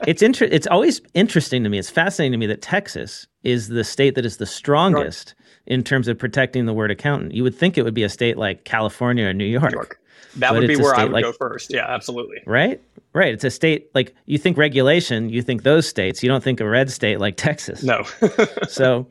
it's 0.08 0.24
inter- 0.24 0.48
It's 0.50 0.66
always 0.66 1.02
interesting 1.14 1.64
to 1.64 1.70
me. 1.70 1.78
It's 1.78 1.90
fascinating 1.90 2.32
to 2.32 2.38
me 2.40 2.48
that 2.48 2.64
Texas 2.64 3.28
is 3.44 3.68
the 3.68 3.84
state 3.84 4.16
that 4.16 4.26
is 4.26 4.38
the 4.38 4.48
strongest 4.48 5.36
right. 5.38 5.47
In 5.68 5.84
terms 5.84 6.08
of 6.08 6.18
protecting 6.18 6.66
the 6.66 6.74
word 6.74 6.90
accountant. 6.90 7.34
You 7.34 7.44
would 7.44 7.56
think 7.56 7.78
it 7.78 7.84
would 7.84 7.94
be 7.94 8.04
a 8.04 8.10
state 8.10 8.38
like 8.38 8.64
California 8.64 9.26
or 9.26 9.34
New 9.34 9.46
York. 9.46 9.72
New 9.72 9.78
York. 9.78 10.00
That 10.38 10.54
would 10.54 10.68
be 10.68 10.78
where 10.78 10.96
I 10.96 11.04
would 11.04 11.14
like, 11.14 11.24
go 11.24 11.34
first. 11.34 11.74
Yeah, 11.74 11.86
absolutely. 11.88 12.38
Right? 12.46 12.82
Right. 13.14 13.34
It's 13.34 13.44
a 13.44 13.50
state 13.50 13.90
like 13.94 14.16
you 14.26 14.38
think 14.38 14.58
regulation, 14.58 15.30
you 15.30 15.42
think 15.42 15.64
those 15.64 15.88
states. 15.88 16.24
You 16.24 16.30
don't 16.30 16.44
think 16.44 16.60
a 16.60 16.68
red 16.68 16.92
state 16.92 17.20
like 17.20 17.38
Texas. 17.38 17.84
No. 17.84 18.04
so 18.68 19.08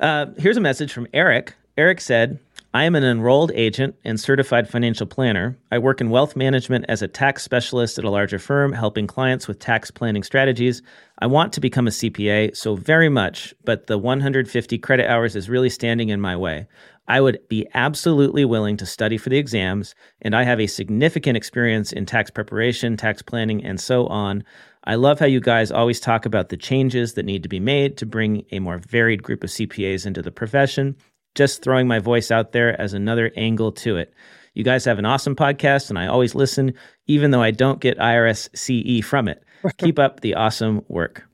uh, 0.00 0.26
here's 0.36 0.56
a 0.56 0.60
message 0.60 0.92
from 0.92 1.06
Eric. 1.14 1.54
Eric 1.78 2.00
said, 2.00 2.38
I 2.76 2.84
am 2.84 2.94
an 2.94 3.04
enrolled 3.04 3.52
agent 3.54 3.94
and 4.04 4.20
certified 4.20 4.68
financial 4.68 5.06
planner. 5.06 5.58
I 5.72 5.78
work 5.78 6.02
in 6.02 6.10
wealth 6.10 6.36
management 6.36 6.84
as 6.90 7.00
a 7.00 7.08
tax 7.08 7.42
specialist 7.42 7.96
at 7.96 8.04
a 8.04 8.10
larger 8.10 8.38
firm, 8.38 8.70
helping 8.70 9.06
clients 9.06 9.48
with 9.48 9.58
tax 9.58 9.90
planning 9.90 10.22
strategies. 10.22 10.82
I 11.18 11.26
want 11.26 11.54
to 11.54 11.60
become 11.62 11.86
a 11.86 11.90
CPA 11.90 12.54
so 12.54 12.76
very 12.76 13.08
much, 13.08 13.54
but 13.64 13.86
the 13.86 13.96
150 13.96 14.76
credit 14.76 15.08
hours 15.08 15.34
is 15.34 15.48
really 15.48 15.70
standing 15.70 16.10
in 16.10 16.20
my 16.20 16.36
way. 16.36 16.66
I 17.08 17.22
would 17.22 17.38
be 17.48 17.66
absolutely 17.72 18.44
willing 18.44 18.76
to 18.76 18.84
study 18.84 19.16
for 19.16 19.30
the 19.30 19.38
exams, 19.38 19.94
and 20.20 20.36
I 20.36 20.42
have 20.42 20.60
a 20.60 20.66
significant 20.66 21.38
experience 21.38 21.94
in 21.94 22.04
tax 22.04 22.30
preparation, 22.30 22.98
tax 22.98 23.22
planning, 23.22 23.64
and 23.64 23.80
so 23.80 24.06
on. 24.08 24.44
I 24.84 24.96
love 24.96 25.18
how 25.18 25.24
you 25.24 25.40
guys 25.40 25.72
always 25.72 25.98
talk 25.98 26.26
about 26.26 26.50
the 26.50 26.58
changes 26.58 27.14
that 27.14 27.24
need 27.24 27.42
to 27.42 27.48
be 27.48 27.58
made 27.58 27.96
to 27.96 28.04
bring 28.04 28.44
a 28.52 28.58
more 28.58 28.76
varied 28.86 29.22
group 29.22 29.44
of 29.44 29.48
CPAs 29.48 30.04
into 30.04 30.20
the 30.20 30.30
profession. 30.30 30.94
Just 31.36 31.62
throwing 31.62 31.86
my 31.86 32.00
voice 32.00 32.32
out 32.32 32.50
there 32.50 32.78
as 32.80 32.92
another 32.92 33.30
angle 33.36 33.70
to 33.72 33.96
it. 33.96 34.12
You 34.54 34.64
guys 34.64 34.84
have 34.86 34.98
an 34.98 35.04
awesome 35.04 35.36
podcast, 35.36 35.90
and 35.90 35.98
I 35.98 36.06
always 36.08 36.34
listen, 36.34 36.74
even 37.06 37.30
though 37.30 37.42
I 37.42 37.52
don't 37.52 37.78
get 37.78 37.98
IRS 37.98 38.48
CE 38.56 39.06
from 39.06 39.28
it. 39.28 39.44
Keep 39.78 39.98
up 39.98 40.20
the 40.20 40.34
awesome 40.34 40.84
work. 40.88 41.24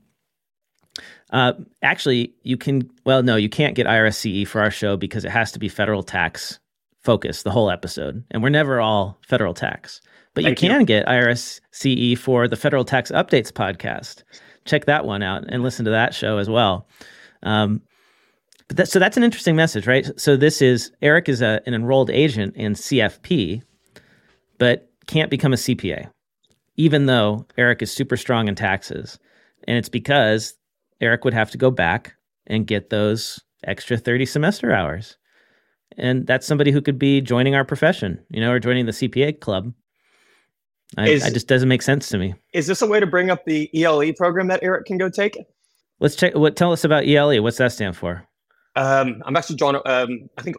Uh, 1.33 1.53
actually, 1.81 2.33
you 2.43 2.57
can. 2.57 2.89
Well, 3.05 3.23
no, 3.23 3.35
you 3.35 3.49
can't 3.49 3.75
get 3.75 3.87
IRS-CE 3.87 4.47
for 4.47 4.61
our 4.61 4.69
show 4.69 4.95
because 4.95 5.25
it 5.25 5.31
has 5.31 5.51
to 5.53 5.59
be 5.59 5.67
federal 5.67 6.03
tax 6.03 6.59
focused 7.03 7.43
the 7.43 7.51
whole 7.51 7.71
episode, 7.71 8.23
and 8.31 8.43
we're 8.43 8.49
never 8.49 8.79
all 8.79 9.17
federal 9.27 9.53
tax. 9.53 9.99
But 10.35 10.43
Thank 10.43 10.61
you 10.61 10.69
can 10.69 10.81
you. 10.81 10.85
get 10.85 11.05
IRS-CE 11.07 12.19
for 12.19 12.47
the 12.47 12.55
Federal 12.55 12.85
Tax 12.85 13.11
Updates 13.11 13.51
podcast. 13.51 14.23
Check 14.65 14.85
that 14.85 15.05
one 15.05 15.21
out 15.21 15.43
and 15.47 15.61
listen 15.61 15.85
to 15.85 15.91
that 15.91 16.15
show 16.15 16.37
as 16.39 16.49
well. 16.49 16.87
Um, 17.43 17.81
but 18.67 18.77
that, 18.77 18.87
so 18.89 18.99
that's 18.99 19.17
an 19.17 19.23
interesting 19.23 19.55
message, 19.55 19.87
right? 19.87 20.07
So 20.19 20.35
this 20.37 20.61
is 20.61 20.91
Eric 21.01 21.29
is 21.29 21.41
a, 21.41 21.61
an 21.65 21.73
enrolled 21.73 22.09
agent 22.09 22.55
in 22.55 22.73
CFP, 22.73 23.61
but 24.57 24.89
can't 25.07 25.29
become 25.29 25.53
a 25.53 25.57
CPA, 25.57 26.09
even 26.77 27.05
though 27.05 27.45
Eric 27.57 27.81
is 27.81 27.91
super 27.91 28.17
strong 28.17 28.47
in 28.47 28.55
taxes, 28.55 29.19
and 29.67 29.77
it's 29.77 29.89
because 29.89 30.55
Eric 31.01 31.25
would 31.25 31.33
have 31.33 31.51
to 31.51 31.57
go 31.57 31.71
back 31.71 32.13
and 32.47 32.67
get 32.67 32.89
those 32.89 33.39
extra 33.65 33.97
30 33.97 34.25
semester 34.25 34.73
hours. 34.73 35.17
and 35.97 36.25
that's 36.25 36.47
somebody 36.47 36.71
who 36.71 36.81
could 36.81 36.97
be 36.97 37.21
joining 37.21 37.53
our 37.55 37.63
profession, 37.63 38.19
you 38.29 38.41
know, 38.41 38.51
or 38.51 38.59
joining 38.59 38.85
the 38.87 38.91
CPA 38.91 39.39
club. 39.39 39.73
I, 40.97 41.07
Is- 41.09 41.23
I 41.23 41.29
just 41.29 41.47
doesn't 41.47 41.69
make 41.69 41.81
sense 41.81 42.09
to 42.09 42.17
me. 42.17 42.33
Is 42.53 42.67
this 42.67 42.81
a 42.81 42.87
way 42.87 42.99
to 42.99 43.05
bring 43.07 43.29
up 43.29 43.45
the 43.45 43.69
ELE 43.75 44.11
program 44.13 44.47
that 44.47 44.59
Eric 44.63 44.85
can 44.85 44.97
go 44.97 45.09
take? 45.09 45.37
Let's 45.99 46.15
check. 46.15 46.35
What 46.35 46.55
tell 46.55 46.71
us 46.71 46.83
about 46.83 47.05
ELE? 47.07 47.41
What's 47.41 47.57
that 47.57 47.71
stand 47.71 47.95
for? 47.95 48.27
Um, 48.75 49.21
I'm 49.25 49.35
actually 49.35 49.57
drawing. 49.57 49.75
Um, 49.85 50.29
I 50.37 50.41
think 50.41 50.57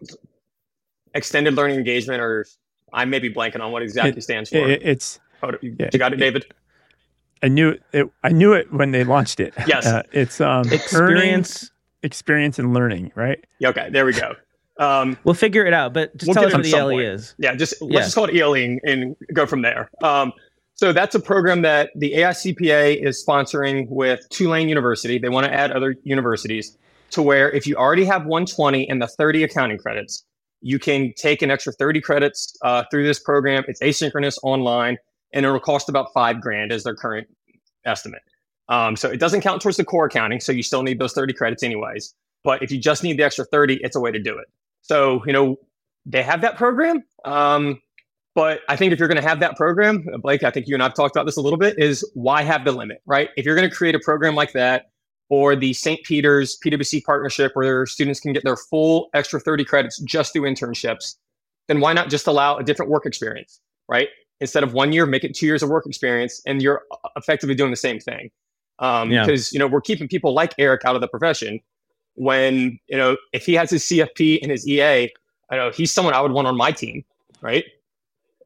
extended 1.15 1.55
learning 1.55 1.77
engagement, 1.79 2.21
or 2.21 2.47
I 2.93 3.05
may 3.05 3.19
be 3.19 3.33
blanking 3.33 3.61
on 3.61 3.73
what 3.73 3.83
exactly 3.83 4.21
stands 4.21 4.51
for. 4.51 4.59
It- 4.69 4.83
it's 4.83 5.21
Hold- 5.41 5.57
you 5.63 5.77
yeah, 5.79 5.91
got 5.91 6.13
it, 6.13 6.17
David? 6.17 6.47
I 7.43 7.49
knew 7.49 7.77
it. 7.93 8.11
I 8.23 8.31
knew 8.31 8.53
it 8.55 8.73
when 8.73 8.91
they 8.93 9.05
launched 9.05 9.39
it. 9.41 9.53
Yes. 9.67 9.87
Uh, 9.87 10.03
it's 10.13 10.41
um, 10.41 10.61
earning, 10.67 10.73
Experience. 10.73 11.71
experience, 12.03 12.59
and 12.59 12.73
learning. 12.73 13.13
Right. 13.15 13.45
Yeah, 13.59 13.69
okay, 13.71 13.91
there 13.91 14.07
we 14.07 14.13
go. 14.13 14.35
Um, 14.79 15.17
We'll 15.25 15.35
figure 15.35 15.65
it 15.67 15.73
out, 15.75 15.93
but 15.93 16.17
just 16.17 16.29
We'll 16.29 16.35
tell 16.35 16.47
us 16.47 16.53
what 16.53 16.65
at 16.65 16.71
some 16.71 16.81
ELE 16.81 16.91
point. 16.91 17.03
is. 17.07 17.35
yeah, 17.39 17.55
just 17.55 17.81
let's 17.83 17.93
Yeah. 17.95 18.01
just 18.01 18.15
call 18.15 18.25
it 18.25 18.35
ELE 18.37 18.55
and, 18.55 18.81
and 18.85 19.17
go 19.35 19.45
from 19.47 19.63
there. 19.63 19.91
Um, 20.03 20.33
so 20.75 20.93
that's 20.93 21.15
a 21.15 21.21
program 21.21 21.63
that 21.63 21.91
the 21.95 22.15
AICPA 22.15 23.05
is 23.07 23.23
sponsoring 23.25 23.89
with 23.89 24.27
Tulane 24.31 24.69
University. 24.69 25.19
They 25.19 25.29
want 25.29 25.47
to 25.47 25.53
add 25.53 25.71
other 25.71 25.95
universities 26.03 26.77
to 27.15 27.23
where 27.23 27.51
if 27.51 27.67
you 27.67 27.77
already 27.77 28.05
have 28.05 28.27
120 28.27 28.89
and 28.89 29.01
the 29.01 29.07
30 29.07 29.45
accounting 29.45 29.79
credits, 29.79 30.25
you 30.61 30.79
can 30.79 31.13
take 31.17 31.43
an 31.43 31.51
extra 31.51 31.73
30 31.73 32.01
credits 32.01 32.57
uh, 32.63 32.85
through 32.91 33.07
this 33.07 33.19
program. 33.19 33.65
It's 33.69 33.81
asynchronous 33.81 34.39
online, 34.43 34.97
and 35.33 35.45
it'll 35.45 35.61
cost 35.61 35.89
about 35.89 36.13
five 36.13 36.41
grand 36.41 36.73
as 36.73 36.85
their 36.85 36.95
current 36.95 37.29
estimate. 37.85 38.23
Um, 38.69 38.97
so 38.97 39.11
it 39.11 39.21
doesn't 39.21 39.43
count 39.43 39.61
towards 39.61 39.77
the 39.77 39.85
core 39.85 40.07
accounting, 40.07 40.41
so 40.41 40.53
you 40.53 40.63
still 40.63 40.83
need 40.83 40.99
those 40.99 41.13
30 41.13 41.35
credits 41.35 41.63
anyways. 41.63 42.15
But 42.45 42.63
if 42.63 42.71
you 42.71 42.79
just 42.79 43.03
need 43.03 43.19
the 43.19 43.23
extra 43.23 43.45
30, 43.45 43.81
it's 43.83 43.97
a 43.97 44.01
way 44.01 44.11
to 44.11 44.19
do 44.19 44.39
it. 44.39 44.47
So, 44.83 45.23
you 45.27 45.33
know, 45.33 45.57
they 46.07 46.23
have 46.23 46.41
that 46.43 46.57
program. 46.57 47.03
Um, 47.25 47.81
but 48.35 48.61
I 48.69 48.77
think 48.77 48.93
if 48.93 48.99
you're 48.99 49.09
going 49.09 49.21
to 49.21 49.27
have 49.27 49.41
that 49.41 49.57
program, 49.57 50.07
Blake, 50.21 50.43
I 50.43 50.51
think 50.51 50.67
you 50.67 50.75
and 50.75 50.83
I've 50.83 50.95
talked 50.95 51.15
about 51.15 51.25
this 51.25 51.37
a 51.37 51.41
little 51.41 51.59
bit, 51.59 51.79
is 51.79 52.09
why 52.15 52.43
have 52.43 52.65
the 52.65 52.73
limit, 52.73 53.01
right? 53.07 53.31
If 53.37 53.45
you're 53.45 53.55
going 53.55 53.69
to 53.69 53.75
create 53.75 53.95
a 53.95 54.01
program 54.01 54.35
like 54.35 54.53
that, 54.53 54.91
or 55.29 55.57
the 55.57 55.73
St. 55.73 56.03
Peter's 56.05 56.59
PwC 56.65 57.03
partnership 57.05 57.53
where 57.55 57.87
students 57.87 58.21
can 58.21 58.33
get 58.33 58.45
their 58.45 58.57
full 58.57 59.09
extra 59.15 59.41
30 59.41 59.65
credits 59.65 59.99
just 60.01 60.33
through 60.33 60.43
internships, 60.43 61.17
then 61.69 61.81
why 61.81 61.93
not 61.93 62.11
just 62.11 62.27
allow 62.27 62.57
a 62.57 62.63
different 62.63 62.91
work 62.91 63.07
experience, 63.07 63.61
right? 63.89 64.09
Instead 64.41 64.63
of 64.63 64.75
one 64.75 64.93
year, 64.93 65.07
make 65.07 65.25
it 65.25 65.35
two 65.35 65.47
years 65.47 65.63
of 65.63 65.71
work 65.71 65.87
experience, 65.87 66.43
and 66.47 66.61
you're 66.61 66.83
effectively 67.17 67.55
doing 67.55 67.71
the 67.71 67.77
same 67.77 67.99
thing. 67.99 68.31
Um, 68.81 69.11
Yeah. 69.11 69.25
Because 69.25 69.53
you 69.53 69.59
know 69.59 69.67
we're 69.67 69.81
keeping 69.81 70.09
people 70.09 70.35
like 70.35 70.53
Eric 70.59 70.85
out 70.85 70.95
of 70.95 71.01
the 71.01 71.09
profession. 71.09 71.61
When 72.17 72.79
you 72.89 72.97
know 72.97 73.17
if 73.33 73.47
he 73.47 73.55
has 73.55 73.71
his 73.71 73.85
CFP 73.85 74.41
and 74.43 74.51
his 74.51 74.69
EA, 74.69 75.11
I 75.51 75.57
know 75.57 75.71
he's 75.71 75.93
someone 75.93 76.15
I 76.15 76.21
would 76.21 76.33
want 76.33 76.47
on 76.49 76.57
my 76.57 76.73
team, 76.73 77.05
right? 77.41 77.65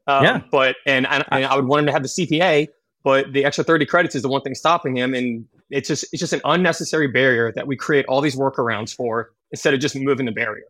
Um, 0.07 0.23
Yeah. 0.23 0.41
But 0.51 0.75
and, 0.85 1.05
and 1.07 1.23
and 1.31 1.45
I 1.45 1.55
would 1.55 1.65
want 1.65 1.81
him 1.81 1.85
to 1.87 1.91
have 1.91 2.03
the 2.03 2.09
CPA, 2.09 2.67
but 3.03 3.33
the 3.33 3.43
extra 3.43 3.63
thirty 3.63 3.85
credits 3.85 4.15
is 4.15 4.21
the 4.21 4.29
one 4.29 4.41
thing 4.41 4.55
stopping 4.55 4.95
him, 4.95 5.13
and 5.13 5.45
it's 5.69 5.87
just 5.87 6.05
it's 6.11 6.19
just 6.19 6.33
an 6.33 6.41
unnecessary 6.45 7.07
barrier 7.07 7.51
that 7.53 7.67
we 7.67 7.75
create 7.75 8.05
all 8.07 8.21
these 8.21 8.35
workarounds 8.35 8.95
for 8.95 9.31
instead 9.51 9.73
of 9.73 9.79
just 9.79 9.95
moving 9.95 10.25
the 10.25 10.31
barrier. 10.31 10.65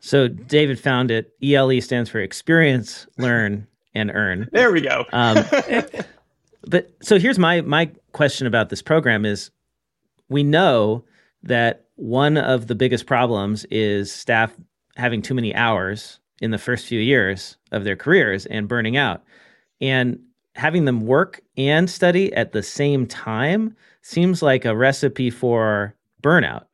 So 0.00 0.28
David 0.28 0.80
found 0.80 1.10
it. 1.10 1.32
ELE 1.42 1.80
stands 1.80 2.10
for 2.10 2.18
experience, 2.18 3.06
learn, 3.18 3.66
and 3.94 4.10
earn. 4.12 4.48
There 4.52 4.72
we 4.72 4.80
go. 4.80 5.04
Um, 5.12 5.44
but 6.66 6.90
so 7.02 7.18
here's 7.18 7.38
my 7.38 7.60
my 7.62 7.90
question 8.12 8.46
about 8.46 8.68
this 8.68 8.82
program 8.82 9.24
is 9.24 9.50
we 10.28 10.42
know 10.42 11.04
that 11.42 11.86
one 11.96 12.36
of 12.36 12.66
the 12.66 12.74
biggest 12.74 13.06
problems 13.06 13.64
is 13.66 14.12
staff 14.12 14.52
having 14.96 15.22
too 15.22 15.34
many 15.34 15.54
hours 15.54 16.20
in 16.40 16.50
the 16.50 16.58
first 16.58 16.86
few 16.86 17.00
years 17.00 17.56
of 17.70 17.84
their 17.84 17.96
careers 17.96 18.46
and 18.46 18.68
burning 18.68 18.96
out 18.96 19.22
and 19.80 20.18
having 20.54 20.84
them 20.84 21.06
work 21.06 21.40
and 21.56 21.88
study 21.88 22.32
at 22.34 22.52
the 22.52 22.62
same 22.62 23.06
time 23.06 23.74
seems 24.02 24.42
like 24.42 24.64
a 24.64 24.76
recipe 24.76 25.30
for 25.30 25.94
burnout 26.22 26.64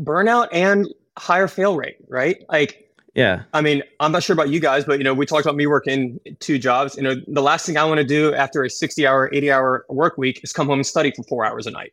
Burnout 0.00 0.48
and 0.52 0.88
higher 1.16 1.46
fail 1.46 1.76
rate, 1.76 1.96
right? 2.08 2.44
Like 2.48 2.80
yeah 3.14 3.42
I 3.52 3.60
mean, 3.60 3.82
I'm 4.00 4.10
not 4.10 4.22
sure 4.22 4.34
about 4.34 4.48
you 4.48 4.58
guys, 4.60 4.84
but 4.84 4.98
you 4.98 5.04
know, 5.04 5.14
we 5.14 5.26
talked 5.26 5.46
about 5.46 5.56
me 5.56 5.66
working 5.66 6.18
two 6.40 6.58
jobs. 6.58 6.96
You 6.96 7.02
know, 7.02 7.14
the 7.28 7.42
last 7.42 7.64
thing 7.66 7.76
I 7.76 7.84
want 7.84 7.98
to 7.98 8.04
do 8.04 8.34
after 8.34 8.64
a 8.64 8.70
60 8.70 9.06
hour, 9.06 9.30
80 9.32 9.50
hour 9.50 9.86
work 9.88 10.18
week 10.18 10.40
is 10.42 10.52
come 10.52 10.66
home 10.66 10.80
and 10.80 10.86
study 10.86 11.12
for 11.14 11.22
four 11.24 11.44
hours 11.44 11.66
a 11.66 11.70
night. 11.70 11.92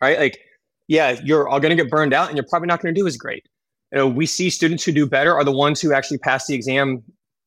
Right? 0.00 0.18
Like, 0.18 0.40
yeah, 0.88 1.20
you're 1.22 1.48
all 1.48 1.60
going 1.60 1.76
to 1.76 1.82
get 1.82 1.90
burned 1.90 2.14
out 2.14 2.28
and 2.28 2.36
you're 2.36 2.46
probably 2.48 2.68
not 2.68 2.80
going 2.80 2.94
to 2.94 3.00
do 3.00 3.06
as 3.06 3.16
great. 3.16 3.46
You 3.92 3.98
know, 3.98 4.08
we 4.08 4.26
see 4.26 4.50
students 4.50 4.84
who 4.84 4.92
do 4.92 5.06
better 5.06 5.34
are 5.34 5.44
the 5.44 5.52
ones 5.52 5.80
who 5.80 5.92
actually 5.92 6.18
pass 6.18 6.46
the 6.46 6.54
exam 6.54 7.02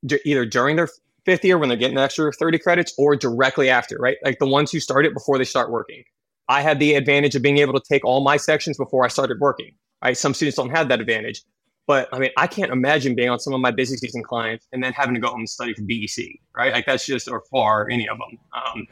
d- 0.06 0.20
either 0.26 0.46
during 0.46 0.76
their 0.76 0.90
fifth 1.26 1.44
year 1.46 1.58
when 1.58 1.70
they're 1.70 1.78
getting 1.78 1.98
an 1.98 2.04
extra 2.04 2.32
30 2.32 2.60
credits 2.60 2.94
or 2.98 3.16
directly 3.16 3.70
after, 3.70 3.98
right? 3.98 4.18
Like 4.24 4.40
the 4.40 4.48
ones 4.48 4.72
who 4.72 4.80
start 4.80 5.06
it 5.06 5.14
before 5.14 5.38
they 5.38 5.46
start 5.46 5.72
working. 5.72 6.04
I 6.50 6.62
had 6.62 6.80
the 6.80 6.96
advantage 6.96 7.36
of 7.36 7.42
being 7.42 7.58
able 7.60 7.74
to 7.74 7.82
take 7.88 8.04
all 8.06 8.22
my 8.22 8.38
sections 8.38 8.78
before 8.78 9.06
I 9.06 9.08
started 9.08 9.40
working. 9.40 9.74
Right? 10.04 10.18
Some 10.18 10.34
students 10.34 10.58
don't 10.58 10.70
have 10.70 10.90
that 10.90 11.00
advantage. 11.00 11.44
But 11.86 12.08
I 12.14 12.20
mean, 12.20 12.32
I 12.38 12.48
can't 12.48 12.72
imagine 12.72 13.14
being 13.16 13.30
on 13.30 13.40
some 13.40 13.54
of 13.54 13.60
my 13.60 13.72
busy 13.72 13.98
season 13.98 14.24
clients 14.24 14.68
and 14.72 14.82
then 14.84 14.94
having 14.94 15.16
to 15.16 15.20
go 15.20 15.28
home 15.28 15.40
and 15.40 15.50
study 15.50 15.74
for 15.74 15.82
BEC, 15.82 16.40
right? 16.56 16.72
Like 16.72 16.86
that's 16.86 17.06
just 17.06 17.28
or 17.28 17.44
far 17.52 17.90
any 17.90 18.08
of 18.08 18.18
them. 18.18 18.38
Um, 18.54 18.88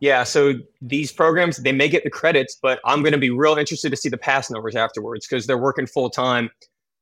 yeah, 0.00 0.24
so 0.24 0.54
these 0.80 1.12
programs 1.12 1.58
they 1.58 1.72
may 1.72 1.88
get 1.88 2.02
the 2.02 2.10
credits, 2.10 2.58
but 2.60 2.80
I'm 2.84 3.02
going 3.02 3.12
to 3.12 3.18
be 3.18 3.30
real 3.30 3.54
interested 3.54 3.88
to 3.90 3.96
see 3.96 4.08
the 4.08 4.18
pass 4.18 4.50
numbers 4.50 4.74
afterwards 4.74 5.26
because 5.26 5.46
they're 5.46 5.56
working 5.56 5.86
full 5.86 6.10
time, 6.10 6.50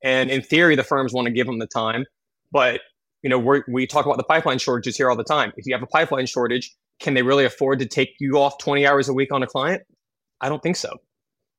and 0.05 0.31
in 0.31 0.43
theory, 0.43 0.77
the 0.77 0.85
firms 0.85 1.15
want 1.15 1.25
to 1.27 1.33
give 1.33 1.47
them 1.47 1.59
the 1.59 1.67
time. 1.67 2.05
But 2.53 2.83
you 3.23 3.31
know, 3.31 3.39
we 3.39 3.63
we 3.69 3.87
talk 3.87 4.05
about 4.05 4.19
the 4.19 4.25
pipeline 4.25 4.59
shortages 4.59 4.99
here 4.99 5.09
all 5.09 5.17
the 5.17 5.25
time. 5.25 5.51
If 5.57 5.67
you 5.67 5.73
have 5.73 5.83
a 5.83 5.87
pipeline 5.87 6.27
shortage, 6.27 6.77
can 7.01 7.15
they 7.15 7.23
really 7.23 7.45
afford 7.45 7.79
to 7.81 7.87
take 7.87 8.15
you 8.21 8.39
off 8.39 8.59
20 8.59 8.87
hours 8.87 9.09
a 9.09 9.13
week 9.13 9.33
on 9.33 9.43
a 9.43 9.47
client? 9.47 9.83
I 10.41 10.49
don't 10.49 10.63
think 10.63 10.77
so. 10.77 10.97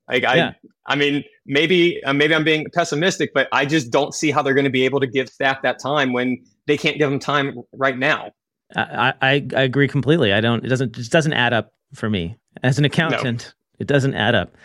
Like 0.08 0.24
I, 0.24 0.36
Yeah. 0.36 0.54
I 0.88 0.96
mean, 0.96 1.24
maybe 1.46 2.04
uh, 2.04 2.14
maybe 2.14 2.34
I'm 2.34 2.44
being 2.44 2.66
pessimistic, 2.74 3.32
but 3.34 3.48
I 3.52 3.66
just 3.66 3.92
don't 3.92 4.14
see 4.14 4.32
how 4.32 4.42
they're 4.42 4.54
going 4.54 4.66
to 4.66 4.72
be 4.72 4.84
able 4.86 5.00
to 5.00 5.08
give 5.08 5.30
staff 5.30 5.62
that 5.62 5.80
time 5.80 6.12
when 6.12 6.44
they 6.68 6.78
can't 6.78 6.98
give 6.98 7.10
them 7.10 7.20
time 7.20 7.56
right 7.74 7.98
now. 7.98 8.32
I, 8.76 9.14
I 9.22 9.48
I 9.56 9.62
agree 9.62 9.88
completely. 9.88 10.34
I 10.34 10.42
don't. 10.42 10.66
It 10.66 10.70
doesn't. 10.70 10.96
It 10.96 11.00
just 11.00 11.12
doesn't 11.12 11.34
add 11.34 11.54
up 11.54 11.74
for 11.94 12.10
me 12.10 12.36
as 12.64 12.80
an 12.80 12.86
accountant. 12.86 13.54
It 13.80 13.88
doesn't 13.88 14.16
add 14.16 14.36
up. 14.36 14.56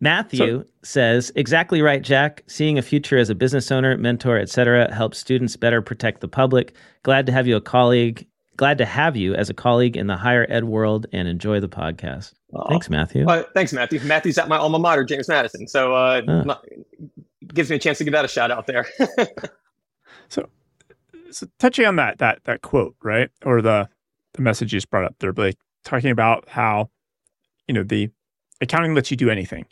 Matthew 0.00 0.64
says 0.84 1.32
exactly 1.34 1.82
right, 1.82 2.02
Jack. 2.02 2.44
Seeing 2.46 2.78
a 2.78 2.82
future 2.82 3.18
as 3.18 3.30
a 3.30 3.34
business 3.34 3.72
owner, 3.72 3.96
mentor, 3.96 4.38
etc., 4.38 4.92
helps 4.94 5.18
students 5.18 5.56
better 5.56 5.82
protect 5.82 6.20
the 6.20 6.28
public. 6.28 6.74
Glad 7.02 7.26
to 7.26 7.32
have 7.32 7.46
you 7.46 7.56
a 7.56 7.60
colleague. 7.60 8.26
Glad 8.58 8.76
to 8.78 8.84
have 8.84 9.16
you 9.16 9.34
as 9.34 9.48
a 9.48 9.54
colleague 9.54 9.96
in 9.96 10.06
the 10.08 10.16
higher 10.16 10.44
ed 10.50 10.64
world, 10.64 11.06
and 11.12 11.26
enjoy 11.28 11.60
the 11.60 11.68
podcast. 11.68 12.34
Aw. 12.54 12.68
Thanks, 12.68 12.90
Matthew. 12.90 13.26
Uh, 13.26 13.44
thanks, 13.54 13.72
Matthew. 13.72 14.00
Matthew's 14.00 14.36
at 14.36 14.48
my 14.48 14.58
alma 14.58 14.78
mater, 14.78 15.04
James 15.04 15.28
Madison. 15.28 15.66
So 15.68 15.94
uh, 15.94 16.20
not- 16.26 16.64
gives 17.54 17.70
me 17.70 17.76
a 17.76 17.78
chance 17.78 17.96
to 17.98 18.04
give 18.04 18.12
that 18.12 18.24
a 18.26 18.28
shout 18.28 18.50
out 18.50 18.66
there. 18.66 18.86
So, 20.30 20.46
so 21.30 21.46
touching 21.58 21.86
on 21.86 21.96
that 21.96 22.18
that 22.18 22.44
that 22.44 22.60
quote, 22.60 22.94
right, 23.02 23.30
or 23.44 23.62
the 23.62 23.88
the 24.34 24.42
message 24.42 24.72
you 24.74 24.76
just 24.76 24.90
brought 24.90 25.04
up 25.04 25.14
there, 25.20 25.32
Blake, 25.32 25.56
talking 25.84 26.10
about 26.10 26.46
how 26.50 26.90
you 27.66 27.72
know 27.74 27.82
the 27.82 28.10
accounting 28.60 28.94
lets 28.94 29.10
you 29.10 29.16
do 29.16 29.30
anything 29.30 29.64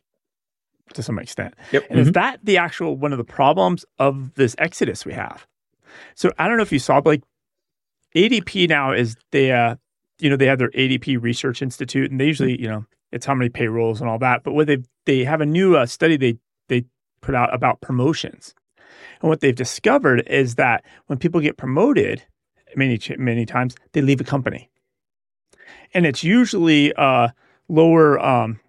to 0.95 1.03
some 1.03 1.18
extent, 1.18 1.53
Yep. 1.72 1.87
and 1.91 1.99
is 2.01 2.12
that 2.12 2.41
the 2.43 2.57
actual 2.57 2.97
one 2.97 3.12
of 3.12 3.18
the 3.18 3.24
problems 3.24 3.84
of 3.99 4.32
this 4.34 4.55
exodus 4.59 5.05
we 5.05 5.12
have? 5.12 5.47
So 6.14 6.32
I 6.39 6.49
don't 6.49 6.57
know 6.57 6.62
if 6.62 6.72
you 6.72 6.78
saw, 6.78 7.01
Blake, 7.03 7.22
ADP 8.17 8.69
now 8.69 8.93
is 8.93 9.17
they, 9.31 9.53
uh, 9.53 9.77
you 10.19 10.31
know, 10.31 10.37
they 10.37 10.47
have 10.47 10.59
their 10.59 10.71
ADP 10.71 11.23
Research 11.23 11.61
Institute, 11.61 12.11
and 12.11 12.19
they 12.19 12.27
usually, 12.27 12.61
you 12.61 12.69
know, 12.69 12.87
it's 13.12 13.27
how 13.27 13.35
many 13.35 13.51
payrolls 13.51 14.01
and 14.01 14.09
all 14.09 14.19
that. 14.19 14.43
But 14.43 14.55
what 14.55 14.67
they 14.67 14.79
they 15.05 15.25
have 15.25 15.41
a 15.41 15.47
new 15.47 15.77
uh, 15.77 15.87
study 15.87 16.17
they 16.17 16.39
they 16.69 16.85
put 17.21 17.35
out 17.35 17.55
about 17.55 17.83
promotions, 17.83 18.55
and 19.21 19.29
what 19.29 19.41
they've 19.41 19.55
discovered 19.55 20.27
is 20.27 20.55
that 20.55 20.85
when 21.07 21.19
people 21.19 21.41
get 21.41 21.59
promoted, 21.59 22.25
many 22.75 22.99
many 23.19 23.45
times 23.45 23.77
they 23.93 24.01
leave 24.01 24.21
a 24.21 24.25
company, 24.25 24.71
and 25.93 26.07
it's 26.07 26.25
usually 26.25 26.95
uh, 26.95 27.29
lower 27.69 28.19
um, 28.19 28.61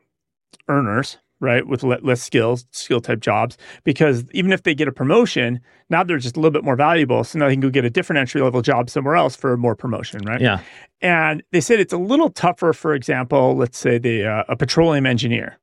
earners, 0.68 1.18
right, 1.40 1.68
with 1.68 1.84
less 1.84 2.22
skills, 2.22 2.66
skill 2.72 3.00
type 3.00 3.20
jobs, 3.20 3.58
because 3.84 4.26
even 4.32 4.52
if 4.52 4.64
they 4.64 4.74
get 4.74 4.88
a 4.88 4.92
promotion, 4.92 5.60
now 5.90 6.04
they're 6.04 6.18
just 6.18 6.36
a 6.36 6.40
little 6.40 6.52
bit 6.52 6.64
more 6.64 6.76
valuable. 6.76 7.24
So 7.24 7.40
now 7.40 7.48
they 7.48 7.54
can 7.54 7.62
go 7.62 7.70
get 7.70 7.86
a 7.86 7.90
different 7.90 8.20
entry 8.20 8.42
level 8.42 8.62
job 8.62 8.90
somewhere 8.90 9.16
else 9.16 9.36
for 9.36 9.56
more 9.58 9.76
promotion, 9.76 10.22
right? 10.26 10.42
yeah. 10.42 10.62
And 11.02 11.44
they 11.52 11.62
said 11.62 11.80
it's 11.80 11.94
a 11.94 11.98
little 11.98 12.30
tougher, 12.30 12.74
for 12.74 12.94
example, 12.96 13.56
let's 13.56 13.78
say 13.78 13.98
the 13.98 14.26
uh, 14.26 14.44
a 14.50 14.56
petroleum 14.56 15.06
engineer. 15.06 15.60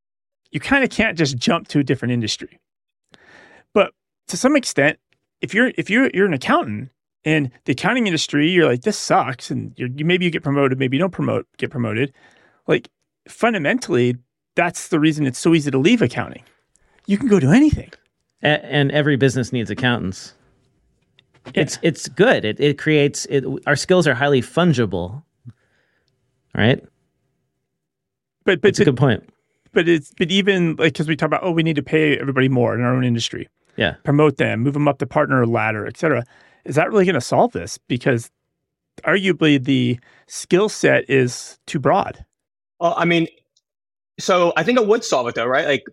You 0.52 0.60
kind 0.60 0.84
of 0.84 0.90
can't 0.90 1.18
just 1.18 1.36
jump 1.36 1.66
to 1.68 1.80
a 1.80 1.84
different 1.84 2.12
industry. 2.12 2.60
But 3.72 3.92
to 4.28 4.36
some 4.36 4.54
extent, 4.54 4.98
if 5.40 5.52
you're 5.52 5.72
if 5.76 5.90
you're 5.90 6.08
you're 6.14 6.26
an 6.26 6.34
accountant 6.34 6.90
in 7.24 7.50
the 7.64 7.72
accounting 7.72 8.06
industry, 8.06 8.48
you're 8.48 8.66
like 8.66 8.82
this 8.82 8.96
sucks, 8.96 9.50
and 9.50 9.72
you're, 9.76 9.88
you 9.88 10.04
maybe 10.04 10.24
you 10.24 10.30
get 10.30 10.44
promoted, 10.44 10.78
maybe 10.78 10.96
you 10.96 11.00
don't 11.00 11.10
promote 11.10 11.46
get 11.56 11.70
promoted. 11.70 12.12
Like 12.68 12.88
fundamentally, 13.28 14.16
that's 14.54 14.88
the 14.88 15.00
reason 15.00 15.26
it's 15.26 15.38
so 15.38 15.54
easy 15.54 15.70
to 15.70 15.78
leave 15.78 16.02
accounting. 16.02 16.42
You 17.06 17.18
can 17.18 17.28
go 17.28 17.38
do 17.40 17.50
anything. 17.52 17.90
A- 18.42 18.64
and 18.64 18.90
every 18.92 19.16
business 19.16 19.52
needs 19.52 19.70
accountants. 19.70 20.34
It's 21.54 21.78
it's 21.82 22.08
good. 22.08 22.44
It 22.44 22.58
it 22.60 22.78
creates 22.78 23.26
it. 23.26 23.44
Our 23.66 23.76
skills 23.76 24.06
are 24.06 24.14
highly 24.14 24.40
fungible, 24.40 25.22
right? 26.54 26.82
But 28.44 28.60
but 28.60 28.68
It's 28.68 28.80
a 28.80 28.84
good 28.84 28.96
point. 28.96 29.28
but 29.72 29.88
it's 29.88 30.12
but 30.16 30.30
even 30.30 30.76
like 30.76 30.94
because 30.94 31.08
we 31.08 31.16
talk 31.16 31.26
about 31.26 31.42
oh 31.42 31.50
we 31.50 31.62
need 31.62 31.76
to 31.76 31.82
pay 31.82 32.16
everybody 32.18 32.48
more 32.48 32.74
in 32.74 32.80
our 32.80 32.94
own 32.94 33.04
industry, 33.04 33.48
Yeah. 33.76 33.94
promote 34.04 34.36
them, 34.38 34.60
move 34.60 34.74
them 34.74 34.88
up 34.88 34.98
the 34.98 35.06
partner 35.06 35.46
ladder, 35.46 35.86
etc. 35.86 36.24
Is 36.64 36.76
that 36.76 36.90
really 36.90 37.04
going 37.04 37.14
to 37.14 37.20
solve 37.20 37.52
this? 37.52 37.78
Because 37.88 38.30
arguably 39.04 39.62
the 39.62 39.98
skill 40.26 40.68
set 40.70 41.08
is 41.10 41.58
too 41.66 41.78
broad. 41.78 42.24
Well, 42.80 42.94
I 42.96 43.04
mean, 43.04 43.26
so 44.18 44.52
I 44.56 44.62
think 44.62 44.78
it 44.78 44.86
would 44.86 45.04
solve 45.04 45.28
it 45.28 45.34
though, 45.34 45.46
right? 45.46 45.66
Like 45.66 45.84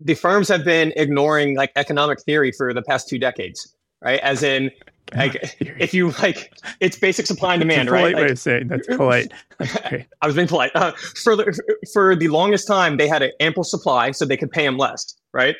the 0.00 0.14
firms 0.14 0.48
have 0.48 0.64
been 0.64 0.92
ignoring 0.96 1.56
like 1.56 1.72
economic 1.76 2.20
theory 2.22 2.52
for 2.52 2.72
the 2.72 2.82
past 2.82 3.08
two 3.08 3.18
decades, 3.18 3.74
right? 4.02 4.20
As 4.20 4.42
in, 4.42 4.70
like 5.14 5.56
if 5.60 5.92
you 5.94 6.10
like, 6.22 6.52
it's 6.80 6.98
basic 6.98 7.26
supply 7.26 7.54
and 7.54 7.60
demand, 7.60 7.88
a 7.88 7.92
polite 7.92 8.04
right? 8.04 8.14
way 8.14 8.22
Like, 8.22 8.30
of 8.32 8.38
saying 8.38 8.68
that's 8.68 8.86
polite. 8.86 9.32
Okay. 9.60 10.06
I 10.22 10.26
was 10.26 10.34
being 10.34 10.48
polite. 10.48 10.72
Uh, 10.74 10.92
for 11.22 11.36
the 11.36 11.78
for 11.92 12.16
the 12.16 12.28
longest 12.28 12.66
time, 12.66 12.96
they 12.96 13.08
had 13.08 13.22
an 13.22 13.32
ample 13.40 13.64
supply, 13.64 14.10
so 14.10 14.24
they 14.24 14.36
could 14.36 14.50
pay 14.50 14.64
them 14.64 14.78
less, 14.78 15.14
right? 15.32 15.56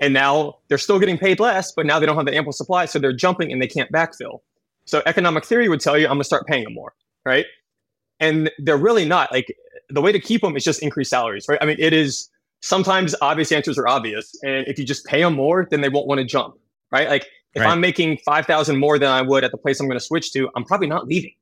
And 0.00 0.14
now 0.14 0.56
they're 0.68 0.78
still 0.78 0.98
getting 0.98 1.18
paid 1.18 1.40
less, 1.40 1.72
but 1.72 1.84
now 1.84 1.98
they 1.98 2.06
don't 2.06 2.16
have 2.16 2.24
the 2.24 2.34
ample 2.34 2.52
supply, 2.52 2.86
so 2.86 2.98
they're 2.98 3.12
jumping 3.12 3.52
and 3.52 3.60
they 3.60 3.66
can't 3.66 3.90
backfill. 3.92 4.38
So 4.86 5.02
economic 5.04 5.44
theory 5.44 5.68
would 5.68 5.80
tell 5.80 5.98
you, 5.98 6.06
I'm 6.06 6.12
going 6.12 6.20
to 6.20 6.24
start 6.24 6.46
paying 6.46 6.64
them 6.64 6.72
more, 6.72 6.94
right? 7.26 7.44
And 8.18 8.50
they're 8.58 8.78
really 8.78 9.04
not. 9.04 9.30
Like 9.30 9.54
the 9.90 10.00
way 10.00 10.12
to 10.12 10.20
keep 10.20 10.40
them 10.42 10.56
is 10.56 10.64
just 10.64 10.82
increase 10.82 11.10
salaries, 11.10 11.46
right? 11.48 11.58
I 11.60 11.66
mean, 11.66 11.76
it 11.78 11.92
is 11.92 12.28
sometimes 12.62 13.14
obvious 13.22 13.52
answers 13.52 13.78
are 13.78 13.88
obvious, 13.88 14.34
and 14.42 14.66
if 14.66 14.78
you 14.78 14.84
just 14.84 15.04
pay 15.06 15.22
them 15.22 15.34
more, 15.34 15.66
then 15.70 15.80
they 15.80 15.88
won't 15.88 16.06
want 16.06 16.18
to 16.20 16.24
jump, 16.24 16.54
right? 16.92 17.08
Like 17.08 17.26
if 17.54 17.60
Right. 17.62 17.70
I'm 17.70 17.80
making 17.80 18.18
five 18.18 18.46
thousand 18.46 18.78
more 18.78 18.98
than 18.98 19.10
I 19.10 19.22
would 19.22 19.44
at 19.44 19.50
the 19.50 19.58
place 19.58 19.80
I'm 19.80 19.86
going 19.88 19.98
to 19.98 20.04
switch 20.04 20.32
to, 20.32 20.48
I'm 20.56 20.64
probably 20.64 20.86
not 20.86 21.06
leaving, 21.08 21.34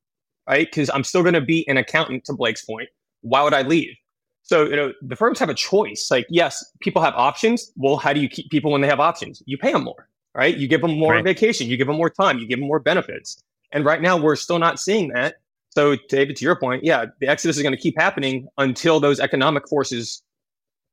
right? 0.48 0.66
Because 0.70 0.90
I'm 0.90 1.04
still 1.04 1.22
going 1.22 1.34
to 1.34 1.40
be 1.40 1.66
an 1.68 1.76
accountant. 1.76 2.24
To 2.26 2.32
Blake's 2.32 2.64
point, 2.64 2.88
why 3.22 3.42
would 3.42 3.54
I 3.54 3.62
leave? 3.62 3.94
So 4.42 4.64
you 4.64 4.76
know 4.76 4.92
the 5.02 5.16
firms 5.16 5.38
have 5.40 5.50
a 5.50 5.54
choice. 5.54 6.08
Like 6.10 6.26
yes, 6.30 6.64
people 6.80 7.02
have 7.02 7.14
options. 7.14 7.70
Well, 7.76 7.96
how 7.96 8.12
do 8.12 8.20
you 8.20 8.28
keep 8.28 8.50
people 8.50 8.72
when 8.72 8.80
they 8.80 8.88
have 8.88 9.00
options? 9.00 9.42
You 9.46 9.58
pay 9.58 9.72
them 9.72 9.84
more, 9.84 10.08
right? 10.34 10.56
You 10.56 10.66
give 10.68 10.80
them 10.80 10.98
more 10.98 11.14
Right. 11.14 11.24
vacation. 11.24 11.66
You 11.68 11.76
give 11.76 11.86
them 11.88 11.96
more 11.96 12.10
time. 12.10 12.38
You 12.38 12.46
give 12.46 12.58
them 12.58 12.68
more 12.68 12.78
benefits. 12.80 13.42
And 13.72 13.84
right 13.84 14.00
now, 14.00 14.16
we're 14.16 14.36
still 14.36 14.58
not 14.58 14.80
seeing 14.80 15.08
that. 15.08 15.34
So, 15.78 15.94
David, 16.08 16.34
to 16.34 16.44
your 16.44 16.56
point, 16.56 16.82
yeah, 16.82 17.04
the 17.20 17.28
exodus 17.28 17.56
is 17.56 17.62
going 17.62 17.72
to 17.72 17.80
keep 17.80 17.94
happening 17.96 18.48
until 18.58 18.98
those 18.98 19.20
economic 19.20 19.68
forces 19.68 20.24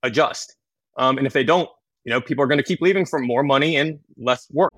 adjust. 0.03 0.57
Um, 0.97 1.17
and 1.17 1.25
if 1.25 1.33
they 1.33 1.43
don't, 1.43 1.67
you 2.03 2.11
know, 2.11 2.21
people 2.21 2.43
are 2.43 2.47
going 2.47 2.59
to 2.59 2.63
keep 2.63 2.81
leaving 2.81 3.03
for 3.03 3.17
more 3.17 3.41
money 3.41 3.77
and 3.77 3.97
less 4.15 4.45
work. 4.51 4.71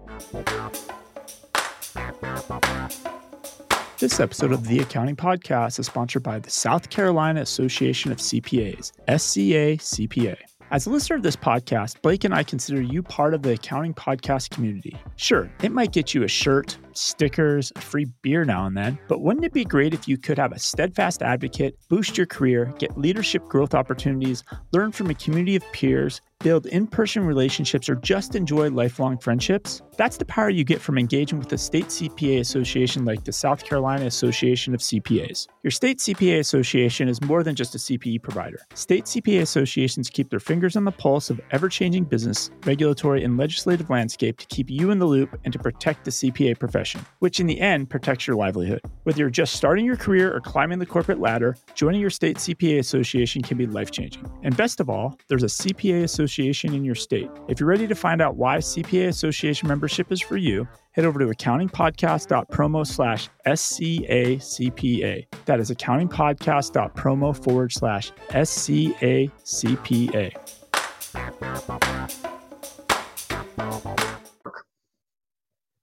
This 3.97 4.22
episode 4.22 4.53
of 4.53 4.66
the 4.68 4.80
Accounting 4.80 5.18
Podcast 5.18 5.78
is 5.78 5.88
sponsored 5.88 6.24
by 6.24 6.39
the 6.39 6.49
South 6.49 6.89
Carolina 6.89 7.41
Association 7.41 8.10
of 8.14 8.20
CPAs, 8.20 8.93
SCA 9.10 9.76
CPA. 9.76 10.38
As 10.72 10.86
a 10.86 10.89
listener 10.89 11.18
of 11.18 11.24
this 11.24 11.36
podcast, 11.36 12.01
Blake 12.01 12.24
and 12.24 12.34
I 12.34 12.43
consider 12.43 12.82
you 12.82 13.03
part 13.03 13.34
of 13.34 13.41
the 13.41 13.53
accounting 13.53 13.93
podcast 13.93 14.51
community. 14.51 14.97
Sure, 15.18 15.51
it 15.64 15.74
might 15.74 15.91
get 15.91 16.14
you 16.14 16.24
a 16.24 16.28
shirt, 16.30 16.78
stickers, 16.97 17.71
free 17.77 18.05
beer 18.21 18.43
now 18.43 18.65
and 18.65 18.75
then, 18.75 18.97
but 19.07 19.21
wouldn't 19.21 19.45
it 19.45 19.53
be 19.53 19.63
great 19.63 19.93
if 19.93 20.07
you 20.07 20.17
could 20.17 20.37
have 20.37 20.51
a 20.51 20.59
steadfast 20.59 21.21
advocate, 21.21 21.77
boost 21.89 22.17
your 22.17 22.27
career, 22.27 22.73
get 22.79 22.97
leadership 22.97 23.45
growth 23.47 23.73
opportunities, 23.73 24.43
learn 24.71 24.91
from 24.91 25.09
a 25.09 25.13
community 25.13 25.55
of 25.55 25.63
peers, 25.71 26.21
build 26.39 26.65
in 26.67 26.85
person 26.87 27.23
relationships, 27.25 27.89
or 27.89 27.95
just 27.95 28.35
enjoy 28.35 28.69
lifelong 28.69 29.17
friendships? 29.17 29.81
That's 29.97 30.17
the 30.17 30.25
power 30.25 30.49
you 30.49 30.63
get 30.63 30.81
from 30.81 30.97
engaging 30.97 31.39
with 31.39 31.51
a 31.53 31.57
state 31.57 31.87
CPA 31.87 32.39
association 32.39 33.05
like 33.05 33.23
the 33.23 33.33
South 33.33 33.63
Carolina 33.63 34.05
Association 34.05 34.75
of 34.75 34.81
CPAs. 34.81 35.47
Your 35.63 35.71
state 35.71 35.97
CPA 35.97 36.39
association 36.39 37.09
is 37.09 37.21
more 37.21 37.43
than 37.43 37.55
just 37.55 37.73
a 37.73 37.79
CPE 37.79 38.21
provider. 38.21 38.59
State 38.75 39.05
CPA 39.05 39.41
associations 39.41 40.09
keep 40.09 40.29
their 40.29 40.39
fingers 40.39 40.75
on 40.75 40.85
the 40.85 40.91
pulse 40.91 41.29
of 41.29 41.41
ever 41.51 41.69
changing 41.69 42.03
business, 42.03 42.51
regulatory, 42.65 43.23
and 43.23 43.37
legislative 43.37 43.89
landscape 43.89 44.37
to 44.37 44.45
keep 44.47 44.69
you 44.69 44.91
in 44.91 44.99
the 44.99 45.05
loop 45.05 45.39
and 45.43 45.53
to 45.53 45.59
protect 45.59 46.05
the 46.05 46.11
CPA 46.11 46.59
profession, 46.59 46.86
which 47.19 47.39
in 47.39 47.47
the 47.47 47.59
end 47.59 47.89
protects 47.89 48.27
your 48.27 48.35
livelihood. 48.35 48.81
Whether 49.03 49.19
you're 49.19 49.29
just 49.29 49.55
starting 49.55 49.85
your 49.85 49.97
career 49.97 50.33
or 50.33 50.39
climbing 50.39 50.79
the 50.79 50.85
corporate 50.85 51.19
ladder, 51.19 51.57
joining 51.73 51.99
your 51.99 52.09
state 52.09 52.38
CPA 52.38 52.79
association 52.79 53.41
can 53.41 53.57
be 53.57 53.65
life 53.65 53.91
changing. 53.91 54.29
And 54.43 54.55
best 54.55 54.79
of 54.79 54.89
all, 54.89 55.17
there's 55.27 55.43
a 55.43 55.47
CPA 55.47 56.03
association 56.03 56.73
in 56.73 56.85
your 56.85 56.95
state. 56.95 57.29
If 57.47 57.59
you're 57.59 57.69
ready 57.69 57.88
to 57.88 57.95
find 57.95 58.21
out 58.21 58.35
why 58.35 58.57
CPA 58.57 59.07
association 59.07 59.67
membership 59.67 60.11
is 60.11 60.21
for 60.21 60.38
you, 60.38 60.67
head 60.91 61.05
over 61.05 61.19
to 61.19 61.25
accountingpodcast.promo 61.25 62.85
slash 62.85 63.29
SCACPA. 63.45 65.27
That 65.45 65.59
is 65.59 65.71
accountingpodcast.promo 65.71 67.43
forward 67.43 67.71
slash 67.71 68.11
SCACPA. 68.29 69.17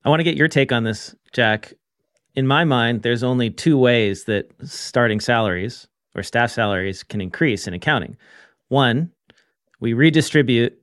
I 0.05 0.11
want 0.11 0.21
to 0.21 0.25
get 0.25 0.37
your 0.37 0.49
take 0.49 0.73
on 0.73 0.85
this, 0.85 1.15
Jack. 1.33 1.73
In 2.35 2.47
my 2.47 2.65
mind, 2.65 3.03
there's 3.03 3.23
only 3.23 3.51
two 3.51 3.79
ways 3.79 4.25
that 4.25 4.51
starting 4.65 5.21
salaries 5.21 5.87
or 6.15 6.23
staff 6.23 6.51
salaries 6.51 7.03
can 7.03 7.21
increase 7.21 7.67
in 7.67 7.75
accounting. 7.75 8.17
One, 8.69 9.11
we 9.81 9.93
redistribute 9.93 10.79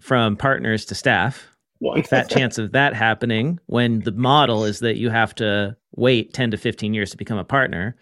from 0.00 0.36
partners 0.36 0.84
to 0.86 0.94
staff. 0.94 1.48
One. 1.78 2.02
Fat 2.02 2.28
chance 2.30 2.58
of 2.58 2.72
that 2.72 2.94
happening 2.94 3.58
when 3.66 4.00
the 4.00 4.12
model 4.12 4.64
is 4.64 4.80
that 4.80 4.96
you 4.96 5.10
have 5.10 5.34
to 5.36 5.76
wait 5.96 6.34
10 6.34 6.50
to 6.50 6.56
15 6.56 6.94
years 6.94 7.10
to 7.10 7.16
become 7.16 7.38
a 7.38 7.44
partner. 7.44 7.96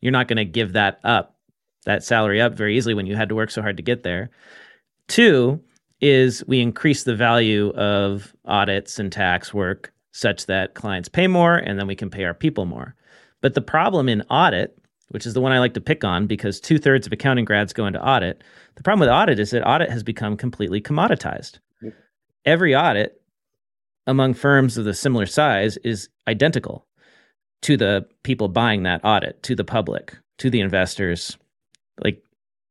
You're 0.00 0.12
not 0.12 0.28
going 0.28 0.36
to 0.38 0.44
give 0.44 0.72
that 0.72 1.00
up, 1.04 1.36
that 1.84 2.02
salary 2.02 2.40
up 2.40 2.54
very 2.54 2.76
easily 2.76 2.94
when 2.94 3.06
you 3.06 3.16
had 3.16 3.28
to 3.28 3.34
work 3.34 3.50
so 3.50 3.62
hard 3.62 3.76
to 3.76 3.82
get 3.82 4.02
there. 4.02 4.30
Two 5.08 5.62
is 6.00 6.44
we 6.46 6.60
increase 6.60 7.04
the 7.04 7.14
value 7.14 7.70
of 7.70 8.34
audits 8.44 8.98
and 8.98 9.12
tax 9.12 9.54
work 9.54 9.92
such 10.12 10.46
that 10.46 10.74
clients 10.74 11.08
pay 11.08 11.26
more 11.26 11.56
and 11.56 11.78
then 11.78 11.86
we 11.86 11.96
can 11.96 12.10
pay 12.10 12.24
our 12.24 12.34
people 12.34 12.66
more. 12.66 12.94
But 13.40 13.54
the 13.54 13.60
problem 13.60 14.08
in 14.08 14.22
audit, 14.30 14.78
which 15.10 15.26
is 15.26 15.34
the 15.34 15.40
one 15.40 15.52
I 15.52 15.58
like 15.58 15.74
to 15.74 15.80
pick 15.80 16.04
on 16.04 16.26
because 16.26 16.60
two 16.60 16.78
thirds 16.78 17.06
of 17.06 17.12
accounting 17.12 17.44
grads 17.44 17.72
go 17.72 17.86
into 17.86 18.02
audit, 18.02 18.42
the 18.76 18.82
problem 18.82 19.00
with 19.00 19.14
audit 19.14 19.38
is 19.38 19.50
that 19.50 19.66
audit 19.66 19.90
has 19.90 20.02
become 20.02 20.36
completely 20.36 20.80
commoditized. 20.80 21.58
Every 22.44 22.74
audit 22.74 23.20
among 24.06 24.34
firms 24.34 24.76
of 24.76 24.84
the 24.84 24.94
similar 24.94 25.26
size 25.26 25.76
is 25.78 26.08
identical 26.28 26.86
to 27.62 27.76
the 27.76 28.06
people 28.22 28.48
buying 28.48 28.82
that 28.82 29.00
audit, 29.04 29.42
to 29.44 29.54
the 29.54 29.64
public, 29.64 30.16
to 30.38 30.50
the 30.50 30.60
investors. 30.60 31.36
Like 32.02 32.22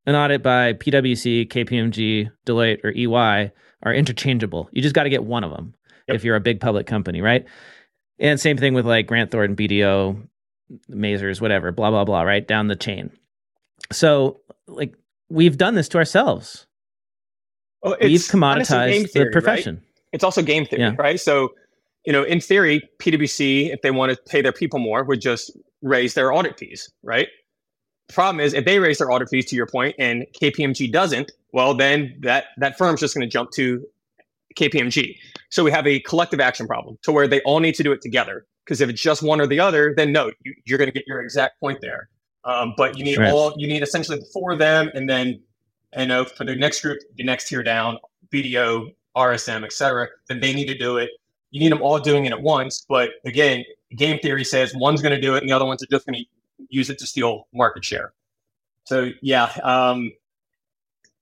an 0.06 0.16
audit 0.16 0.43
by 0.43 0.74
PwC, 0.74 1.47
KPMG, 1.47 2.30
Deloitte, 2.45 2.84
or 2.84 2.91
EY 2.91 3.51
are 3.84 3.93
interchangeable. 3.93 4.70
You 4.72 4.82
just 4.82 4.95
got 4.95 5.04
to 5.04 5.10
get 5.10 5.24
one 5.24 5.43
of 5.43 5.51
them 5.51 5.74
Yep. 6.08 6.16
if 6.16 6.24
you're 6.24 6.36
a 6.36 6.41
big 6.41 6.60
public 6.60 6.86
company, 6.88 7.22
right? 7.22 7.45
And 8.20 8.39
same 8.39 8.58
thing 8.58 8.74
with 8.74 8.86
like 8.86 9.08
Grant 9.08 9.32
Thornton, 9.32 9.56
BDO, 9.56 10.28
Mazars, 10.89 11.39
whatever, 11.41 11.72
blah, 11.72 11.89
blah, 11.91 12.04
blah, 12.06 12.22
right? 12.24 12.45
Down 12.47 12.68
the 12.68 12.76
chain. 12.76 13.12
So, 13.91 14.39
like, 14.68 14.93
we've 15.30 15.58
done 15.58 15.76
this 15.76 15.89
to 15.89 15.97
ourselves. 15.97 16.66
Well, 17.82 17.97
We've 18.01 18.20
commoditized 18.22 18.89
theory, 18.91 19.04
the 19.14 19.20
right? 19.26 19.32
profession. 19.32 19.82
It's 20.14 20.24
also 20.24 20.41
game 20.41 20.66
theory, 20.66 20.82
Yeah. 20.84 20.95
right? 20.97 21.20
So, 21.20 21.49
you 22.06 22.14
know, 22.14 22.24
in 22.24 22.39
theory, 22.39 22.82
PwC, 22.99 23.72
if 23.74 23.82
they 23.82 23.91
want 23.91 24.12
to 24.12 24.18
pay 24.30 24.41
their 24.41 24.51
people 24.54 24.80
more, 24.80 25.04
would 25.04 25.22
just 25.22 25.51
raise 25.82 26.14
their 26.14 26.32
audit 26.34 26.58
fees, 26.58 26.89
right? 27.04 27.28
Problem 28.14 28.39
is 28.39 28.53
if 28.53 28.66
they 28.66 28.80
raise 28.80 28.99
their 28.99 29.11
audit 29.11 29.30
fees 29.30 29.45
to 29.47 29.55
your 29.55 29.66
point 29.68 29.95
and 29.99 30.26
KPMG 30.39 30.91
doesn't, 30.91 31.32
well, 31.51 31.74
then 31.74 32.16
that 32.22 32.45
that 32.57 32.78
firm's 32.78 32.99
just 32.99 33.14
going 33.16 33.28
to 33.28 33.32
jump 33.32 33.51
to 33.51 33.86
KPMG. 34.55 35.18
So 35.49 35.64
we 35.64 35.72
have 35.72 35.86
a 35.88 35.99
collective 36.01 36.39
action 36.39 36.68
problem 36.68 36.97
to 37.03 37.11
where 37.11 37.28
they 37.28 37.41
all 37.41 37.59
need 37.59 37.76
to 37.76 37.84
do 37.84 37.91
it 37.91 38.01
together. 38.01 38.45
Because 38.66 38.80
if 38.82 38.89
it's 38.89 39.01
just 39.01 39.22
one 39.22 39.41
or 39.41 39.47
the 39.47 39.59
other, 39.59 39.93
then 39.95 40.11
no, 40.14 40.32
you, 40.43 40.53
you're 40.66 40.78
going 40.78 40.88
to 40.88 40.93
get 40.93 41.05
your 41.05 41.22
exact 41.22 41.59
point 41.59 41.80
there. 41.82 42.09
Um, 42.45 42.74
but 42.78 42.97
you 42.97 43.03
need 43.03 43.18
Right. 43.18 43.32
all 43.32 43.53
you 43.57 43.68
need 43.68 43.84
essentially 43.84 44.18
the 44.20 44.26
four 44.34 44.51
of 44.51 44.59
them, 44.59 44.89
and 44.93 45.09
then 45.09 45.41
you 45.97 46.05
know 46.05 46.24
for 46.26 46.43
the 46.45 46.55
next 46.55 46.82
group, 46.82 46.99
the 47.18 47.24
next 47.24 47.47
tier 47.49 47.64
down, 47.64 47.97
BDO, 48.32 48.93
RSM, 49.16 49.64
etc. 49.64 50.07
then 50.28 50.39
they 50.39 50.53
need 50.53 50.68
to 50.68 50.78
do 50.78 50.97
it. 50.97 51.09
You 51.51 51.59
need 51.59 51.72
them 51.72 51.82
all 51.82 51.99
doing 51.99 52.26
it 52.26 52.32
at 52.32 52.41
once. 52.41 52.86
But 52.88 53.11
again, 53.26 53.64
game 53.95 54.20
theory 54.20 54.43
says 54.43 54.74
one's 54.76 55.01
going 55.01 55.14
to 55.16 55.22
do 55.22 55.36
it, 55.36 55.41
and 55.41 55.49
the 55.49 55.53
other 55.53 55.66
ones 55.66 55.84
are 55.84 55.88
just 55.91 56.05
going 56.05 56.16
to 56.20 56.26
use 56.74 56.89
it 56.89 56.97
to 56.99 57.07
steal 57.07 57.47
market 57.53 57.86
share. 57.86 58.13
So 58.86 59.11
yeah, 59.21 59.45
um, 59.63 60.11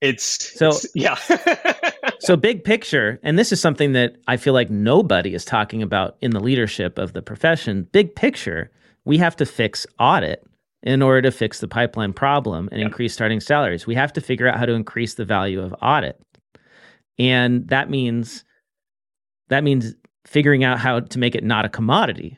it's 0.02 0.24
So- 0.58 0.70
it's- 0.70 0.88
yeah. 0.96 1.18
So, 2.20 2.36
big 2.36 2.64
picture, 2.64 3.20
and 3.24 3.38
this 3.40 3.52
is 3.52 3.60
something 3.60 3.94
that 3.94 4.16
I 4.28 4.38
feel 4.38 4.54
like 4.54 4.70
nobody 4.70 5.34
is 5.34 5.44
talking 5.44 5.82
about 5.82 6.18
in 6.22 6.32
the 6.32 6.40
leadership 6.40 7.00
of 7.00 7.14
the 7.14 7.22
profession. 7.24 7.88
Big 7.92 8.16
picture, 8.16 8.70
we 9.06 9.18
have 9.18 9.36
to 9.38 9.46
fix 9.46 9.88
audit 10.00 10.44
in 10.84 11.02
order 11.02 11.24
to 11.24 11.32
fix 11.32 11.60
the 11.62 11.68
pipeline 11.68 12.14
problem 12.14 12.70
and 12.72 12.80
Yeah. 12.80 12.86
increase 12.86 13.14
starting 13.14 13.40
salaries. 13.40 13.88
We 13.88 13.96
have 13.96 14.14
to 14.14 14.22
figure 14.22 14.48
out 14.48 14.60
how 14.60 14.68
to 14.68 14.74
increase 14.74 15.16
the 15.16 15.26
value 15.26 15.60
of 15.62 15.74
audit. 15.82 16.20
And 17.18 17.68
that 17.70 17.90
means 17.90 18.44
that 19.50 19.64
means 19.64 19.96
figuring 20.28 20.64
out 20.64 20.78
how 20.80 21.00
to 21.00 21.20
make 21.20 21.34
it 21.34 21.44
not 21.44 21.66
a 21.66 21.70
commodity, 21.70 22.38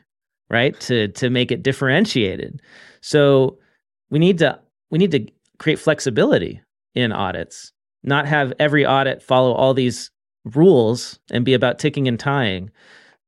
right? 0.50 0.78
To 0.80 1.08
to 1.08 1.28
make 1.28 1.52
it 1.52 1.62
differentiated. 1.62 2.60
So 3.04 3.58
we 4.08 4.18
need 4.18 4.38
to 4.38 4.58
we 4.90 4.96
need 4.96 5.10
to 5.10 5.28
create 5.58 5.78
flexibility 5.78 6.62
in 6.94 7.12
audits, 7.12 7.70
not 8.02 8.24
have 8.26 8.54
every 8.58 8.86
audit 8.86 9.22
follow 9.22 9.52
all 9.52 9.74
these 9.74 10.10
rules 10.46 11.20
and 11.30 11.44
be 11.44 11.52
about 11.52 11.78
ticking 11.78 12.08
and 12.08 12.18
tying. 12.18 12.70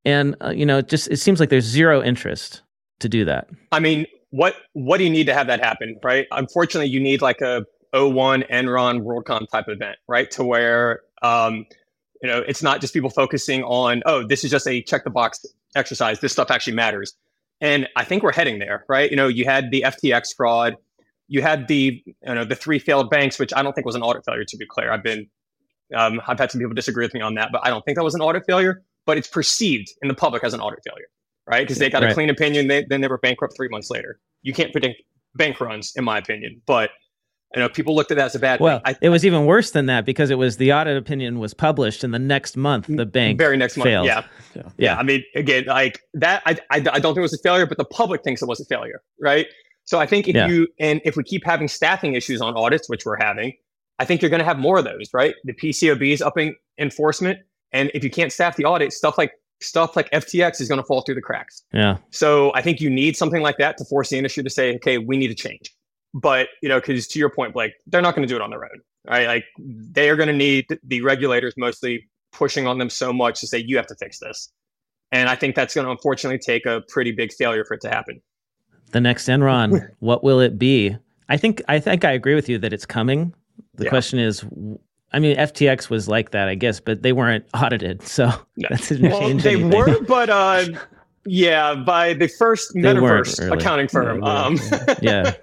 And 0.03 0.35
uh, 0.43 0.49
you 0.49 0.65
know, 0.65 0.79
it 0.79 0.89
just 0.89 1.09
it 1.09 1.19
seems 1.19 1.41
like 1.41 1.51
there's 1.51 1.67
zero 1.67 2.03
interest 2.03 2.63
to 3.01 3.09
do 3.11 3.27
that. 3.27 3.51
I 3.71 3.81
mean, 3.81 4.07
what 4.31 4.57
what 4.73 4.97
do 4.97 5.05
you 5.05 5.11
need 5.11 5.27
to 5.27 5.35
have 5.35 5.47
that 5.49 5.63
happen, 5.63 6.01
right? 6.03 6.27
Unfortunately, 6.31 6.89
you 6.89 7.01
need 7.01 7.21
like 7.21 7.43
a 7.43 7.67
01 7.93 8.45
Enron 8.51 9.03
WorldCom 9.03 9.47
type 9.51 9.67
event, 9.69 9.99
right? 10.09 10.31
To 10.31 10.45
where 10.45 11.01
um, 11.21 11.67
you 12.23 12.31
know 12.31 12.39
it's 12.39 12.63
not 12.63 12.81
just 12.81 12.95
people 12.95 13.11
focusing 13.11 13.63
on 13.65 14.03
oh 14.07 14.27
this 14.27 14.43
is 14.43 14.51
just 14.51 14.67
a 14.67 14.81
check 14.81 15.05
the 15.05 15.11
box 15.11 15.45
exercise. 15.75 16.21
This 16.21 16.33
stuff 16.33 16.51
actually 16.51 16.77
matters, 16.77 17.15
and 17.61 17.89
I 17.97 18.05
think 18.05 18.23
we're 18.23 18.33
heading 18.33 18.59
there, 18.59 18.85
right? 18.89 19.11
You 19.11 19.17
know, 19.17 19.29
you 19.29 19.45
had 19.45 19.71
the 19.71 19.85
FTX 19.87 20.35
fraud, 20.37 20.77
you 21.29 21.43
had 21.43 21.69
the 21.69 22.03
you 22.07 22.15
know 22.35 22.45
the 22.45 22.55
three 22.55 22.79
failed 22.79 23.11
banks, 23.11 23.39
which 23.39 23.53
I 23.55 23.63
don't 23.63 23.73
think 23.73 23.87
was 23.87 23.95
an 23.95 24.03
audit 24.03 24.25
failure. 24.25 24.45
To 24.45 24.57
be 24.57 24.67
clear, 24.67 24.93
I've 24.93 25.03
been 25.03 25.27
um, 25.95 26.21
I've 26.27 26.39
had 26.39 26.51
some 26.51 26.61
people 26.61 26.75
disagree 26.75 27.05
with 27.05 27.15
me 27.15 27.21
on 27.21 27.35
that, 27.35 27.51
but 27.53 27.65
I 27.65 27.71
don't 27.71 27.85
think 27.85 27.97
that 27.97 28.05
was 28.05 28.15
an 28.15 28.21
audit 28.21 28.45
failure. 28.47 28.83
But 29.07 29.19
it's 29.19 29.29
perceived 29.29 29.93
in 30.03 30.09
the 30.09 30.15
public 30.15 30.43
as 30.43 30.53
an 30.53 30.61
audit 30.61 30.81
failure, 30.85 31.07
right? 31.47 31.63
Because 31.63 31.79
they 31.79 31.89
got 31.89 32.03
right. 32.03 32.11
a 32.11 32.15
clean 32.15 32.29
opinion, 32.29 32.67
they, 32.67 32.85
then 32.89 33.03
they 33.03 33.09
were 33.09 33.19
bankrupt 33.19 33.55
three 33.57 33.69
months 33.69 33.89
later. 33.89 34.19
You 34.43 34.53
can't 34.53 34.73
predict 34.73 35.01
bank 35.37 35.61
runs, 35.61 35.93
in 35.95 36.03
my 36.03 36.19
opinion, 36.19 36.61
but 36.67 36.91
you 37.57 37.63
know, 37.63 37.71
people 37.71 37.95
looked 37.95 38.11
at 38.11 38.19
that 38.19 38.27
as 38.27 38.35
a 38.35 38.39
bad. 38.39 38.61
Well, 38.61 38.83
I, 38.85 38.97
it 39.01 39.09
was 39.09 39.25
even 39.25 39.47
worse 39.47 39.71
than 39.71 39.87
that 39.87 40.05
because 40.05 40.29
it 40.29 40.37
was 40.37 40.59
the 40.59 40.75
audit 40.75 40.99
opinion 40.99 41.39
was 41.39 41.55
published, 41.55 42.05
and 42.05 42.13
the 42.13 42.19
next 42.19 42.55
month 42.55 42.87
the 42.87 43.07
mm, 43.07 43.11
bank 43.11 43.39
very 43.39 43.57
next 43.57 43.79
month, 43.79 43.87
failed. 43.87 44.07
Yeah. 44.07 44.25
yeah, 44.55 44.63
yeah. 44.77 44.97
I 44.97 45.03
mean, 45.03 45.25
again, 45.35 45.65
like 45.65 45.99
that, 46.13 46.43
I, 46.45 46.59
I, 46.71 46.77
I 46.77 46.81
don't 46.81 47.01
think 47.01 47.19
it 47.19 47.21
was 47.23 47.33
a 47.33 47.43
failure, 47.43 47.65
but 47.65 47.79
the 47.79 47.87
public 47.87 48.23
thinks 48.23 48.43
it 48.43 48.47
was 48.47 48.61
a 48.61 48.67
failure, 48.67 49.01
right? 49.23 49.47
So 49.85 49.99
I 49.99 50.05
think 50.05 50.29
if 50.29 50.35
yeah. 50.35 50.49
you 50.49 50.69
and 50.79 51.01
if 51.07 51.17
we 51.17 51.23
keep 51.23 51.47
having 51.47 51.67
staffing 51.67 52.13
issues 52.13 52.43
on 52.43 52.55
audits, 52.55 52.91
which 52.91 53.07
we're 53.07 53.17
having, 53.19 53.55
I 53.99 54.05
think 54.05 54.21
you're 54.21 54.31
going 54.31 54.41
to 54.41 54.45
have 54.45 54.59
more 54.59 54.77
of 54.79 54.85
those, 54.85 55.09
right? 55.15 55.35
The 55.45 55.55
PCAOB 55.55 56.13
is 56.13 56.21
upping 56.21 56.57
enforcement, 56.79 57.39
and 57.73 57.91
if 57.95 58.05
you 58.05 58.11
can't 58.11 58.33
staff 58.33 58.57
the 58.57 58.67
audit, 58.67 58.93
stuff 58.93 59.17
like 59.17 59.33
stuff 59.63 59.97
like 59.97 60.11
FTX 60.11 60.61
is 60.61 60.69
going 60.69 60.81
to 60.81 60.87
fall 60.87 61.01
through 61.01 61.15
the 61.15 61.23
cracks. 61.23 61.63
Yeah. 61.73 61.97
So 62.11 62.53
I 62.55 62.61
think 62.61 62.83
you 62.83 62.91
need 62.91 63.17
something 63.17 63.41
like 63.41 63.57
that 63.57 63.79
to 63.79 63.85
force 63.87 64.11
the 64.11 64.19
industry 64.19 64.43
to 64.43 64.51
say, 64.51 64.75
okay, 64.77 64.99
we 64.99 65.17
need 65.17 65.29
to 65.29 65.35
change. 65.35 65.75
But 66.17 66.49
you 66.63 66.69
know, 66.69 66.81
because 66.81 67.07
to 67.09 67.19
your 67.19 67.31
point, 67.31 67.53
Blake, 67.53 67.73
they're 67.87 68.03
not 68.03 68.15
going 68.15 68.27
to 68.27 68.33
do 68.33 68.37
it 68.37 68.43
on 68.43 68.51
their 68.51 68.65
own, 68.65 68.81
right? 69.07 69.27
Like 69.27 69.45
they 69.59 70.09
are 70.09 70.17
going 70.17 70.29
to 70.29 70.35
need 70.35 70.67
the 70.83 71.03
regulators 71.03 71.55
mostly 71.57 72.09
pushing 72.33 72.67
on 72.67 72.79
them 72.79 72.91
so 72.91 73.13
much 73.13 73.41
to 73.41 73.47
say 73.47 73.59
you 73.59 73.77
have 73.77 73.87
to 73.89 73.95
fix 73.97 74.19
this. 74.19 74.51
And 75.13 75.29
I 75.29 75.37
think 75.37 75.55
that's 75.55 75.75
going 75.75 75.85
to 75.85 75.91
unfortunately 75.91 76.39
take 76.39 76.67
a 76.67 76.83
pretty 76.89 77.13
big 77.13 77.33
failure 77.33 77.65
for 77.65 77.75
it 77.75 77.81
to 77.83 77.89
happen. 77.89 78.21
The 78.93 79.01
next 79.01 79.27
Enron, 79.27 79.91
what 79.99 80.25
will 80.25 80.41
it 80.41 80.59
be? 80.59 80.97
I 81.29 81.37
think 81.37 81.63
I 81.69 81.79
think 81.81 82.05
I 82.05 82.13
agree 82.13 82.35
with 82.35 82.49
you 82.49 82.59
that 82.59 82.73
it's 82.73 82.87
coming. 82.87 83.35
The 83.75 83.85
yeah. 83.85 83.91
question 83.91 84.19
is, 84.19 84.45
I 85.13 85.19
mean, 85.19 85.37
FTX 85.37 85.91
was 85.91 86.09
like 86.09 86.31
that, 86.31 86.49
I 86.49 86.55
guess, 86.55 86.81
but 86.81 87.03
they 87.03 87.13
weren't 87.13 87.45
audited, 87.55 88.03
so 88.07 88.27
no. 88.57 88.69
that 88.71 88.83
didn't 88.83 89.11
well, 89.11 89.21
change. 89.21 89.43
They 89.43 89.55
anything. 89.55 89.71
were, 89.71 90.01
but 90.03 90.31
uh, 90.31 90.67
yeah, 91.27 91.75
by 91.75 92.15
the 92.15 92.29
first 92.29 92.75
metaverse 92.75 93.39
really. 93.41 93.59
accounting 93.59 93.89
firm. 93.89 94.21
No, 94.21 94.27
um. 94.27 94.59
yeah. 95.03 95.33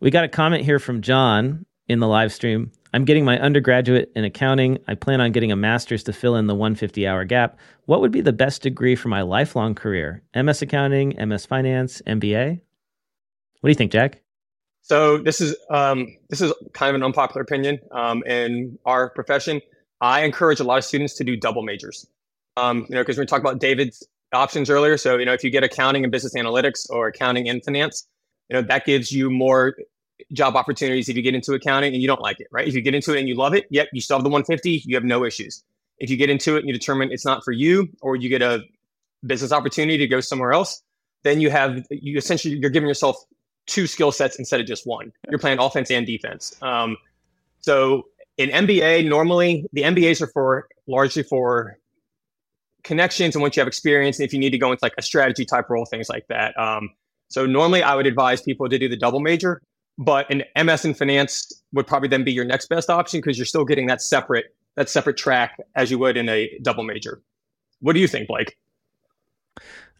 We 0.00 0.10
got 0.10 0.24
a 0.24 0.28
comment 0.28 0.64
here 0.64 0.78
from 0.78 1.02
John 1.02 1.66
in 1.86 1.98
the 1.98 2.08
live 2.08 2.32
stream. 2.32 2.72
I'm 2.94 3.04
getting 3.04 3.24
my 3.24 3.38
undergraduate 3.38 4.10
in 4.16 4.24
accounting. 4.24 4.78
I 4.88 4.94
plan 4.94 5.20
on 5.20 5.30
getting 5.30 5.52
a 5.52 5.56
master's 5.56 6.02
to 6.04 6.12
fill 6.14 6.36
in 6.36 6.46
the 6.46 6.54
150 6.54 7.06
hour 7.06 7.26
gap. 7.26 7.58
What 7.84 8.00
would 8.00 8.10
be 8.10 8.22
the 8.22 8.32
best 8.32 8.62
degree 8.62 8.96
for 8.96 9.08
my 9.08 9.20
lifelong 9.20 9.74
career? 9.74 10.22
MS 10.34 10.62
accounting, 10.62 11.14
MS 11.18 11.44
finance, 11.44 12.00
MBA? 12.06 12.60
What 13.60 13.68
do 13.68 13.70
you 13.70 13.74
think, 13.74 13.92
Jack? 13.92 14.22
So 14.80 15.18
this 15.18 15.38
is 15.38 15.54
um, 15.68 16.08
this 16.30 16.40
is 16.40 16.52
kind 16.72 16.88
of 16.88 16.94
an 16.94 17.02
unpopular 17.02 17.42
opinion 17.42 17.78
um, 17.92 18.22
in 18.24 18.78
our 18.86 19.10
profession. 19.10 19.60
I 20.00 20.22
encourage 20.22 20.60
a 20.60 20.64
lot 20.64 20.78
of 20.78 20.84
students 20.84 21.12
to 21.16 21.24
do 21.24 21.36
double 21.36 21.62
majors. 21.62 22.06
Um, 22.56 22.86
you 22.88 22.94
know, 22.94 23.02
because 23.02 23.18
we 23.18 23.26
talked 23.26 23.44
about 23.44 23.60
David's 23.60 24.02
options 24.32 24.70
earlier. 24.70 24.96
So 24.96 25.18
you 25.18 25.26
know, 25.26 25.34
if 25.34 25.44
you 25.44 25.50
get 25.50 25.62
accounting 25.62 26.04
and 26.04 26.10
business 26.10 26.34
analytics 26.34 26.88
or 26.88 27.08
accounting 27.08 27.50
and 27.50 27.62
finance, 27.62 28.08
you 28.50 28.56
know 28.56 28.62
that 28.62 28.84
gives 28.84 29.12
you 29.12 29.30
more 29.30 29.76
job 30.32 30.56
opportunities 30.56 31.08
if 31.08 31.16
you 31.16 31.22
get 31.22 31.34
into 31.34 31.54
accounting 31.54 31.92
and 31.92 32.02
you 32.02 32.08
don't 32.08 32.20
like 32.20 32.40
it, 32.40 32.48
right? 32.50 32.66
If 32.66 32.74
you 32.74 32.82
get 32.82 32.94
into 32.94 33.14
it 33.14 33.20
and 33.20 33.28
you 33.28 33.34
love 33.34 33.54
it, 33.54 33.66
yep, 33.70 33.88
you 33.92 34.00
still 34.00 34.16
have 34.16 34.24
the 34.24 34.30
150, 34.30 34.82
you 34.84 34.94
have 34.94 35.04
no 35.04 35.24
issues. 35.24 35.64
If 35.98 36.10
you 36.10 36.16
get 36.16 36.30
into 36.30 36.56
it 36.56 36.60
and 36.60 36.68
you 36.68 36.72
determine 36.72 37.10
it's 37.10 37.24
not 37.24 37.44
for 37.44 37.52
you, 37.52 37.88
or 38.00 38.16
you 38.16 38.28
get 38.28 38.42
a 38.42 38.62
business 39.26 39.52
opportunity 39.52 39.98
to 39.98 40.06
go 40.06 40.20
somewhere 40.20 40.52
else, 40.52 40.82
then 41.22 41.40
you 41.40 41.50
have 41.50 41.84
you 41.90 42.16
essentially 42.16 42.56
you're 42.56 42.70
giving 42.70 42.88
yourself 42.88 43.16
two 43.66 43.86
skill 43.86 44.10
sets 44.10 44.36
instead 44.38 44.60
of 44.60 44.66
just 44.66 44.86
one. 44.86 45.12
You're 45.28 45.38
playing 45.38 45.58
offense 45.58 45.90
and 45.90 46.06
defense. 46.06 46.56
Um, 46.62 46.96
so 47.60 48.06
in 48.38 48.50
MBA, 48.50 49.08
normally 49.08 49.66
the 49.72 49.82
MBAs 49.82 50.22
are 50.22 50.26
for 50.28 50.68
largely 50.86 51.22
for 51.22 51.78
connections 52.82 53.34
and 53.34 53.42
once 53.42 53.56
you 53.56 53.60
have 53.60 53.68
experience, 53.68 54.18
and 54.18 54.26
if 54.26 54.32
you 54.32 54.38
need 54.38 54.50
to 54.50 54.58
go 54.58 54.72
into 54.72 54.82
like 54.82 54.94
a 54.96 55.02
strategy 55.02 55.44
type 55.44 55.68
role, 55.68 55.84
things 55.84 56.08
like 56.08 56.26
that. 56.28 56.58
Um, 56.58 56.90
so 57.30 57.46
normally 57.46 57.82
I 57.82 57.94
would 57.94 58.06
advise 58.06 58.42
people 58.42 58.68
to 58.68 58.78
do 58.78 58.88
the 58.88 58.96
double 58.96 59.20
major 59.20 59.62
but 60.00 60.30
an 60.30 60.42
MS 60.64 60.86
in 60.86 60.94
finance 60.94 61.52
would 61.74 61.86
probably 61.86 62.08
then 62.08 62.24
be 62.24 62.32
your 62.32 62.46
next 62.46 62.70
best 62.70 62.88
option 62.88 63.20
because 63.20 63.36
you're 63.36 63.44
still 63.44 63.66
getting 63.66 63.86
that 63.86 64.00
separate 64.00 64.46
that 64.76 64.88
separate 64.88 65.18
track 65.18 65.58
as 65.74 65.90
you 65.90 65.98
would 65.98 66.16
in 66.16 66.28
a 66.28 66.50
double 66.62 66.84
major. 66.84 67.20
What 67.80 67.92
do 67.92 68.00
you 68.00 68.08
think, 68.08 68.28
Blake? 68.28 68.56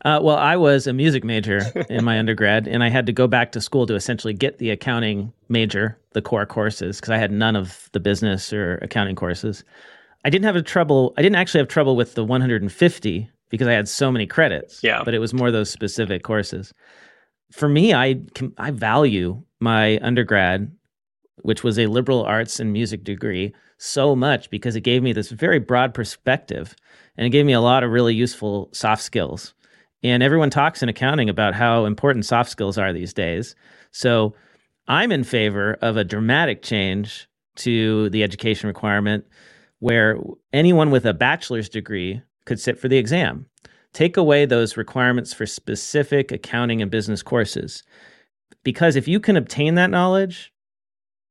Uh, 0.03 0.19
well, 0.23 0.37
I 0.37 0.57
was 0.57 0.87
a 0.87 0.95
music 0.95 1.23
major 1.23 1.61
in 1.91 2.03
my 2.05 2.19
undergrad, 2.19 2.67
and 2.67 2.83
I 2.83 2.89
had 2.89 3.05
to 3.07 3.13
go 3.13 3.27
back 3.27 3.53
to 3.53 3.61
school 3.61 3.87
to 3.87 3.95
essentially 3.95 4.33
get 4.33 4.57
the 4.57 4.71
accounting 4.71 5.35
major, 5.51 5.99
the 6.13 6.23
core 6.23 6.47
courses, 6.47 6.97
because 6.97 7.11
I 7.11 7.19
had 7.19 7.31
none 7.31 7.55
of 7.55 7.91
the 7.93 8.01
business 8.01 8.53
or 8.53 8.77
accounting 8.77 9.17
courses. 9.17 9.65
I 10.25 10.31
didn't 10.31 10.47
have 10.47 10.57
a 10.57 10.63
trouble. 10.63 11.13
I 11.19 11.23
didn't 11.23 11.37
actually 11.37 11.59
have 11.59 11.69
trouble 11.69 11.97
with 11.97 12.15
the 12.15 12.25
150 12.25 13.31
because 13.51 13.69
I 13.69 13.73
had 13.73 13.89
so 13.89 14.11
many 14.11 14.27
credits. 14.27 14.83
Yeah. 14.83 15.03
But 15.05 15.13
it 15.13 15.19
was 15.19 15.35
more 15.35 15.51
those 15.51 15.69
specific 15.69 16.23
courses. 16.23 16.73
For 17.51 17.69
me, 17.69 17.93
I 17.95 18.23
I 18.59 18.71
value 18.71 19.43
my 19.61 19.99
undergrad, 20.03 20.71
which 21.43 21.65
was 21.65 21.79
a 21.79 21.87
liberal 21.87 22.23
arts 22.23 22.61
and 22.61 22.73
music 22.73 23.05
degree, 23.05 23.55
so 23.79 24.15
much 24.15 24.51
because 24.51 24.77
it 24.77 24.83
gave 24.83 25.03
me 25.03 25.13
this 25.13 25.31
very 25.31 25.59
broad 25.59 25.95
perspective 25.95 26.77
and 27.17 27.27
it 27.27 27.31
gave 27.31 27.47
me 27.47 27.53
a 27.53 27.61
lot 27.61 27.83
of 27.83 27.91
really 27.91 28.15
useful 28.15 28.69
soft 28.73 29.03
skills. 29.03 29.55
And 30.03 30.23
everyone 30.23 30.51
talks 30.51 30.83
in 30.83 30.89
accounting 30.89 31.29
about 31.29 31.55
how 31.55 31.85
important 31.85 32.25
soft 32.25 32.51
skills 32.51 32.79
are 32.79 32.93
these 32.93 33.13
days. 33.13 33.55
So 33.91 34.35
I'm 34.89 35.13
in 35.13 35.25
favor 35.25 35.75
of 35.83 35.97
a 35.97 36.05
dramatic 36.05 36.63
change 36.63 37.29
to 37.57 38.09
the 38.11 38.23
education 38.23 38.69
requirement 38.69 39.25
where 39.79 40.19
anyone 40.53 40.91
with 40.91 41.05
a 41.07 41.15
bachelor's 41.15 41.69
degree 41.69 42.23
could 42.45 42.61
sit 42.61 42.79
for 42.79 42.89
the 42.89 42.99
exam. 42.99 43.47
Take 43.93 44.17
away 44.17 44.45
those 44.45 44.77
requirements 44.77 45.33
for 45.33 45.47
specific 45.47 46.31
accounting 46.31 46.81
and 46.81 46.91
business 46.91 47.23
courses 47.23 47.83
because 48.63 48.97
if 48.97 49.09
you 49.09 49.21
can 49.21 49.37
obtain 49.37 49.75
that 49.77 49.91
knowledge 49.91 50.53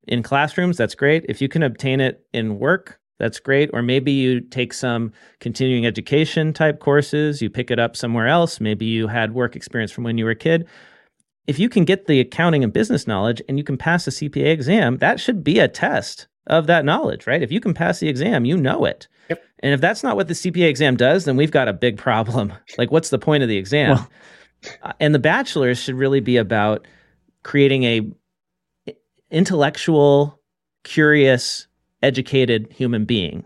in 0.07 0.24
classrooms, 0.24 0.78
that's 0.78 0.95
great. 0.95 1.26
If 1.30 1.41
you 1.41 1.47
can 1.47 1.64
obtain 1.64 1.99
it 1.99 2.26
in 2.34 2.60
work, 2.60 2.99
that's 3.20 3.39
great. 3.39 3.70
Or 3.74 3.82
maybe 3.82 4.12
you 4.12 4.39
take 4.39 4.74
some 4.74 5.12
continuing 5.39 5.86
education 5.86 6.53
type 6.53 6.80
courses, 6.80 7.41
you 7.41 7.49
pick 7.49 7.70
it 7.70 7.80
up 7.80 7.95
somewhere 7.95 8.28
else. 8.28 8.60
Maybe 8.60 8.86
you 8.86 9.07
had 9.07 9.34
work 9.34 9.55
experience 9.55 9.91
from 9.91 10.05
when 10.05 10.18
you 10.18 10.26
were 10.26 10.32
a 10.32 10.36
kid. 10.36 10.68
If 11.45 11.60
you 11.60 11.70
can 11.70 11.84
get 11.84 12.05
the 12.05 12.20
accounting 12.20 12.64
and 12.64 12.72
business 12.72 13.07
knowledge 13.07 13.41
and 13.47 13.57
you 13.57 13.64
can 13.64 13.78
pass 13.78 14.07
a 14.07 14.12
CPA 14.12 14.51
exam, 14.51 14.97
that 14.97 15.20
should 15.20 15.43
be 15.43 15.60
a 15.60 15.68
test 15.68 16.28
of 16.47 16.68
that 16.68 16.86
knowledge, 16.86 17.28
right? 17.28 17.41
If 17.41 17.51
you 17.51 17.60
can 17.60 17.74
pass 17.74 17.99
the 17.99 18.07
exam, 18.07 18.45
you 18.45 18.55
know 18.57 18.86
it. 18.86 19.07
Yep. 19.30 19.43
And 19.59 19.73
if 19.73 19.82
that's 19.82 20.03
not 20.03 20.15
what 20.15 20.27
the 20.27 20.34
CPA 20.34 20.67
exam 20.67 20.95
does, 20.95 21.25
then 21.25 21.36
we've 21.36 21.51
got 21.51 21.67
a 21.67 21.73
big 21.73 21.97
problem. 21.97 22.53
Like, 22.77 22.91
what's 22.91 23.09
the 23.09 23.19
point 23.19 23.43
of 23.43 23.49
the 23.49 23.57
exam? 23.57 23.91
Well, 23.91 24.09
uh, 24.84 24.93
and 24.99 25.13
the 25.13 25.19
bachelor's 25.19 25.80
should 25.80 25.95
really 25.95 26.21
be 26.21 26.38
about 26.38 26.88
creating 27.43 27.84
a 27.84 28.09
intellectual, 29.32 30.39
curious, 30.84 31.67
educated 32.01 32.71
human 32.71 33.05
being. 33.05 33.43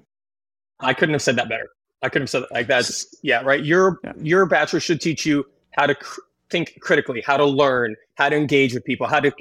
I 0.79 0.93
couldn't 0.93 1.13
have 1.13 1.21
said 1.21 1.36
that 1.38 1.49
better. 1.49 1.67
I 2.03 2.09
couldn't 2.09 2.23
have 2.23 2.29
said 2.29 2.43
that. 2.43 2.51
like 2.51 2.67
that's 2.67 3.15
yeah 3.23 3.41
right. 3.41 3.63
Your 3.63 3.99
yeah. 4.03 4.13
your 4.17 4.45
bachelor 4.45 4.79
should 4.79 5.01
teach 5.01 5.25
you 5.25 5.45
how 5.71 5.88
to 5.88 5.95
cr- 5.95 6.19
think 6.49 6.77
critically, 6.81 7.21
how 7.25 7.38
to 7.38 7.45
learn, 7.45 7.95
how 8.15 8.29
to 8.29 8.36
engage 8.36 8.73
with 8.73 8.84
people, 8.84 9.07
how 9.07 9.19
to 9.19 9.31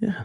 yeah. 0.00 0.24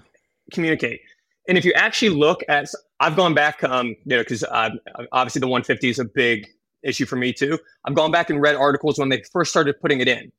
communicate. 0.52 1.02
And 1.48 1.58
if 1.58 1.66
you 1.66 1.74
actually 1.74 2.10
look 2.10 2.42
at, 2.48 2.68
I've 3.00 3.16
gone 3.16 3.34
back, 3.34 3.64
um, 3.64 3.88
you 3.88 4.16
know, 4.16 4.20
because 4.20 4.44
uh, 4.44 4.70
obviously 5.12 5.40
the 5.40 5.48
150 5.48 5.90
is 5.90 6.00
a 6.00 6.06
big 6.06 6.48
issue 6.84 7.06
for 7.06 7.16
me 7.16 7.34
too. 7.34 7.60
I've 7.86 7.96
gone 7.96 8.12
back 8.12 8.30
and 8.30 8.42
read 8.42 8.56
articles 8.56 8.98
when 8.98 9.10
they 9.10 9.24
first 9.32 9.52
started 9.52 9.80
putting 9.82 10.00
it 10.00 10.08
in, 10.08 10.32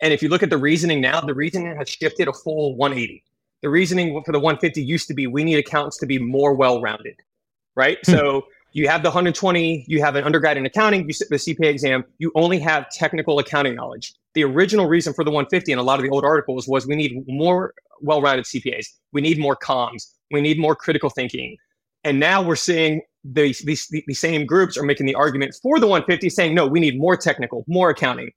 and 0.00 0.12
if 0.12 0.22
you 0.22 0.28
look 0.28 0.42
at 0.42 0.50
the 0.50 0.58
reasoning 0.58 1.00
now, 1.00 1.20
the 1.20 1.34
reasoning 1.34 1.76
has 1.76 1.88
shifted 1.88 2.28
a 2.28 2.32
full 2.32 2.76
180. 2.76 3.22
The 3.62 3.70
reasoning 3.70 4.22
for 4.24 4.32
the 4.32 4.40
150 4.40 4.82
used 4.82 5.08
to 5.08 5.14
be 5.14 5.26
we 5.26 5.44
need 5.44 5.58
accountants 5.58 5.96
to 5.98 6.06
be 6.06 6.18
more 6.18 6.54
well 6.54 6.80
rounded, 6.80 7.16
right? 7.74 7.98
Hmm. 8.04 8.12
So 8.12 8.46
you 8.72 8.88
have 8.88 9.02
the 9.02 9.08
120, 9.08 9.84
you 9.88 10.02
have 10.02 10.16
an 10.16 10.24
undergrad 10.24 10.56
in 10.56 10.66
accounting, 10.66 11.06
you 11.06 11.12
sit 11.12 11.30
the 11.30 11.36
CPA 11.36 11.66
exam, 11.66 12.04
you 12.18 12.32
only 12.34 12.58
have 12.58 12.90
technical 12.90 13.38
accounting 13.38 13.76
knowledge. 13.76 14.14
The 14.34 14.42
original 14.42 14.88
reason 14.88 15.14
for 15.14 15.24
the 15.24 15.30
150 15.30 15.72
in 15.72 15.78
a 15.78 15.82
lot 15.82 16.00
of 16.00 16.02
the 16.02 16.10
old 16.10 16.24
articles 16.24 16.66
was 16.66 16.86
we 16.86 16.96
need 16.96 17.24
more 17.28 17.72
well-rounded 18.00 18.44
CPAs. 18.46 18.86
We 19.12 19.20
need 19.20 19.38
more 19.38 19.56
comms. 19.56 20.13
We 20.30 20.40
need 20.40 20.58
more 20.58 20.74
critical 20.74 21.10
thinking. 21.10 21.56
And 22.04 22.20
now 22.20 22.42
we're 22.42 22.56
seeing 22.56 23.02
these, 23.24 23.60
these, 23.60 23.88
these 23.88 24.18
same 24.18 24.44
groups 24.44 24.76
are 24.76 24.82
making 24.82 25.06
the 25.06 25.14
argument 25.14 25.54
for 25.62 25.78
the 25.78 25.86
150 25.86 26.28
saying, 26.28 26.54
no, 26.54 26.66
we 26.66 26.80
need 26.80 26.98
more 26.98 27.16
technical, 27.16 27.64
more 27.66 27.90
accounting, 27.90 28.30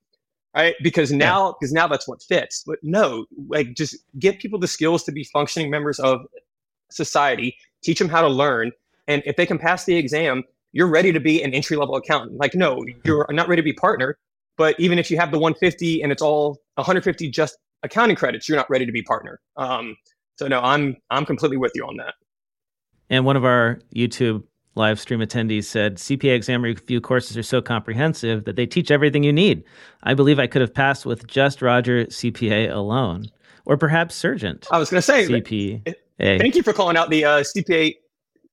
right? 0.55 0.75
Because 0.81 1.11
now, 1.11 1.55
because 1.59 1.73
yeah. 1.73 1.81
now 1.81 1.87
that's 1.87 2.07
what 2.07 2.21
fits. 2.23 2.63
But 2.65 2.79
no, 2.81 3.25
like 3.47 3.73
just 3.73 3.97
get 4.19 4.39
people 4.39 4.59
the 4.59 4.67
skills 4.67 5.03
to 5.03 5.11
be 5.11 5.25
functioning 5.25 5.69
members 5.69 5.99
of 5.99 6.21
society, 6.89 7.57
teach 7.83 7.99
them 7.99 8.07
how 8.07 8.21
to 8.21 8.29
learn, 8.29 8.71
and 9.07 9.23
if 9.25 9.35
they 9.35 9.45
can 9.45 9.57
pass 9.57 9.85
the 9.85 9.95
exam, 9.95 10.43
you're 10.73 10.87
ready 10.87 11.11
to 11.11 11.19
be 11.19 11.41
an 11.41 11.53
entry 11.53 11.77
level 11.77 11.95
accountant. 11.95 12.37
Like, 12.37 12.53
no, 12.53 12.85
you're 13.03 13.25
not 13.29 13.47
ready 13.47 13.61
to 13.61 13.65
be 13.65 13.73
partner. 13.73 14.17
But 14.57 14.79
even 14.79 14.99
if 14.99 15.09
you 15.09 15.17
have 15.17 15.31
the 15.31 15.39
150 15.39 16.01
and 16.01 16.11
it's 16.11 16.21
all 16.21 16.59
150 16.75 17.29
just 17.29 17.57
accounting 17.83 18.15
credits, 18.15 18.49
you're 18.49 18.57
not 18.57 18.69
ready 18.69 18.85
to 18.85 18.91
be 18.91 19.03
partner. 19.03 19.39
Um, 19.55 19.95
so 20.37 20.47
no, 20.47 20.61
I'm 20.61 20.97
I'm 21.09 21.25
completely 21.25 21.57
with 21.57 21.73
you 21.75 21.83
on 21.85 21.97
that. 21.97 22.13
And 23.09 23.25
one 23.25 23.35
of 23.35 23.45
our 23.45 23.79
YouTube 23.95 24.43
live 24.75 24.99
stream 24.99 25.19
attendees 25.19 25.65
said 25.65 25.95
CPA 25.95 26.35
exam 26.35 26.61
review 26.61 27.01
courses 27.01 27.37
are 27.37 27.43
so 27.43 27.61
comprehensive 27.61 28.45
that 28.45 28.55
they 28.55 28.65
teach 28.65 28.91
everything 28.91 29.23
you 29.23 29.33
need. 29.33 29.63
I 30.03 30.13
believe 30.13 30.39
I 30.39 30.47
could 30.47 30.61
have 30.61 30.73
passed 30.73 31.05
with 31.05 31.27
just 31.27 31.61
Roger 31.61 32.05
CPA 32.05 32.71
alone, 32.71 33.25
or 33.65 33.75
perhaps 33.77 34.15
Surgent. 34.15 34.67
I 34.71 34.77
was 34.77 34.89
going 34.89 34.99
to 34.99 35.01
say 35.01 35.25
CPA. 35.27 35.95
Thank 36.19 36.55
you 36.55 36.63
for 36.63 36.73
calling 36.73 36.97
out 36.97 37.09
the 37.09 37.25
uh, 37.25 37.39
CPA 37.39 37.95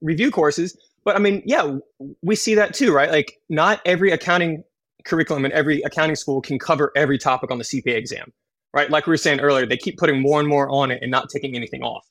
review 0.01 0.31
courses. 0.31 0.77
But 1.05 1.17
I 1.17 1.19
mean, 1.19 1.43
yeah, 1.45 1.77
we 2.23 2.35
see 2.35 2.55
that 2.55 2.75
too, 2.75 2.93
right? 2.93 3.11
Like, 3.11 3.39
not 3.51 3.81
every 3.85 4.11
accounting 4.11 4.65
curriculum 5.05 5.45
and 5.45 5.53
every 5.53 5.83
accounting 5.83 6.17
school 6.17 6.41
can 6.41 6.59
cover 6.59 6.91
every 6.97 7.19
topic 7.19 7.51
on 7.51 7.59
the 7.59 7.65
CPA 7.65 7.95
exam, 7.95 8.33
right? 8.75 8.91
Like 8.91 9.07
we 9.07 9.13
were 9.13 9.17
saying 9.17 9.41
earlier, 9.41 9.65
they 9.65 9.77
keep 9.77 9.97
putting 9.97 10.21
more 10.21 10.41
and 10.41 10.49
more 10.49 10.69
on 10.69 10.91
it 10.91 10.99
and 11.01 11.11
not 11.11 11.31
taking 11.31 11.55
anything 11.55 11.83
off. 11.83 12.05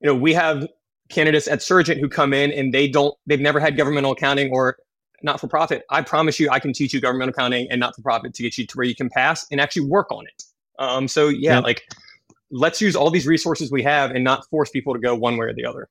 You 0.00 0.08
know, 0.08 0.14
we 0.14 0.34
have 0.34 0.68
candidates 1.08 1.48
at 1.48 1.62
Surgent 1.62 2.00
who 2.00 2.08
come 2.08 2.34
in 2.34 2.52
and 2.52 2.72
they 2.72 2.86
don't, 2.86 3.14
they've 3.26 3.40
never 3.40 3.58
had 3.58 3.76
governmental 3.76 4.12
accounting 4.12 4.52
or 4.52 4.76
not 5.22 5.40
for 5.40 5.48
profit. 5.48 5.84
I 5.90 6.02
promise 6.02 6.38
you, 6.38 6.50
I 6.50 6.60
can 6.60 6.74
teach 6.74 6.92
you 6.92 7.00
governmental 7.00 7.30
accounting 7.30 7.66
and 7.70 7.80
not 7.80 7.96
for 7.96 8.02
profit 8.02 8.34
to 8.34 8.42
get 8.42 8.58
you 8.58 8.66
to 8.66 8.76
where 8.76 8.86
you 8.86 8.94
can 8.94 9.08
pass 9.08 9.46
and 9.50 9.58
actually 9.58 9.86
work 9.86 10.12
on 10.12 10.26
it. 10.26 10.42
Um, 10.78 11.08
so 11.08 11.28
yeah, 11.28 11.54
yeah, 11.54 11.58
like 11.60 11.82
let's 12.50 12.82
use 12.82 12.94
all 12.94 13.10
these 13.10 13.26
resources 13.26 13.72
we 13.72 13.82
have 13.82 14.10
and 14.10 14.22
not 14.22 14.46
force 14.50 14.68
people 14.68 14.92
to 14.92 15.00
go 15.00 15.14
one 15.14 15.38
way 15.38 15.46
or 15.46 15.54
the 15.54 15.64
other. 15.64 15.88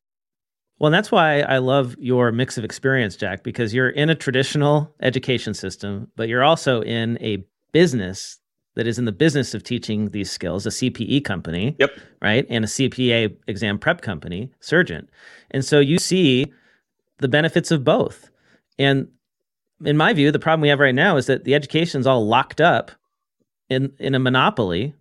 Well, 0.78 0.92
that's 0.92 1.12
why 1.12 1.40
I 1.40 1.58
love 1.58 1.96
your 1.98 2.32
mix 2.32 2.58
of 2.58 2.64
experience, 2.64 3.16
Jack, 3.16 3.44
because 3.44 3.74
you're 3.74 3.90
in 3.90 4.10
a 4.10 4.16
traditional 4.16 4.94
education 5.02 5.54
system, 5.54 6.12
but 6.16 6.28
you're 6.28 6.44
also 6.44 6.82
in 6.82 7.18
a 7.22 7.44
business 7.72 8.38
that 8.76 8.88
is 8.88 9.00
in 9.00 9.06
the 9.06 9.12
business 9.12 9.54
of 9.54 9.64
teaching 9.64 10.10
these 10.10 10.30
skills, 10.30 10.66
a 10.66 10.70
CPE 10.70 11.24
company, 11.24 11.76
yep. 11.80 11.92
right? 12.22 12.46
And 12.50 12.66
a 12.66 12.68
CPA 12.68 13.36
exam 13.48 13.80
prep 13.80 14.02
company, 14.02 14.52
Surgent. 14.60 15.10
And 15.52 15.64
so 15.64 15.80
you 15.80 15.98
see 15.98 16.52
the 17.18 17.28
benefits 17.28 17.72
of 17.72 17.84
both. 17.84 18.30
And 18.78 19.08
in 19.84 19.98
my 19.98 20.14
view, 20.14 20.32
the 20.32 20.40
problem 20.40 20.62
we 20.62 20.70
have 20.70 20.80
right 20.80 20.96
now 20.96 21.18
is 21.18 21.26
that 21.26 21.44
the 21.44 21.56
education's 21.56 22.08
all 22.08 22.26
locked 22.28 22.62
up 22.62 22.92
in 23.70 23.92
in 24.00 24.14
a 24.16 24.20
monopoly 24.20 24.94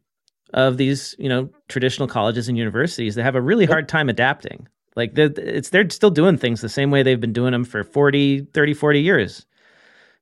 of 0.53 0.77
these, 0.77 1.15
you 1.19 1.29
know, 1.29 1.51
traditional 1.69 2.09
colleges 2.09 2.49
and 2.49 2.57
universities 2.57 3.17
that 3.17 3.25
have 3.25 3.35
a 3.35 3.41
really 3.41 3.67
hard 3.67 3.89
time 3.89 4.09
adapting. 4.09 4.69
Like 4.97 5.15
they're, 5.15 5.33
it's 5.37 5.71
they're 5.71 5.91
still 5.91 6.11
doing 6.11 6.39
things 6.39 6.61
the 6.61 6.69
same 6.69 6.91
way 6.91 7.03
they've 7.03 7.21
been 7.21 7.33
doing 7.33 7.53
them 7.53 7.65
for 7.65 7.83
40, 7.83 8.47
30, 8.53 8.75
40 8.75 9.01
years 9.01 9.47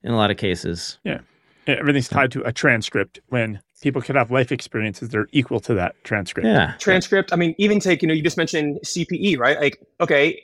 in 0.02 0.12
a 0.12 0.16
lot 0.16 0.30
of 0.30 0.38
cases. 0.38 0.98
Yeah. 1.04 1.20
Everything's 1.66 2.08
tied 2.08 2.32
to 2.32 2.42
a 2.42 2.52
transcript 2.52 3.20
when 3.28 3.60
people 3.82 4.02
could 4.02 4.16
have 4.16 4.30
life 4.30 4.52
experiences 4.52 5.10
that 5.10 5.18
are 5.18 5.28
equal 5.32 5.60
to 5.60 5.74
that 5.74 5.94
transcript. 6.04 6.46
Yeah. 6.46 6.74
Transcript. 6.78 7.32
I 7.32 7.36
mean, 7.36 7.54
even 7.58 7.80
take, 7.80 8.02
you 8.02 8.08
know, 8.08 8.14
you 8.14 8.22
just 8.22 8.36
mentioned 8.36 8.80
CPE, 8.84 9.38
right? 9.38 9.60
Like, 9.60 9.80
okay, 10.00 10.42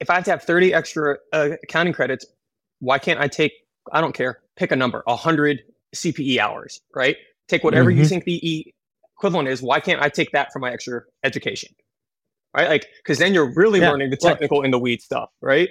if 0.00 0.10
I 0.10 0.14
have 0.14 0.24
to 0.24 0.30
have 0.30 0.42
30 0.42 0.74
extra 0.74 1.16
uh, 1.32 1.50
accounting 1.62 1.92
credits, 1.92 2.26
why 2.80 2.98
can't 2.98 3.20
I 3.20 3.28
take, 3.28 3.52
I 3.92 4.00
don't 4.00 4.14
care, 4.14 4.40
pick 4.56 4.72
a 4.72 4.76
number, 4.76 5.02
100 5.06 5.62
CPE 5.94 6.38
hours, 6.38 6.80
right? 6.94 7.16
Take 7.48 7.64
whatever 7.64 7.90
mm-hmm. 7.90 8.00
you 8.00 8.06
think 8.06 8.24
the 8.24 8.48
e 8.48 8.74
equivalent 9.16 9.48
is. 9.48 9.62
Why 9.62 9.80
can't 9.80 10.00
I 10.00 10.08
take 10.08 10.30
that 10.32 10.52
for 10.52 10.58
my 10.58 10.70
extra 10.70 11.02
education? 11.24 11.74
right? 12.54 12.68
Like, 12.68 12.86
because 12.98 13.18
then 13.18 13.34
you're 13.34 13.52
really 13.54 13.80
yeah. 13.80 13.90
learning 13.90 14.10
the 14.10 14.16
technical 14.16 14.58
well, 14.58 14.64
in 14.64 14.70
the 14.70 14.78
weed 14.78 15.02
stuff, 15.02 15.30
right? 15.40 15.68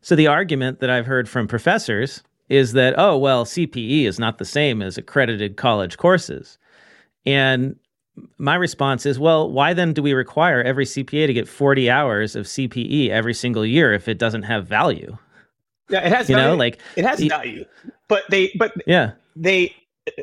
So 0.00 0.16
the 0.16 0.26
argument 0.26 0.80
that 0.80 0.90
I've 0.90 1.06
heard 1.06 1.28
from 1.28 1.46
professors 1.46 2.22
is 2.52 2.72
that, 2.72 2.94
oh, 2.98 3.16
well, 3.16 3.44
CPE 3.44 4.04
is 4.04 4.18
not 4.18 4.38
the 4.38 4.44
same 4.44 4.82
as 4.82 4.98
accredited 4.98 5.56
college 5.56 5.96
courses. 5.96 6.58
And 7.24 7.76
my 8.36 8.54
response 8.54 9.06
is, 9.06 9.18
well, 9.18 9.50
why 9.50 9.72
then 9.72 9.92
do 9.92 10.02
we 10.02 10.12
require 10.12 10.62
every 10.62 10.84
CPA 10.84 11.26
to 11.26 11.32
get 11.32 11.48
40 11.48 11.88
hours 11.88 12.36
of 12.36 12.46
CPE 12.46 13.08
every 13.08 13.32
single 13.32 13.64
year 13.64 13.92
if 13.92 14.06
it 14.06 14.18
doesn't 14.18 14.42
have 14.42 14.66
value? 14.66 15.16
Yeah, 15.88 16.06
it 16.06 16.12
has. 16.12 16.28
You 16.28 16.36
value. 16.36 16.50
know, 16.50 16.56
like 16.56 16.78
it 16.96 17.04
has 17.04 17.20
value, 17.20 17.64
but 18.08 18.24
they, 18.30 18.52
but 18.58 18.72
yeah, 18.86 19.12
they, 19.36 19.74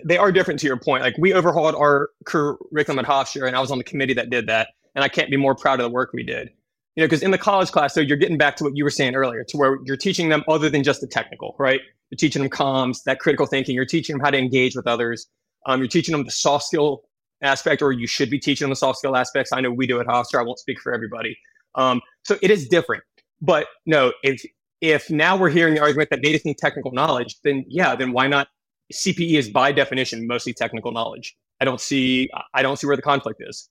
they 0.03 0.17
are 0.17 0.31
different. 0.31 0.59
To 0.61 0.67
your 0.67 0.77
point, 0.77 1.03
like 1.03 1.15
we 1.17 1.33
overhauled 1.33 1.75
our 1.75 2.09
curriculum 2.25 2.99
at 2.99 3.05
Hofstra, 3.05 3.47
and 3.47 3.55
I 3.55 3.59
was 3.59 3.69
on 3.69 3.77
the 3.77 3.83
committee 3.83 4.13
that 4.13 4.29
did 4.29 4.47
that 4.47 4.69
and 4.95 5.03
I 5.03 5.07
can't 5.07 5.29
be 5.29 5.37
more 5.37 5.55
proud 5.55 5.79
of 5.79 5.83
the 5.83 5.89
work 5.89 6.11
we 6.13 6.23
did. 6.23 6.51
You 6.99 7.05
know, 7.05 7.07
because 7.07 7.23
in 7.23 7.31
the 7.31 7.37
college 7.37 7.71
class, 7.71 7.93
so 7.93 8.01
you're 8.01 8.17
getting 8.17 8.37
back 8.37 8.57
to 8.57 8.65
what 8.65 8.75
you 8.75 8.83
were 8.83 8.89
saying 8.89 9.15
earlier, 9.15 9.45
to 9.45 9.57
where 9.57 9.77
you're 9.85 9.95
teaching 9.95 10.27
them 10.27 10.43
other 10.49 10.69
than 10.69 10.83
just 10.83 10.99
the 10.99 11.07
technical, 11.07 11.55
right? 11.57 11.79
You're 12.09 12.17
teaching 12.17 12.41
them 12.41 12.49
comms, 12.51 13.03
that 13.05 13.19
critical 13.21 13.45
thinking. 13.45 13.73
You're 13.73 13.85
teaching 13.85 14.17
them 14.17 14.19
how 14.19 14.31
to 14.31 14.37
engage 14.37 14.75
with 14.75 14.85
others. 14.85 15.27
Um, 15.65 15.79
you're 15.79 15.87
teaching 15.87 16.11
them 16.11 16.25
the 16.25 16.31
soft 16.31 16.65
skill 16.65 17.03
aspect, 17.41 17.81
or 17.81 17.93
you 17.93 18.05
should 18.05 18.29
be 18.29 18.37
teaching 18.37 18.65
them 18.65 18.71
the 18.71 18.75
soft 18.75 18.99
skill 18.99 19.15
aspects. 19.15 19.53
I 19.53 19.61
know 19.61 19.71
we 19.71 19.87
do 19.87 20.01
at 20.01 20.07
Hofstra. 20.07 20.39
I 20.39 20.41
won't 20.41 20.59
speak 20.59 20.81
for 20.81 20.93
everybody. 20.93 21.37
Um, 21.75 22.01
so 22.25 22.37
it 22.41 22.51
is 22.51 22.67
different. 22.67 23.01
But 23.39 23.67
no, 23.85 24.11
if 24.23 24.43
if 24.81 25.09
now 25.09 25.37
we're 25.37 25.51
hearing 25.51 25.75
the 25.75 25.81
argument 25.81 26.09
that 26.09 26.19
they 26.21 26.33
just 26.33 26.43
need 26.43 26.57
technical 26.57 26.91
knowledge, 26.91 27.37
then 27.45 27.63
yeah, 27.69 27.95
then 27.95 28.11
why 28.11 28.27
not? 28.27 28.49
CPE 28.91 29.35
is 29.37 29.49
by 29.49 29.71
definition 29.71 30.27
mostly 30.27 30.51
technical 30.51 30.91
knowledge. 30.91 31.37
I 31.61 31.65
don't 31.65 31.79
see 31.79 32.29
I 32.53 32.61
don't 32.61 32.75
see 32.75 32.87
where 32.87 32.97
the 32.97 33.01
conflict 33.01 33.41
is 33.41 33.69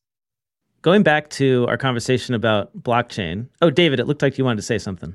going 0.82 1.02
back 1.02 1.30
to 1.30 1.66
our 1.68 1.76
conversation 1.76 2.34
about 2.34 2.76
blockchain. 2.80 3.48
Oh, 3.62 3.70
David, 3.70 4.00
it 4.00 4.06
looked 4.06 4.22
like 4.22 4.38
you 4.38 4.44
wanted 4.44 4.56
to 4.56 4.62
say 4.62 4.78
something. 4.78 5.14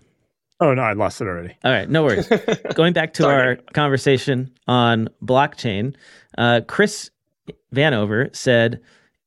Oh 0.60 0.74
no, 0.74 0.82
I 0.82 0.94
lost 0.94 1.20
it 1.20 1.28
already. 1.28 1.56
All 1.64 1.72
right, 1.72 1.90
no 1.90 2.04
worries. 2.04 2.28
going 2.76 2.94
back 2.94 3.14
to 3.16 3.28
our 3.28 3.58
conversation 3.74 4.52
on 4.68 5.10
blockchain, 5.24 5.96
uh, 6.38 6.62
Chris 6.68 7.10
Vanover 7.76 8.34
said, 8.36 8.80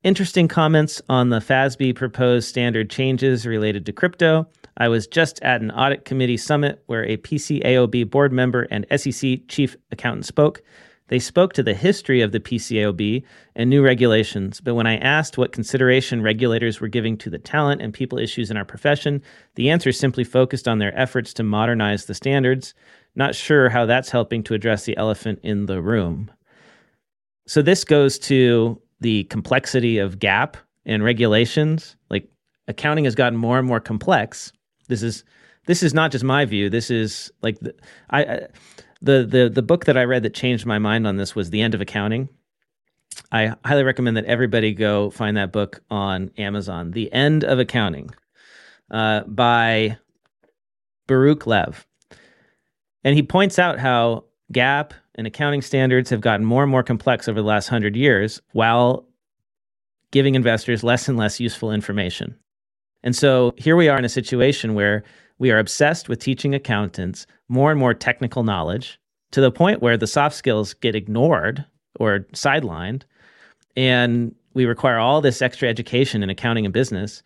"Interesting 0.03 0.49
comments 0.49 1.03
on 1.09 1.30
the 1.30 1.41
FASB 1.41 1.95
proposed 1.95 2.49
standard 2.49 2.89
changes 2.89 3.45
related 3.45 3.84
to 3.87 3.93
crypto. 3.93 4.47
I 4.78 4.89
was 4.89 5.07
just 5.07 5.43
at 5.43 5.61
an 5.61 5.70
audit 5.72 6.05
committee 6.05 6.37
summit 6.37 6.82
where 6.87 7.05
a 7.05 7.16
PCAOB 7.18 8.09
board 8.09 8.32
member 8.32 8.62
and 8.70 8.87
SEC 8.97 9.41
chief 9.49 9.76
accountant 9.91 10.26
spoke." 10.26 10.62
They 11.09 11.19
spoke 11.19 11.53
to 11.53 11.63
the 11.63 11.75
history 11.75 12.21
of 12.21 12.33
the 12.33 12.41
PCAOB 12.41 13.23
and 13.55 13.71
new 13.71 13.83
regulations, 13.83 14.61
but 14.61 14.75
when 14.75 14.87
I 14.87 14.97
asked 14.97 15.39
what 15.39 15.53
consideration 15.53 16.21
regulators 16.21 16.81
were 16.81 16.89
giving 16.89 17.17
to 17.19 17.31
the 17.31 17.39
talent 17.39 17.81
and 17.81 17.95
people 17.95 18.19
issues 18.19 18.51
in 18.51 18.57
our 18.57 18.65
profession, 18.65 19.23
the 19.55 19.71
answer 19.71 19.93
simply 19.93 20.25
focused 20.25 20.67
on 20.67 20.79
their 20.79 20.97
efforts 20.99 21.33
to 21.35 21.43
modernize 21.43 22.07
the 22.07 22.15
standards. 22.15 22.75
Not 23.15 23.35
sure 23.35 23.69
how 23.69 23.87
that's 23.87 24.11
helping 24.11 24.43
to 24.45 24.55
address 24.55 24.85
the 24.85 24.97
elephant 24.97 25.39
in 25.43 25.67
the 25.67 25.81
room. 25.81 26.31
So 27.47 27.63
this 27.63 27.85
goes 27.85 28.19
to 28.21 28.81
the 29.01 29.25
complexity 29.25 29.99
of 29.99 30.19
GAAP 30.19 30.57
and 30.85 31.05
regulations. 31.05 31.97
Like 32.11 32.29
accounting 32.67 33.05
has 33.05 33.15
gotten 33.15 33.39
more 33.39 33.59
and 33.59 33.67
more 33.67 33.81
complex. 33.81 34.53
This 34.89 35.03
is 35.03 35.25
this 35.67 35.83
is 35.83 35.95
not 35.95 36.13
just 36.13 36.25
my 36.25 36.45
view. 36.45 36.71
This 36.71 36.91
is 36.91 37.31
like 37.43 37.59
the, 37.61 37.75
I, 38.11 38.25
I 38.25 38.47
the 39.03 39.27
the 39.29 39.49
the 39.49 39.63
book 39.63 39.85
that 39.85 39.97
I 39.97 40.05
read 40.05 40.23
that 40.23 40.35
changed 40.35 40.67
my 40.67 40.79
mind 40.79 41.07
on 41.07 41.17
this 41.17 41.35
was 41.35 41.51
The 41.51 41.63
End 41.63 41.75
of 41.75 41.81
Accounting. 41.81 42.29
I 43.33 43.55
highly 43.65 43.83
recommend 43.83 44.17
that 44.17 44.25
everybody 44.27 44.75
go 44.75 45.11
find 45.11 45.37
that 45.37 45.53
book 45.53 45.83
on 45.91 46.31
Amazon. 46.39 46.91
The 46.91 47.13
End 47.13 47.45
of 47.45 47.59
Accounting 47.59 48.11
uh, 48.91 49.23
by 49.23 49.99
Baruch 51.07 51.47
Lev. 51.47 51.87
And 53.05 53.15
he 53.15 53.23
points 53.23 53.59
out 53.59 53.79
how 53.79 54.25
GAAP 54.53 54.93
and 55.15 55.27
accounting 55.27 55.63
standards 55.63 56.11
have 56.11 56.21
gotten 56.21 56.45
more 56.45 56.63
and 56.63 56.71
more 56.71 56.83
complex 56.83 57.29
over 57.29 57.41
the 57.41 57.47
last 57.47 57.69
hundred 57.69 57.97
years 57.97 58.41
while 58.53 59.07
giving 60.11 60.35
investors 60.35 60.85
less 60.85 61.09
and 61.09 61.17
less 61.17 61.41
useful 61.41 61.73
information. 61.73 62.37
And 63.03 63.15
so 63.15 63.55
here 63.57 63.77
we 63.77 63.89
are 63.89 63.99
in 63.99 64.05
a 64.05 64.11
situation 64.11 64.75
where 64.75 65.05
we 65.39 65.51
are 65.51 65.59
obsessed 65.59 66.09
with 66.09 66.19
teaching 66.19 66.55
accountants 66.55 67.27
more 67.49 67.71
and 67.71 67.79
more 67.81 67.95
technical 67.95 68.43
knowledge 68.43 68.99
to 69.33 69.41
the 69.41 69.51
point 69.51 69.83
where 69.83 69.97
the 69.97 70.07
soft 70.07 70.35
skills 70.35 70.75
get 70.75 70.95
ignored 70.95 71.65
or 71.99 72.21
sidelined. 72.33 73.03
And 73.77 74.35
we 74.55 74.65
require 74.65 74.99
all 74.99 75.21
this 75.21 75.43
extra 75.43 75.69
education 75.69 76.23
in 76.23 76.31
accounting 76.31 76.65
and 76.65 76.73
business. 76.73 77.23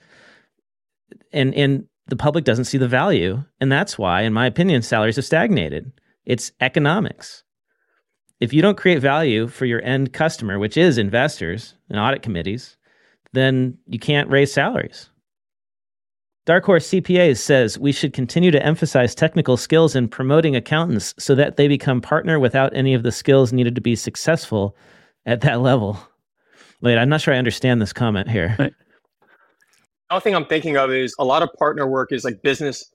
And, 1.33 1.55
and 1.55 1.87
the 2.09 2.17
public 2.17 2.45
doesn't 2.45 2.65
see 2.65 2.79
the 2.79 2.89
value. 2.89 3.45
And 3.61 3.71
that's 3.71 3.99
why, 3.99 4.23
in 4.23 4.33
my 4.33 4.47
opinion, 4.47 4.83
salaries 4.83 5.17
have 5.17 5.25
stagnated. 5.25 5.93
It's 6.25 6.53
economics. 6.61 7.45
If 8.41 8.53
you 8.53 8.63
don't 8.63 8.79
create 8.79 9.01
value 9.01 9.47
for 9.47 9.67
your 9.67 9.83
end 9.83 10.13
customer, 10.13 10.59
which 10.59 10.77
is 10.77 10.99
investors 10.99 11.75
and 11.89 11.99
audit 11.99 12.23
committees, 12.23 12.77
then 13.33 13.79
you 13.87 13.99
can't 13.99 14.31
raise 14.31 14.53
salaries. 14.53 15.11
Dark 16.47 16.65
Horse 16.65 16.89
CPAs 16.89 17.39
says 17.39 17.79
we 17.79 17.93
should 17.93 18.13
continue 18.13 18.51
to 18.51 18.65
emphasize 18.65 19.15
technical 19.15 19.57
skills 19.57 19.95
in 19.95 20.09
promoting 20.09 20.57
accountants 20.57 21.15
so 21.19 21.35
that 21.35 21.57
they 21.57 21.69
become 21.69 22.01
partner 22.01 22.41
without 22.41 22.75
any 22.75 22.95
of 22.95 23.03
the 23.03 23.13
skills 23.13 23.53
needed 23.53 23.75
to 23.75 23.81
be 23.81 23.95
successful 23.95 24.75
at 25.27 25.43
that 25.43 25.61
level. 25.61 25.99
Wait, 26.81 26.97
I'm 26.97 27.11
not 27.11 27.21
sure 27.21 27.35
I 27.35 27.39
understand 27.39 27.83
this 27.83 27.93
comment 27.93 28.29
here. 28.29 28.57
The 28.59 28.73
other 30.17 30.23
thing 30.23 30.35
I'm 30.35 30.47
thinking 30.47 30.77
of 30.77 30.91
is 30.91 31.15
a 31.19 31.25
lot 31.25 31.43
of 31.43 31.51
partner 31.59 31.87
work 31.87 32.11
is 32.11 32.25
like 32.25 32.43
business 32.43 32.91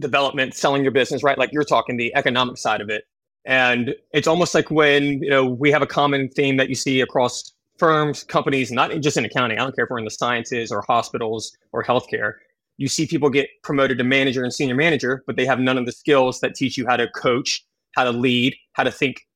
development, 0.00 0.54
selling 0.54 0.82
your 0.82 0.90
business, 0.90 1.22
right? 1.22 1.38
Like 1.38 1.52
you're 1.52 1.64
talking 1.64 1.96
the 1.96 2.12
economic 2.16 2.56
side 2.56 2.80
of 2.80 2.88
it. 2.88 3.04
And 3.44 3.94
it's 4.12 4.26
almost 4.26 4.54
like 4.54 4.70
when, 4.70 5.22
you 5.22 5.30
know, 5.30 5.44
we 5.44 5.70
have 5.70 5.82
a 5.82 5.86
common 5.86 6.28
theme 6.28 6.56
that 6.56 6.68
you 6.68 6.74
see 6.74 7.00
across 7.00 7.52
firms, 7.78 8.24
companies, 8.24 8.70
not 8.70 8.90
just 9.00 9.16
in 9.16 9.24
accounting. 9.24 9.58
I 9.58 9.62
don't 9.62 9.74
care 9.74 9.84
if 9.84 9.90
we're 9.90 9.98
in 9.98 10.04
the 10.04 10.10
sciences 10.10 10.72
or 10.72 10.82
hospitals 10.86 11.56
or 11.72 11.84
healthcare. 11.84 12.34
You 12.76 12.88
see 12.88 13.06
people 13.06 13.30
get 13.30 13.48
promoted 13.62 13.98
to 13.98 14.04
manager 14.04 14.42
and 14.44 14.52
senior 14.52 14.74
manager, 14.74 15.24
but 15.26 15.36
they 15.36 15.46
have 15.46 15.58
none 15.58 15.78
of 15.78 15.86
the 15.86 15.92
skills 15.92 16.40
that 16.40 16.54
teach 16.54 16.76
you 16.76 16.86
how 16.86 16.96
to 16.96 17.08
coach, 17.10 17.64
how 17.96 18.04
to 18.04 18.12
lead, 18.12 18.54
how 18.74 18.84
to 18.84 18.90
think 18.90 19.26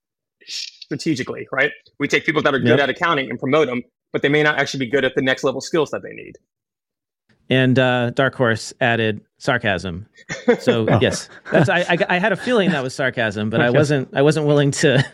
strategically, 0.46 1.46
right? 1.52 1.72
We 1.98 2.08
take 2.08 2.24
people 2.24 2.42
that 2.42 2.54
are 2.54 2.58
good 2.58 2.78
yep. 2.78 2.80
at 2.80 2.90
accounting 2.90 3.30
and 3.30 3.38
promote 3.38 3.66
them, 3.66 3.82
but 4.12 4.22
they 4.22 4.28
may 4.28 4.42
not 4.42 4.58
actually 4.58 4.86
be 4.86 4.90
good 4.90 5.04
at 5.04 5.14
the 5.14 5.22
next 5.22 5.44
level 5.44 5.60
skills 5.60 5.90
that 5.90 6.02
they 6.02 6.12
need. 6.12 6.36
And 7.50 7.78
uh, 7.78 8.10
Dark 8.10 8.34
Horse 8.34 8.72
added 8.80 9.20
sarcasm. 9.38 10.06
So 10.60 10.86
oh. 10.90 10.98
yes, 11.00 11.28
that's 11.50 11.68
I, 11.68 11.80
I, 11.80 11.98
I 12.08 12.18
had 12.18 12.32
a 12.32 12.36
feeling 12.36 12.70
that 12.70 12.82
was 12.82 12.94
sarcasm, 12.94 13.50
but 13.50 13.60
I 13.60 13.70
wasn't 13.70 14.08
I 14.14 14.22
wasn't 14.22 14.46
willing 14.46 14.70
to 14.70 15.04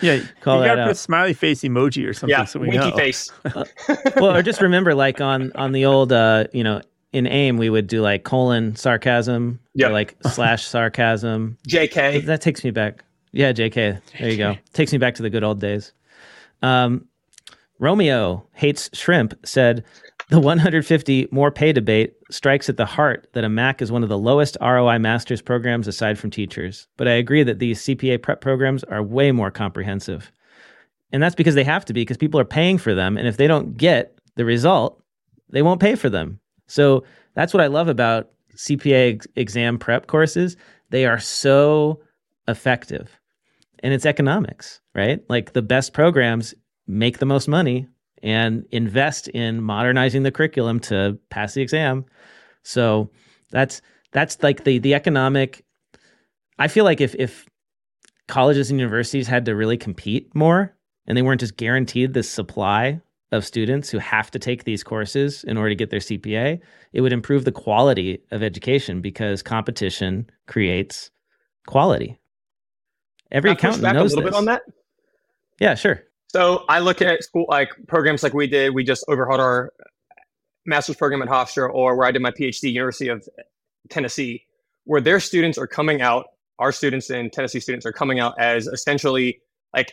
yeah, 0.00 0.20
call 0.40 0.60
you 0.60 0.66
gotta 0.66 0.84
put 0.84 0.92
a 0.92 0.94
smiley 0.94 1.34
face 1.34 1.62
emoji 1.62 2.08
or 2.08 2.12
something. 2.12 2.30
Yeah, 2.30 2.44
so 2.44 2.60
we 2.60 2.68
winky 2.68 2.90
know. 2.90 2.96
face. 2.96 3.30
well, 4.16 4.34
or 4.36 4.42
just 4.42 4.60
remember, 4.60 4.94
like 4.94 5.20
on 5.20 5.52
on 5.54 5.72
the 5.72 5.84
old, 5.84 6.12
uh, 6.12 6.44
you 6.52 6.64
know, 6.64 6.80
in 7.12 7.26
AIM, 7.26 7.56
we 7.56 7.70
would 7.70 7.86
do 7.86 8.00
like 8.00 8.24
colon 8.24 8.74
sarcasm, 8.76 9.60
yeah, 9.74 9.88
like 9.88 10.16
slash 10.26 10.66
sarcasm. 10.66 11.58
JK. 11.68 12.24
That 12.26 12.40
takes 12.40 12.64
me 12.64 12.70
back. 12.70 13.04
Yeah, 13.32 13.52
JK. 13.52 14.00
There 14.18 14.30
you 14.30 14.36
go. 14.36 14.56
Takes 14.72 14.92
me 14.92 14.98
back 14.98 15.14
to 15.16 15.22
the 15.22 15.30
good 15.30 15.44
old 15.44 15.60
days. 15.60 15.92
Um, 16.62 17.06
Romeo 17.78 18.46
hates 18.52 18.88
shrimp 18.92 19.34
said, 19.44 19.84
the 20.32 20.40
150 20.40 21.28
more 21.30 21.50
pay 21.50 21.74
debate 21.74 22.14
strikes 22.30 22.70
at 22.70 22.78
the 22.78 22.86
heart 22.86 23.28
that 23.34 23.44
a 23.44 23.50
MAC 23.50 23.82
is 23.82 23.92
one 23.92 24.02
of 24.02 24.08
the 24.08 24.16
lowest 24.16 24.56
ROI 24.62 24.98
master's 24.98 25.42
programs 25.42 25.86
aside 25.86 26.18
from 26.18 26.30
teachers. 26.30 26.88
But 26.96 27.06
I 27.06 27.12
agree 27.12 27.42
that 27.42 27.58
these 27.58 27.82
CPA 27.82 28.22
prep 28.22 28.40
programs 28.40 28.82
are 28.84 29.02
way 29.02 29.30
more 29.30 29.50
comprehensive. 29.50 30.32
And 31.12 31.22
that's 31.22 31.34
because 31.34 31.54
they 31.54 31.64
have 31.64 31.84
to 31.84 31.92
be, 31.92 32.00
because 32.00 32.16
people 32.16 32.40
are 32.40 32.46
paying 32.46 32.78
for 32.78 32.94
them. 32.94 33.18
And 33.18 33.28
if 33.28 33.36
they 33.36 33.46
don't 33.46 33.76
get 33.76 34.18
the 34.36 34.46
result, 34.46 35.02
they 35.50 35.60
won't 35.60 35.82
pay 35.82 35.96
for 35.96 36.08
them. 36.08 36.40
So 36.66 37.04
that's 37.34 37.52
what 37.52 37.62
I 37.62 37.66
love 37.66 37.88
about 37.88 38.30
CPA 38.56 39.16
ex- 39.16 39.26
exam 39.36 39.76
prep 39.78 40.06
courses. 40.06 40.56
They 40.88 41.04
are 41.04 41.20
so 41.20 42.00
effective. 42.48 43.20
And 43.80 43.92
it's 43.92 44.06
economics, 44.06 44.80
right? 44.94 45.22
Like 45.28 45.52
the 45.52 45.60
best 45.60 45.92
programs 45.92 46.54
make 46.86 47.18
the 47.18 47.26
most 47.26 47.48
money 47.48 47.86
and 48.22 48.64
invest 48.70 49.28
in 49.28 49.62
modernizing 49.62 50.22
the 50.22 50.30
curriculum 50.30 50.80
to 50.80 51.18
pass 51.30 51.54
the 51.54 51.62
exam. 51.62 52.04
So 52.62 53.10
that's 53.50 53.82
that's 54.12 54.42
like 54.42 54.64
the 54.64 54.78
the 54.78 54.94
economic 54.94 55.64
I 56.58 56.68
feel 56.68 56.84
like 56.84 57.00
if 57.00 57.14
if 57.16 57.46
colleges 58.28 58.70
and 58.70 58.78
universities 58.78 59.26
had 59.26 59.44
to 59.46 59.54
really 59.56 59.76
compete 59.76 60.34
more 60.34 60.74
and 61.06 61.16
they 61.16 61.22
weren't 61.22 61.40
just 61.40 61.56
guaranteed 61.56 62.14
this 62.14 62.30
supply 62.30 63.00
of 63.32 63.44
students 63.44 63.90
who 63.90 63.98
have 63.98 64.30
to 64.30 64.38
take 64.38 64.64
these 64.64 64.84
courses 64.84 65.42
in 65.44 65.56
order 65.56 65.70
to 65.70 65.74
get 65.74 65.90
their 65.90 66.00
CPA, 66.00 66.60
it 66.92 67.00
would 67.00 67.12
improve 67.12 67.44
the 67.44 67.52
quality 67.52 68.22
of 68.30 68.42
education 68.42 69.00
because 69.00 69.42
competition 69.42 70.28
creates 70.46 71.10
quality. 71.66 72.18
Every 73.30 73.50
accountant 73.50 73.82
knows 73.82 74.12
a 74.12 74.16
little 74.16 74.30
this. 74.30 74.32
bit 74.32 74.38
on 74.38 74.44
that. 74.44 74.62
Yeah, 75.58 75.74
sure. 75.74 76.04
So 76.32 76.64
I 76.68 76.78
look 76.78 77.02
at 77.02 77.22
school 77.22 77.44
like 77.48 77.68
programs 77.88 78.22
like 78.22 78.32
we 78.32 78.46
did. 78.46 78.74
We 78.74 78.84
just 78.84 79.04
overhauled 79.06 79.40
our 79.40 79.70
master's 80.64 80.96
program 80.96 81.20
at 81.20 81.28
Hofstra, 81.28 81.68
or 81.72 81.94
where 81.94 82.06
I 82.06 82.10
did 82.10 82.22
my 82.22 82.30
PhD, 82.30 82.72
University 82.72 83.08
of 83.08 83.28
Tennessee, 83.90 84.46
where 84.84 85.00
their 85.00 85.20
students 85.20 85.58
are 85.58 85.66
coming 85.66 86.00
out. 86.00 86.26
Our 86.58 86.72
students 86.72 87.10
and 87.10 87.30
Tennessee 87.30 87.60
students 87.60 87.84
are 87.84 87.92
coming 87.92 88.18
out 88.18 88.38
as 88.38 88.66
essentially 88.66 89.40
like 89.74 89.92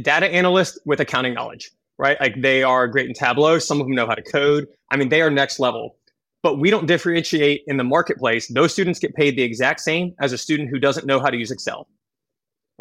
data 0.00 0.26
analysts 0.26 0.78
with 0.84 1.00
accounting 1.00 1.34
knowledge, 1.34 1.72
right? 1.98 2.20
Like 2.20 2.40
they 2.40 2.62
are 2.62 2.86
great 2.86 3.08
in 3.08 3.14
Tableau. 3.14 3.58
Some 3.58 3.80
of 3.80 3.86
them 3.86 3.96
know 3.96 4.06
how 4.06 4.14
to 4.14 4.22
code. 4.22 4.68
I 4.90 4.96
mean, 4.96 5.08
they 5.08 5.22
are 5.22 5.30
next 5.30 5.58
level. 5.58 5.96
But 6.44 6.58
we 6.58 6.70
don't 6.70 6.86
differentiate 6.86 7.62
in 7.66 7.78
the 7.78 7.84
marketplace. 7.84 8.48
Those 8.48 8.72
students 8.72 8.98
get 8.98 9.14
paid 9.14 9.36
the 9.36 9.42
exact 9.42 9.80
same 9.80 10.14
as 10.20 10.32
a 10.32 10.38
student 10.38 10.70
who 10.70 10.78
doesn't 10.78 11.06
know 11.06 11.18
how 11.18 11.30
to 11.30 11.36
use 11.36 11.50
Excel 11.50 11.88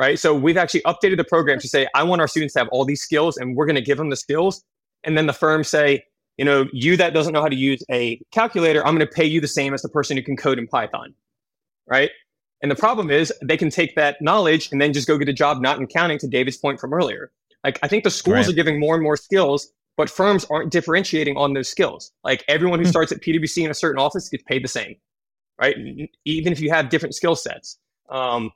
right? 0.02 0.18
So 0.18 0.34
we've 0.34 0.58
actually 0.58 0.82
updated 0.82 1.18
the 1.18 1.24
program 1.24 1.60
to 1.60 1.68
say, 1.68 1.88
I 1.93 2.02
want 2.02 2.22
our 2.22 2.28
students 2.28 2.56
to 2.56 2.60
have 2.62 2.68
all 2.70 2.86
these 2.86 3.04
skills 3.04 3.38
and 3.38 3.56
we're 3.56 3.68
going 3.68 3.76
to 3.76 3.84
give 3.84 3.99
them 3.99 4.10
the 4.10 4.16
skills. 4.16 4.64
And 5.04 5.16
then 5.16 5.28
the 5.28 5.34
firm 5.34 5.64
say, 5.64 6.04
you 6.38 6.43
know, 6.43 6.66
you 6.74 6.97
that 6.97 7.14
doesn't 7.14 7.34
know 7.34 7.41
how 7.41 7.49
to 7.49 7.56
use 7.56 7.84
a 7.91 8.20
calculator, 8.32 8.84
I'm 8.84 8.95
going 8.95 9.08
to 9.08 9.14
pay 9.14 9.26
you 9.26 9.39
the 9.39 9.47
same 9.47 9.76
as 9.76 9.84
the 9.84 9.89
person 9.89 10.18
who 10.18 10.24
can 10.24 10.36
code 10.36 10.58
in 10.58 10.66
Python, 10.66 11.14
right? 11.86 12.10
And 12.64 12.72
the 12.72 12.76
problem 12.76 13.12
is 13.12 13.32
they 13.43 13.58
can 13.58 13.70
take 13.70 13.95
that 13.95 14.20
knowledge 14.24 14.72
and 14.72 14.82
then 14.82 14.91
just 14.91 15.08
go 15.08 15.20
get 15.20 15.30
a 15.30 15.34
job 15.34 15.62
not 15.62 15.78
in 15.78 15.84
accounting 15.84 16.18
to 16.18 16.28
David's 16.28 16.58
point 16.58 16.80
from 16.80 16.95
earlier. 16.95 17.32
Like 17.64 17.78
I 17.84 17.88
think 17.88 18.04
the 18.04 18.10
schools 18.10 18.47
right. 18.47 18.49
are 18.49 18.54
giving 18.54 18.80
more 18.80 18.95
and 18.95 19.04
more 19.04 19.18
skills, 19.18 19.72
but 19.97 20.10
firms 20.10 20.47
aren't 20.49 20.72
differentiating 20.72 21.38
on 21.38 21.54
those 21.54 21.70
skills. 21.70 22.12
Like 22.24 22.43
everyone 22.47 22.80
who 22.80 22.86
hmm. 22.86 22.89
starts 22.89 23.12
at 23.12 23.22
PwC 23.22 23.66
in 23.66 23.70
a 23.70 23.76
certain 23.76 24.02
office 24.02 24.30
gets 24.30 24.43
paid 24.45 24.64
the 24.64 24.68
same, 24.68 24.95
right? 25.60 25.76
Even 26.26 26.52
if 26.52 26.60
you 26.60 26.72
have 26.72 26.89
different 26.89 27.14
skill 27.14 27.36
sets. 27.36 27.78
Um, 28.10 28.52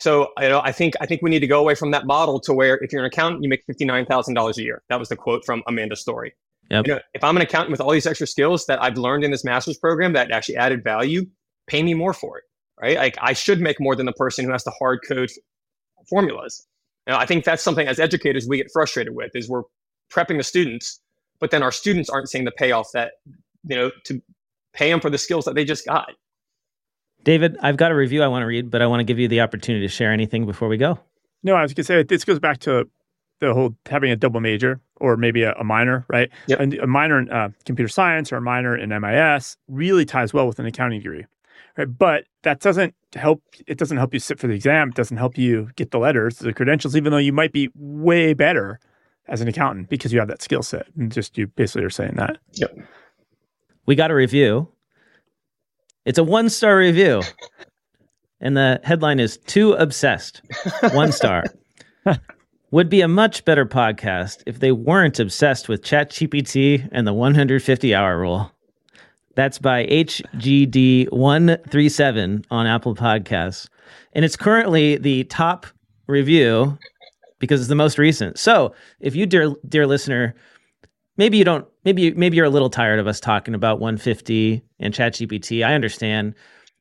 so 0.00 0.28
you 0.40 0.48
know, 0.48 0.60
I 0.62 0.72
think 0.72 0.94
I 1.00 1.06
think 1.06 1.22
we 1.22 1.30
need 1.30 1.40
to 1.40 1.46
go 1.46 1.60
away 1.60 1.74
from 1.74 1.90
that 1.90 2.06
model 2.06 2.38
to 2.40 2.52
where 2.52 2.76
if 2.78 2.92
you're 2.92 3.02
an 3.02 3.06
accountant, 3.06 3.42
you 3.42 3.48
make 3.48 3.64
fifty 3.66 3.84
nine 3.84 4.06
thousand 4.06 4.34
dollars 4.34 4.58
a 4.58 4.62
year. 4.62 4.82
That 4.88 4.98
was 4.98 5.08
the 5.08 5.16
quote 5.16 5.44
from 5.44 5.62
Amanda's 5.66 6.00
story. 6.00 6.34
Yep. 6.70 6.86
You 6.86 6.94
know, 6.94 7.00
if 7.14 7.24
I'm 7.24 7.36
an 7.36 7.42
accountant 7.42 7.70
with 7.70 7.80
all 7.80 7.90
these 7.90 8.06
extra 8.06 8.26
skills 8.26 8.66
that 8.66 8.82
I've 8.82 8.98
learned 8.98 9.24
in 9.24 9.30
this 9.30 9.44
master's 9.44 9.78
program 9.78 10.12
that 10.12 10.30
actually 10.30 10.56
added 10.56 10.84
value, 10.84 11.26
pay 11.66 11.82
me 11.82 11.94
more 11.94 12.12
for 12.12 12.38
it, 12.38 12.44
right? 12.80 12.96
Like 12.96 13.16
I 13.20 13.32
should 13.32 13.60
make 13.60 13.80
more 13.80 13.96
than 13.96 14.06
the 14.06 14.12
person 14.12 14.44
who 14.44 14.52
has 14.52 14.64
to 14.64 14.70
hard 14.78 15.00
code 15.08 15.30
formulas. 16.08 16.66
Now, 17.06 17.18
I 17.18 17.26
think 17.26 17.44
that's 17.44 17.62
something 17.62 17.88
as 17.88 17.98
educators 17.98 18.46
we 18.46 18.58
get 18.58 18.70
frustrated 18.70 19.14
with 19.14 19.34
is 19.34 19.48
we're 19.48 19.62
prepping 20.12 20.36
the 20.36 20.44
students, 20.44 21.00
but 21.40 21.50
then 21.50 21.62
our 21.62 21.72
students 21.72 22.10
aren't 22.10 22.28
seeing 22.28 22.44
the 22.44 22.52
payoff 22.52 22.92
that 22.92 23.12
you 23.64 23.74
know 23.74 23.90
to 24.04 24.22
pay 24.74 24.90
them 24.90 25.00
for 25.00 25.10
the 25.10 25.18
skills 25.18 25.46
that 25.46 25.54
they 25.54 25.64
just 25.64 25.86
got. 25.86 26.10
David, 27.24 27.56
I've 27.60 27.76
got 27.76 27.90
a 27.90 27.94
review 27.94 28.22
I 28.22 28.28
want 28.28 28.42
to 28.42 28.46
read, 28.46 28.70
but 28.70 28.80
I 28.80 28.86
want 28.86 29.00
to 29.00 29.04
give 29.04 29.18
you 29.18 29.28
the 29.28 29.40
opportunity 29.40 29.84
to 29.86 29.92
share 29.92 30.12
anything 30.12 30.46
before 30.46 30.68
we 30.68 30.76
go. 30.76 30.98
No, 31.42 31.54
I 31.54 31.62
was 31.62 31.72
going 31.72 31.84
to 31.84 31.84
say 31.84 32.02
this 32.02 32.24
goes 32.24 32.38
back 32.38 32.58
to 32.60 32.88
the 33.40 33.54
whole 33.54 33.74
having 33.86 34.10
a 34.10 34.16
double 34.16 34.40
major 34.40 34.80
or 34.96 35.16
maybe 35.16 35.42
a, 35.42 35.52
a 35.54 35.64
minor, 35.64 36.04
right? 36.08 36.30
Yep. 36.46 36.60
A, 36.60 36.82
a 36.82 36.86
minor 36.86 37.18
in 37.18 37.30
uh, 37.30 37.50
computer 37.64 37.88
science 37.88 38.32
or 38.32 38.36
a 38.36 38.40
minor 38.40 38.76
in 38.76 38.88
MIS 38.90 39.56
really 39.68 40.04
ties 40.04 40.32
well 40.32 40.46
with 40.46 40.58
an 40.58 40.66
accounting 40.66 41.00
degree, 41.00 41.26
right? 41.76 41.86
But 41.86 42.24
that 42.42 42.60
doesn't 42.60 42.94
help. 43.14 43.42
It 43.66 43.78
doesn't 43.78 43.96
help 43.96 44.12
you 44.12 44.20
sit 44.20 44.38
for 44.38 44.46
the 44.46 44.54
exam. 44.54 44.88
It 44.88 44.94
doesn't 44.94 45.16
help 45.16 45.38
you 45.38 45.70
get 45.76 45.90
the 45.90 45.98
letters, 45.98 46.38
the 46.38 46.52
credentials, 46.52 46.96
even 46.96 47.12
though 47.12 47.18
you 47.18 47.32
might 47.32 47.52
be 47.52 47.70
way 47.74 48.34
better 48.34 48.80
as 49.28 49.40
an 49.40 49.48
accountant 49.48 49.88
because 49.88 50.12
you 50.12 50.18
have 50.18 50.28
that 50.28 50.42
skill 50.42 50.62
set. 50.62 50.86
And 50.96 51.12
just 51.12 51.38
you 51.38 51.46
basically 51.46 51.84
are 51.84 51.90
saying 51.90 52.14
that. 52.16 52.38
Yep. 52.54 52.76
We 53.86 53.94
got 53.94 54.10
a 54.10 54.14
review 54.14 54.68
it's 56.08 56.18
a 56.18 56.24
one 56.24 56.48
star 56.48 56.78
review. 56.78 57.20
And 58.40 58.56
the 58.56 58.80
headline 58.82 59.20
is 59.20 59.36
Too 59.36 59.74
Obsessed. 59.74 60.40
One 60.94 61.12
star. 61.12 61.44
Would 62.70 62.88
be 62.88 63.02
a 63.02 63.08
much 63.08 63.44
better 63.44 63.66
podcast 63.66 64.42
if 64.46 64.60
they 64.60 64.72
weren't 64.72 65.20
obsessed 65.20 65.68
with 65.68 65.82
ChatGPT 65.82 66.88
and 66.92 67.06
the 67.06 67.12
150 67.12 67.94
hour 67.94 68.18
rule. 68.18 68.50
That's 69.34 69.58
by 69.58 69.84
HGD137 69.86 72.44
on 72.50 72.66
Apple 72.66 72.94
Podcasts. 72.94 73.68
And 74.14 74.24
it's 74.24 74.36
currently 74.36 74.96
the 74.96 75.24
top 75.24 75.66
review 76.06 76.78
because 77.38 77.60
it's 77.60 77.68
the 77.68 77.74
most 77.74 77.98
recent. 77.98 78.38
So 78.38 78.74
if 79.00 79.14
you, 79.14 79.26
dear, 79.26 79.52
dear 79.68 79.86
listener, 79.86 80.34
maybe 81.18 81.36
you 81.36 81.44
don't 81.44 81.68
maybe 81.88 82.12
maybe 82.12 82.36
you're 82.36 82.44
a 82.44 82.50
little 82.50 82.68
tired 82.68 82.98
of 82.98 83.06
us 83.06 83.18
talking 83.18 83.54
about 83.54 83.80
150 83.80 84.62
and 84.78 84.92
ChatGPT. 84.92 85.64
I 85.64 85.72
understand. 85.72 86.34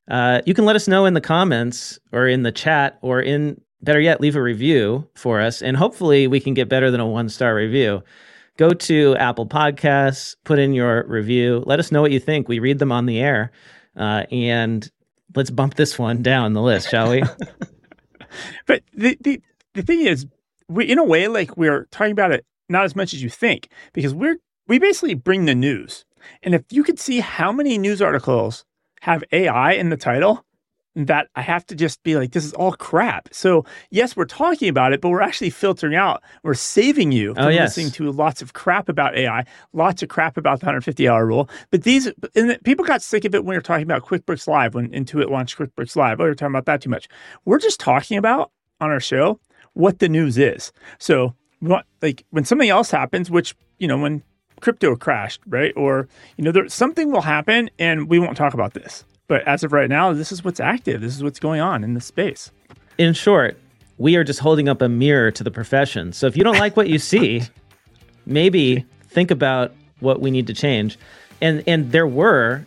Uh, 0.10 0.42
you 0.46 0.54
can 0.54 0.66
let 0.66 0.76
us 0.76 0.88
know 0.88 1.06
in 1.06 1.14
the 1.14 1.22
comments 1.22 1.98
or 2.12 2.28
in 2.28 2.44
the 2.44 2.52
chat 2.52 2.98
or 3.02 3.22
in 3.22 3.62
better 3.82 4.02
yet, 4.02 4.20
leave 4.20 4.36
a 4.36 4.42
review 4.42 5.08
for 5.16 5.40
us, 5.40 5.62
and 5.62 5.78
hopefully 5.78 6.28
we 6.28 6.42
can 6.42 6.54
get 6.54 6.68
better 6.68 6.92
than 6.92 7.00
a 7.00 7.08
one 7.08 7.30
star 7.30 7.56
review. 7.56 8.04
go 8.58 8.72
to 8.72 9.16
Apple 9.16 9.46
Podcasts, 9.48 10.36
put 10.44 10.60
in 10.60 10.74
your 10.74 11.06
review. 11.08 11.64
Let 11.66 11.80
us 11.80 11.92
know 11.92 12.02
what 12.02 12.12
you 12.12 12.20
think. 12.20 12.50
We 12.50 12.60
read 12.60 12.80
them 12.80 12.92
on 12.92 13.06
the 13.06 13.20
air. 13.20 13.52
Uh, 13.96 14.24
and 14.30 14.90
let's 15.36 15.50
bump 15.50 15.76
this 15.76 15.98
one 15.98 16.22
down 16.22 16.54
the 16.54 16.62
list, 16.62 16.90
shall 16.90 17.12
we? 17.12 17.24
but 18.66 18.84
the, 18.94 19.18
the, 19.22 19.42
the 19.74 19.84
thing 19.84 20.02
is, 20.02 20.26
we, 20.68 20.86
in 20.86 20.98
a 20.98 21.04
way, 21.04 21.28
like 21.28 21.56
we're 21.56 21.86
talking 21.92 22.12
about 22.12 22.32
it 22.32 22.46
not 22.70 22.84
as 22.84 22.96
much 22.96 23.14
as 23.14 23.24
you 23.24 23.30
think, 23.30 23.70
because 23.94 24.14
we're, 24.14 24.38
we 24.68 24.80
basically 24.80 25.14
bring 25.14 25.46
the 25.46 25.56
news. 25.56 26.06
And 26.44 26.54
if 26.54 26.64
you 26.72 26.84
could 26.84 27.00
see 27.00 27.20
how 27.20 27.52
many 27.52 27.78
news 27.78 28.02
articles 28.02 28.66
have 29.02 29.24
AI 29.32 29.74
in 29.74 29.90
the 29.90 29.98
title, 29.98 30.46
that 30.98 31.28
I 31.36 31.44
have 31.44 31.64
to 31.68 31.76
just 31.76 32.02
be 32.02 32.16
like, 32.16 32.32
this 32.32 32.44
is 32.44 32.54
all 32.54 32.74
crap. 32.74 33.30
So 33.32 33.66
yes, 33.92 34.16
we're 34.16 34.26
talking 34.26 34.68
about 34.68 34.94
it, 34.94 35.00
but 35.00 35.10
we're 35.10 35.22
actually 35.22 35.52
filtering 35.52 35.94
out. 35.94 36.24
We're 36.42 36.56
saving 36.56 37.12
you 37.12 37.32
oh, 37.32 37.36
from 37.36 37.46
oh, 37.46 37.50
yes. 37.50 37.78
listening 37.78 37.92
to 37.92 38.12
lots 38.12 38.42
of 38.42 38.54
crap 38.54 38.90
about 38.90 39.16
AI, 39.16 39.46
lots 39.74 40.02
of 40.02 40.10
crap 40.10 40.38
about 40.38 40.60
the 40.60 40.66
150 40.66 41.08
hour 41.08 41.26
rule. 41.26 41.50
But 41.70 41.84
these 41.84 42.12
and 42.36 42.58
people 42.64 42.84
got 42.84 43.04
sick 43.04 43.26
of 43.26 43.36
it 43.36 43.44
when 43.46 43.52
we 43.52 43.58
were 43.58 43.62
talking 43.62 43.84
about 43.84 44.06
QuickBooks 44.06 44.48
Live 44.48 44.74
when 44.74 44.90
Intuit 44.90 45.30
launched 45.30 45.58
QuickBooks 45.60 45.96
Live. 45.96 46.20
Oh, 46.20 46.24
we 46.24 46.32
are 46.32 46.36
talking 46.36 46.54
about 46.54 46.66
that 46.66 46.82
too 46.82 46.90
much. 46.90 47.08
We're 47.46 47.60
just 47.60 47.80
talking 47.80 48.18
about 48.18 48.52
on 48.82 48.90
our 48.90 49.00
show 49.00 49.40
what 49.74 50.00
the 50.00 50.10
news 50.10 50.40
is. 50.40 50.72
So 50.98 51.36
want, 51.62 51.86
like 52.02 52.26
when 52.32 52.44
something 52.44 52.70
else 52.70 52.90
happens, 52.90 53.30
which 53.30 53.56
you 53.78 53.88
know 53.88 54.00
when 54.00 54.24
crypto 54.62 54.96
crashed, 54.96 55.42
right? 55.48 55.74
Or 55.76 56.08
you 56.38 56.44
know 56.44 56.52
there 56.52 56.68
something 56.70 57.12
will 57.12 57.22
happen 57.22 57.70
and 57.80 58.10
we 58.10 58.20
won't 58.20 58.38
talk 58.38 58.54
about 58.54 58.74
this. 58.74 59.04
But 59.28 59.46
as 59.48 59.64
of 59.64 59.74
right 59.74 59.90
now, 59.90 60.14
this 60.14 60.32
is 60.32 60.44
what's 60.44 60.60
active. 60.60 61.02
This 61.02 61.16
is 61.16 61.24
what's 61.24 61.40
going 61.40 61.60
on 61.60 61.84
in 61.84 61.94
the 61.94 62.02
space. 62.02 62.52
In 62.98 63.14
short, 63.14 63.58
we 63.98 64.16
are 64.16 64.24
just 64.24 64.40
holding 64.40 64.70
up 64.70 64.82
a 64.82 64.88
mirror 64.88 65.32
to 65.32 65.44
the 65.44 65.52
profession. 65.52 66.14
So 66.14 66.28
if 66.28 66.38
you 66.38 66.44
don't 66.44 66.58
like 66.58 66.78
what 66.78 66.88
you 66.88 67.00
see, 67.14 67.44
maybe 68.26 68.86
think 69.08 69.32
about 69.32 69.74
what 70.00 70.22
we 70.22 70.32
need 70.32 70.48
to 70.48 70.54
change. 70.54 70.98
And 71.42 71.64
and 71.68 71.92
there 71.92 72.08
were 72.08 72.66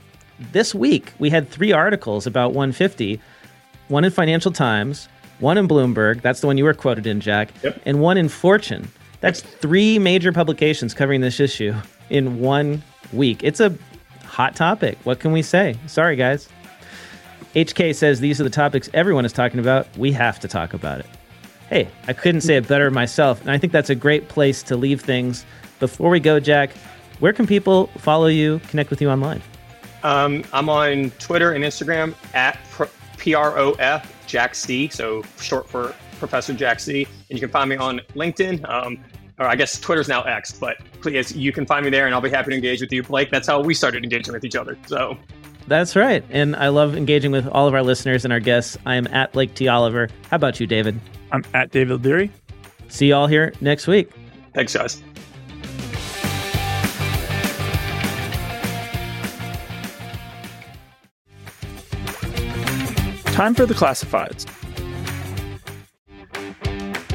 this 0.53 0.75
week 0.75 1.13
we 1.19 1.31
had 1.31 1.49
three 1.49 1.73
articles 1.73 2.27
about 2.27 2.53
150, 2.53 3.21
one 3.89 4.05
in 4.05 4.11
Financial 4.11 4.53
Times, 4.53 5.09
one 5.39 5.59
in 5.59 5.67
Bloomberg, 5.67 6.23
that's 6.23 6.41
the 6.41 6.47
one 6.47 6.59
you 6.59 6.65
were 6.65 6.75
quoted 6.75 7.07
in, 7.07 7.21
Jack, 7.21 7.51
yep. 7.63 7.81
and 7.85 8.01
one 8.01 8.17
in 8.17 8.29
Fortune. 8.29 8.89
That's 9.21 9.41
three 9.43 9.99
major 9.99 10.33
publications 10.33 10.95
covering 10.95 11.21
this 11.21 11.41
issue 11.41 11.75
in 12.09 12.41
one 12.41 12.83
week. 13.13 13.43
It's 13.45 13.61
a 13.61 13.77
hot 14.25 14.57
topic. 14.57 14.99
What 15.05 15.21
can 15.21 15.33
we 15.33 15.43
say? 15.43 15.77
Sorry, 15.87 16.17
guys. 16.17 16.49
HK 17.55 17.95
says 17.95 18.21
these 18.21 18.41
are 18.41 18.45
the 18.45 18.51
topics 18.51 18.89
everyone 18.95 19.25
is 19.25 19.33
talking 19.33 19.61
about. 19.61 19.87
We 19.99 20.13
have 20.13 20.41
to 20.41 20.49
talk 20.49 20.73
about 20.73 21.01
it. 21.01 21.07
Hey, 21.69 21.89
I 22.09 22.13
couldn't 22.13 22.41
say 22.41 22.57
it 22.57 22.67
better 22.67 22.91
myself. 22.91 23.41
And 23.41 23.51
I 23.51 23.59
think 23.59 23.73
that's 23.73 23.91
a 23.91 23.95
great 23.95 24.29
place 24.29 24.63
to 24.65 24.77
leave 24.77 25.01
things. 25.01 25.45
Before 25.79 26.11
we 26.11 26.21
go, 26.21 26.41
Jack, 26.41 26.71
where 27.21 27.33
can 27.33 27.47
people 27.47 27.89
follow 27.99 28.27
you, 28.27 28.61
connect 28.69 28.91
with 28.91 29.01
you 29.01 29.11
online? 29.11 29.43
Um, 30.03 30.45
I'm 30.53 30.69
on 30.69 31.11
Twitter 31.19 31.53
and 31.53 31.63
Instagram 31.63 32.15
at 32.35 32.59
PROF 32.71 34.07
Jack 34.27 34.55
C, 34.55 34.89
so 34.89 35.23
short 35.39 35.69
for 35.69 35.95
Professor 36.21 36.55
Jack 36.55 36.79
C. 36.79 37.05
And 37.29 37.37
you 37.37 37.41
can 37.41 37.51
find 37.51 37.69
me 37.69 37.77
on 37.77 38.01
LinkedIn. 38.15 38.69
Um, 38.69 39.03
or 39.41 39.47
I 39.47 39.57
guess 39.57 39.81
Twitter's 39.81 40.07
now 40.07 40.23
X, 40.23 40.53
but 40.53 40.77
please, 41.01 41.35
you 41.35 41.51
can 41.51 41.65
find 41.65 41.83
me 41.83 41.91
there 41.91 42.05
and 42.05 42.15
I'll 42.15 42.21
be 42.21 42.29
happy 42.29 42.51
to 42.51 42.55
engage 42.55 42.83
with 42.83 42.93
you. 42.93 43.03
Blake, 43.03 43.31
that's 43.31 43.49
how 43.49 43.61
we 43.61 43.73
started 43.73 44.05
engaging 44.05 44.35
with 44.35 44.45
each 44.45 44.55
other. 44.55 44.79
So 44.87 45.17
that's 45.67 45.97
right. 45.97 46.23
And 46.31 46.55
I 46.57 46.69
love 46.69 46.95
engaging 46.95 47.31
with 47.31 47.49
all 47.49 47.67
of 47.67 47.75
our 47.75 47.83
listeners 47.83 48.25
and 48.25 48.35
our 48.35 48.41
guests. 48.41 48.77
I 48.85 48.97
am 48.97 49.07
at 49.09 49.33
Blake 49.33 49.55
T. 49.55 49.67
Oliver. 49.67 50.09
How 50.31 50.37
about 50.37 50.61
you, 50.61 50.67
David? 50.67 51.01
I'm 51.33 51.43
at 51.55 51.71
David 51.71 52.05
Leary. 52.05 52.31
See 52.89 53.09
you 53.09 53.15
all 53.15 53.27
here 53.27 53.55
next 53.63 53.87
week. 53.87 54.11
Thanks, 54.53 54.75
guys. 54.75 55.03
Time 63.33 63.55
for 63.55 63.65
the 63.65 63.73
classifieds. 63.73 64.45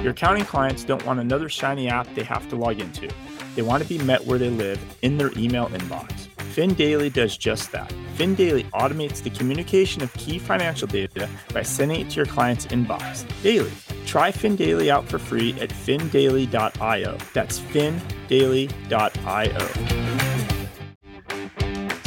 Your 0.05 0.11
accounting 0.11 0.45
clients 0.45 0.83
don't 0.83 1.03
want 1.03 1.19
another 1.19 1.49
shiny 1.49 1.87
app 1.87 2.05
they 2.13 2.21
have 2.21 2.47
to 2.49 2.55
log 2.55 2.79
into. 2.79 3.09
They 3.55 3.63
want 3.63 3.81
to 3.81 3.89
be 3.89 3.97
met 3.97 4.23
where 4.23 4.37
they 4.37 4.51
live 4.51 4.79
in 5.01 5.17
their 5.17 5.31
email 5.35 5.65
inbox. 5.69 6.27
FinDaily 6.53 7.11
does 7.11 7.35
just 7.35 7.71
that. 7.71 7.91
FinDaily 8.15 8.69
automates 8.69 9.23
the 9.23 9.31
communication 9.31 10.03
of 10.03 10.13
key 10.13 10.37
financial 10.37 10.87
data 10.87 11.27
by 11.55 11.63
sending 11.63 12.01
it 12.01 12.11
to 12.11 12.17
your 12.17 12.27
client's 12.27 12.67
inbox 12.67 13.25
daily. 13.41 13.71
Try 14.05 14.31
FinDaily 14.31 14.89
out 14.89 15.09
for 15.09 15.17
free 15.17 15.59
at 15.59 15.71
findaily.io. 15.71 17.17
That's 17.33 17.59
findaily.io. 17.59 18.75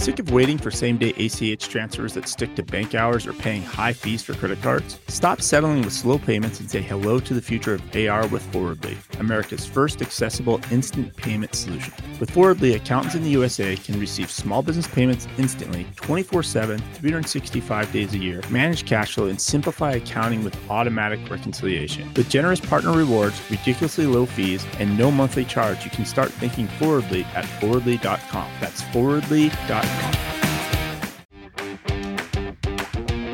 Sick 0.09 0.21
of 0.21 0.31
waiting 0.31 0.57
for 0.57 0.71
same 0.71 0.97
day 0.97 1.11
ACH 1.19 1.69
transfers 1.69 2.15
that 2.15 2.27
stick 2.27 2.55
to 2.55 2.63
bank 2.63 2.95
hours 2.95 3.27
or 3.27 3.35
paying 3.35 3.63
high 3.63 3.93
fees 3.93 4.23
for 4.23 4.33
credit 4.33 4.63
cards? 4.63 4.99
Stop 5.09 5.43
settling 5.43 5.83
with 5.83 5.93
slow 5.93 6.17
payments 6.17 6.61
and 6.61 6.71
say 6.71 6.81
hello 6.81 7.21
to 7.21 7.35
the 7.35 7.43
future 7.43 7.75
of 7.75 7.83
AR 7.95 8.27
with 8.29 8.43
Forwardly, 8.51 8.97
America's 9.19 9.67
first 9.67 10.01
accessible 10.01 10.63
instant 10.71 11.15
payment 11.19 11.55
solution. 11.55 11.93
With 12.19 12.31
Forwardly, 12.31 12.73
accountants 12.73 13.17
in 13.17 13.23
the 13.23 13.29
USA 13.29 13.77
can 13.77 14.01
receive 14.01 14.31
small 14.31 14.63
business 14.63 14.87
payments 14.87 15.29
instantly, 15.37 15.87
24 15.97 16.43
7, 16.43 16.79
365 16.95 17.93
days 17.93 18.15
a 18.15 18.19
year, 18.19 18.41
manage 18.49 18.87
cash 18.87 19.13
flow, 19.13 19.27
and 19.27 19.39
simplify 19.39 19.93
accounting 19.93 20.43
with 20.43 20.57
automatic 20.71 21.21
reconciliation. 21.29 22.11
With 22.17 22.31
generous 22.31 22.61
partner 22.61 22.93
rewards, 22.93 23.39
ridiculously 23.51 24.07
low 24.07 24.25
fees, 24.25 24.65
and 24.79 24.97
no 24.97 25.11
monthly 25.11 25.45
charge, 25.45 25.85
you 25.85 25.91
can 25.91 26.07
start 26.07 26.31
thinking 26.31 26.67
Forwardly 26.79 27.25
at 27.35 27.45
forwardly.com. 27.45 28.51
That's 28.59 28.81
forwardly.com. 28.85 29.98
Network. 29.99 30.28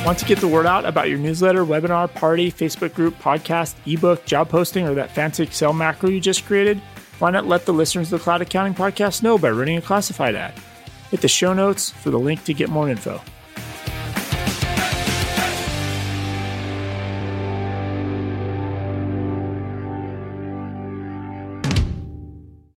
Want 0.06 0.18
to 0.18 0.24
get 0.24 0.38
the 0.38 0.48
word 0.48 0.64
out 0.64 0.86
about 0.86 1.10
your 1.10 1.18
newsletter, 1.18 1.62
webinar, 1.64 2.12
party, 2.14 2.50
Facebook 2.50 2.94
group, 2.94 3.18
podcast, 3.18 3.74
ebook, 3.84 4.24
job 4.24 4.48
posting, 4.48 4.88
or 4.88 4.94
that 4.94 5.10
fancy 5.10 5.42
Excel 5.42 5.74
macro 5.74 6.08
you 6.08 6.20
just 6.20 6.46
created? 6.46 6.80
Why 7.18 7.30
not 7.30 7.46
let 7.46 7.66
the 7.66 7.74
listeners 7.74 8.10
of 8.12 8.18
the 8.18 8.24
Cloud 8.24 8.40
Accounting 8.40 8.74
Podcast 8.74 9.22
know 9.22 9.36
by 9.36 9.50
running 9.50 9.76
a 9.76 9.82
classified 9.82 10.36
ad? 10.36 10.54
Hit 11.10 11.20
the 11.20 11.28
show 11.28 11.52
notes 11.52 11.90
for 11.90 12.08
the 12.10 12.18
link 12.18 12.44
to 12.44 12.54
get 12.54 12.70
more 12.70 12.88
info. 12.88 13.20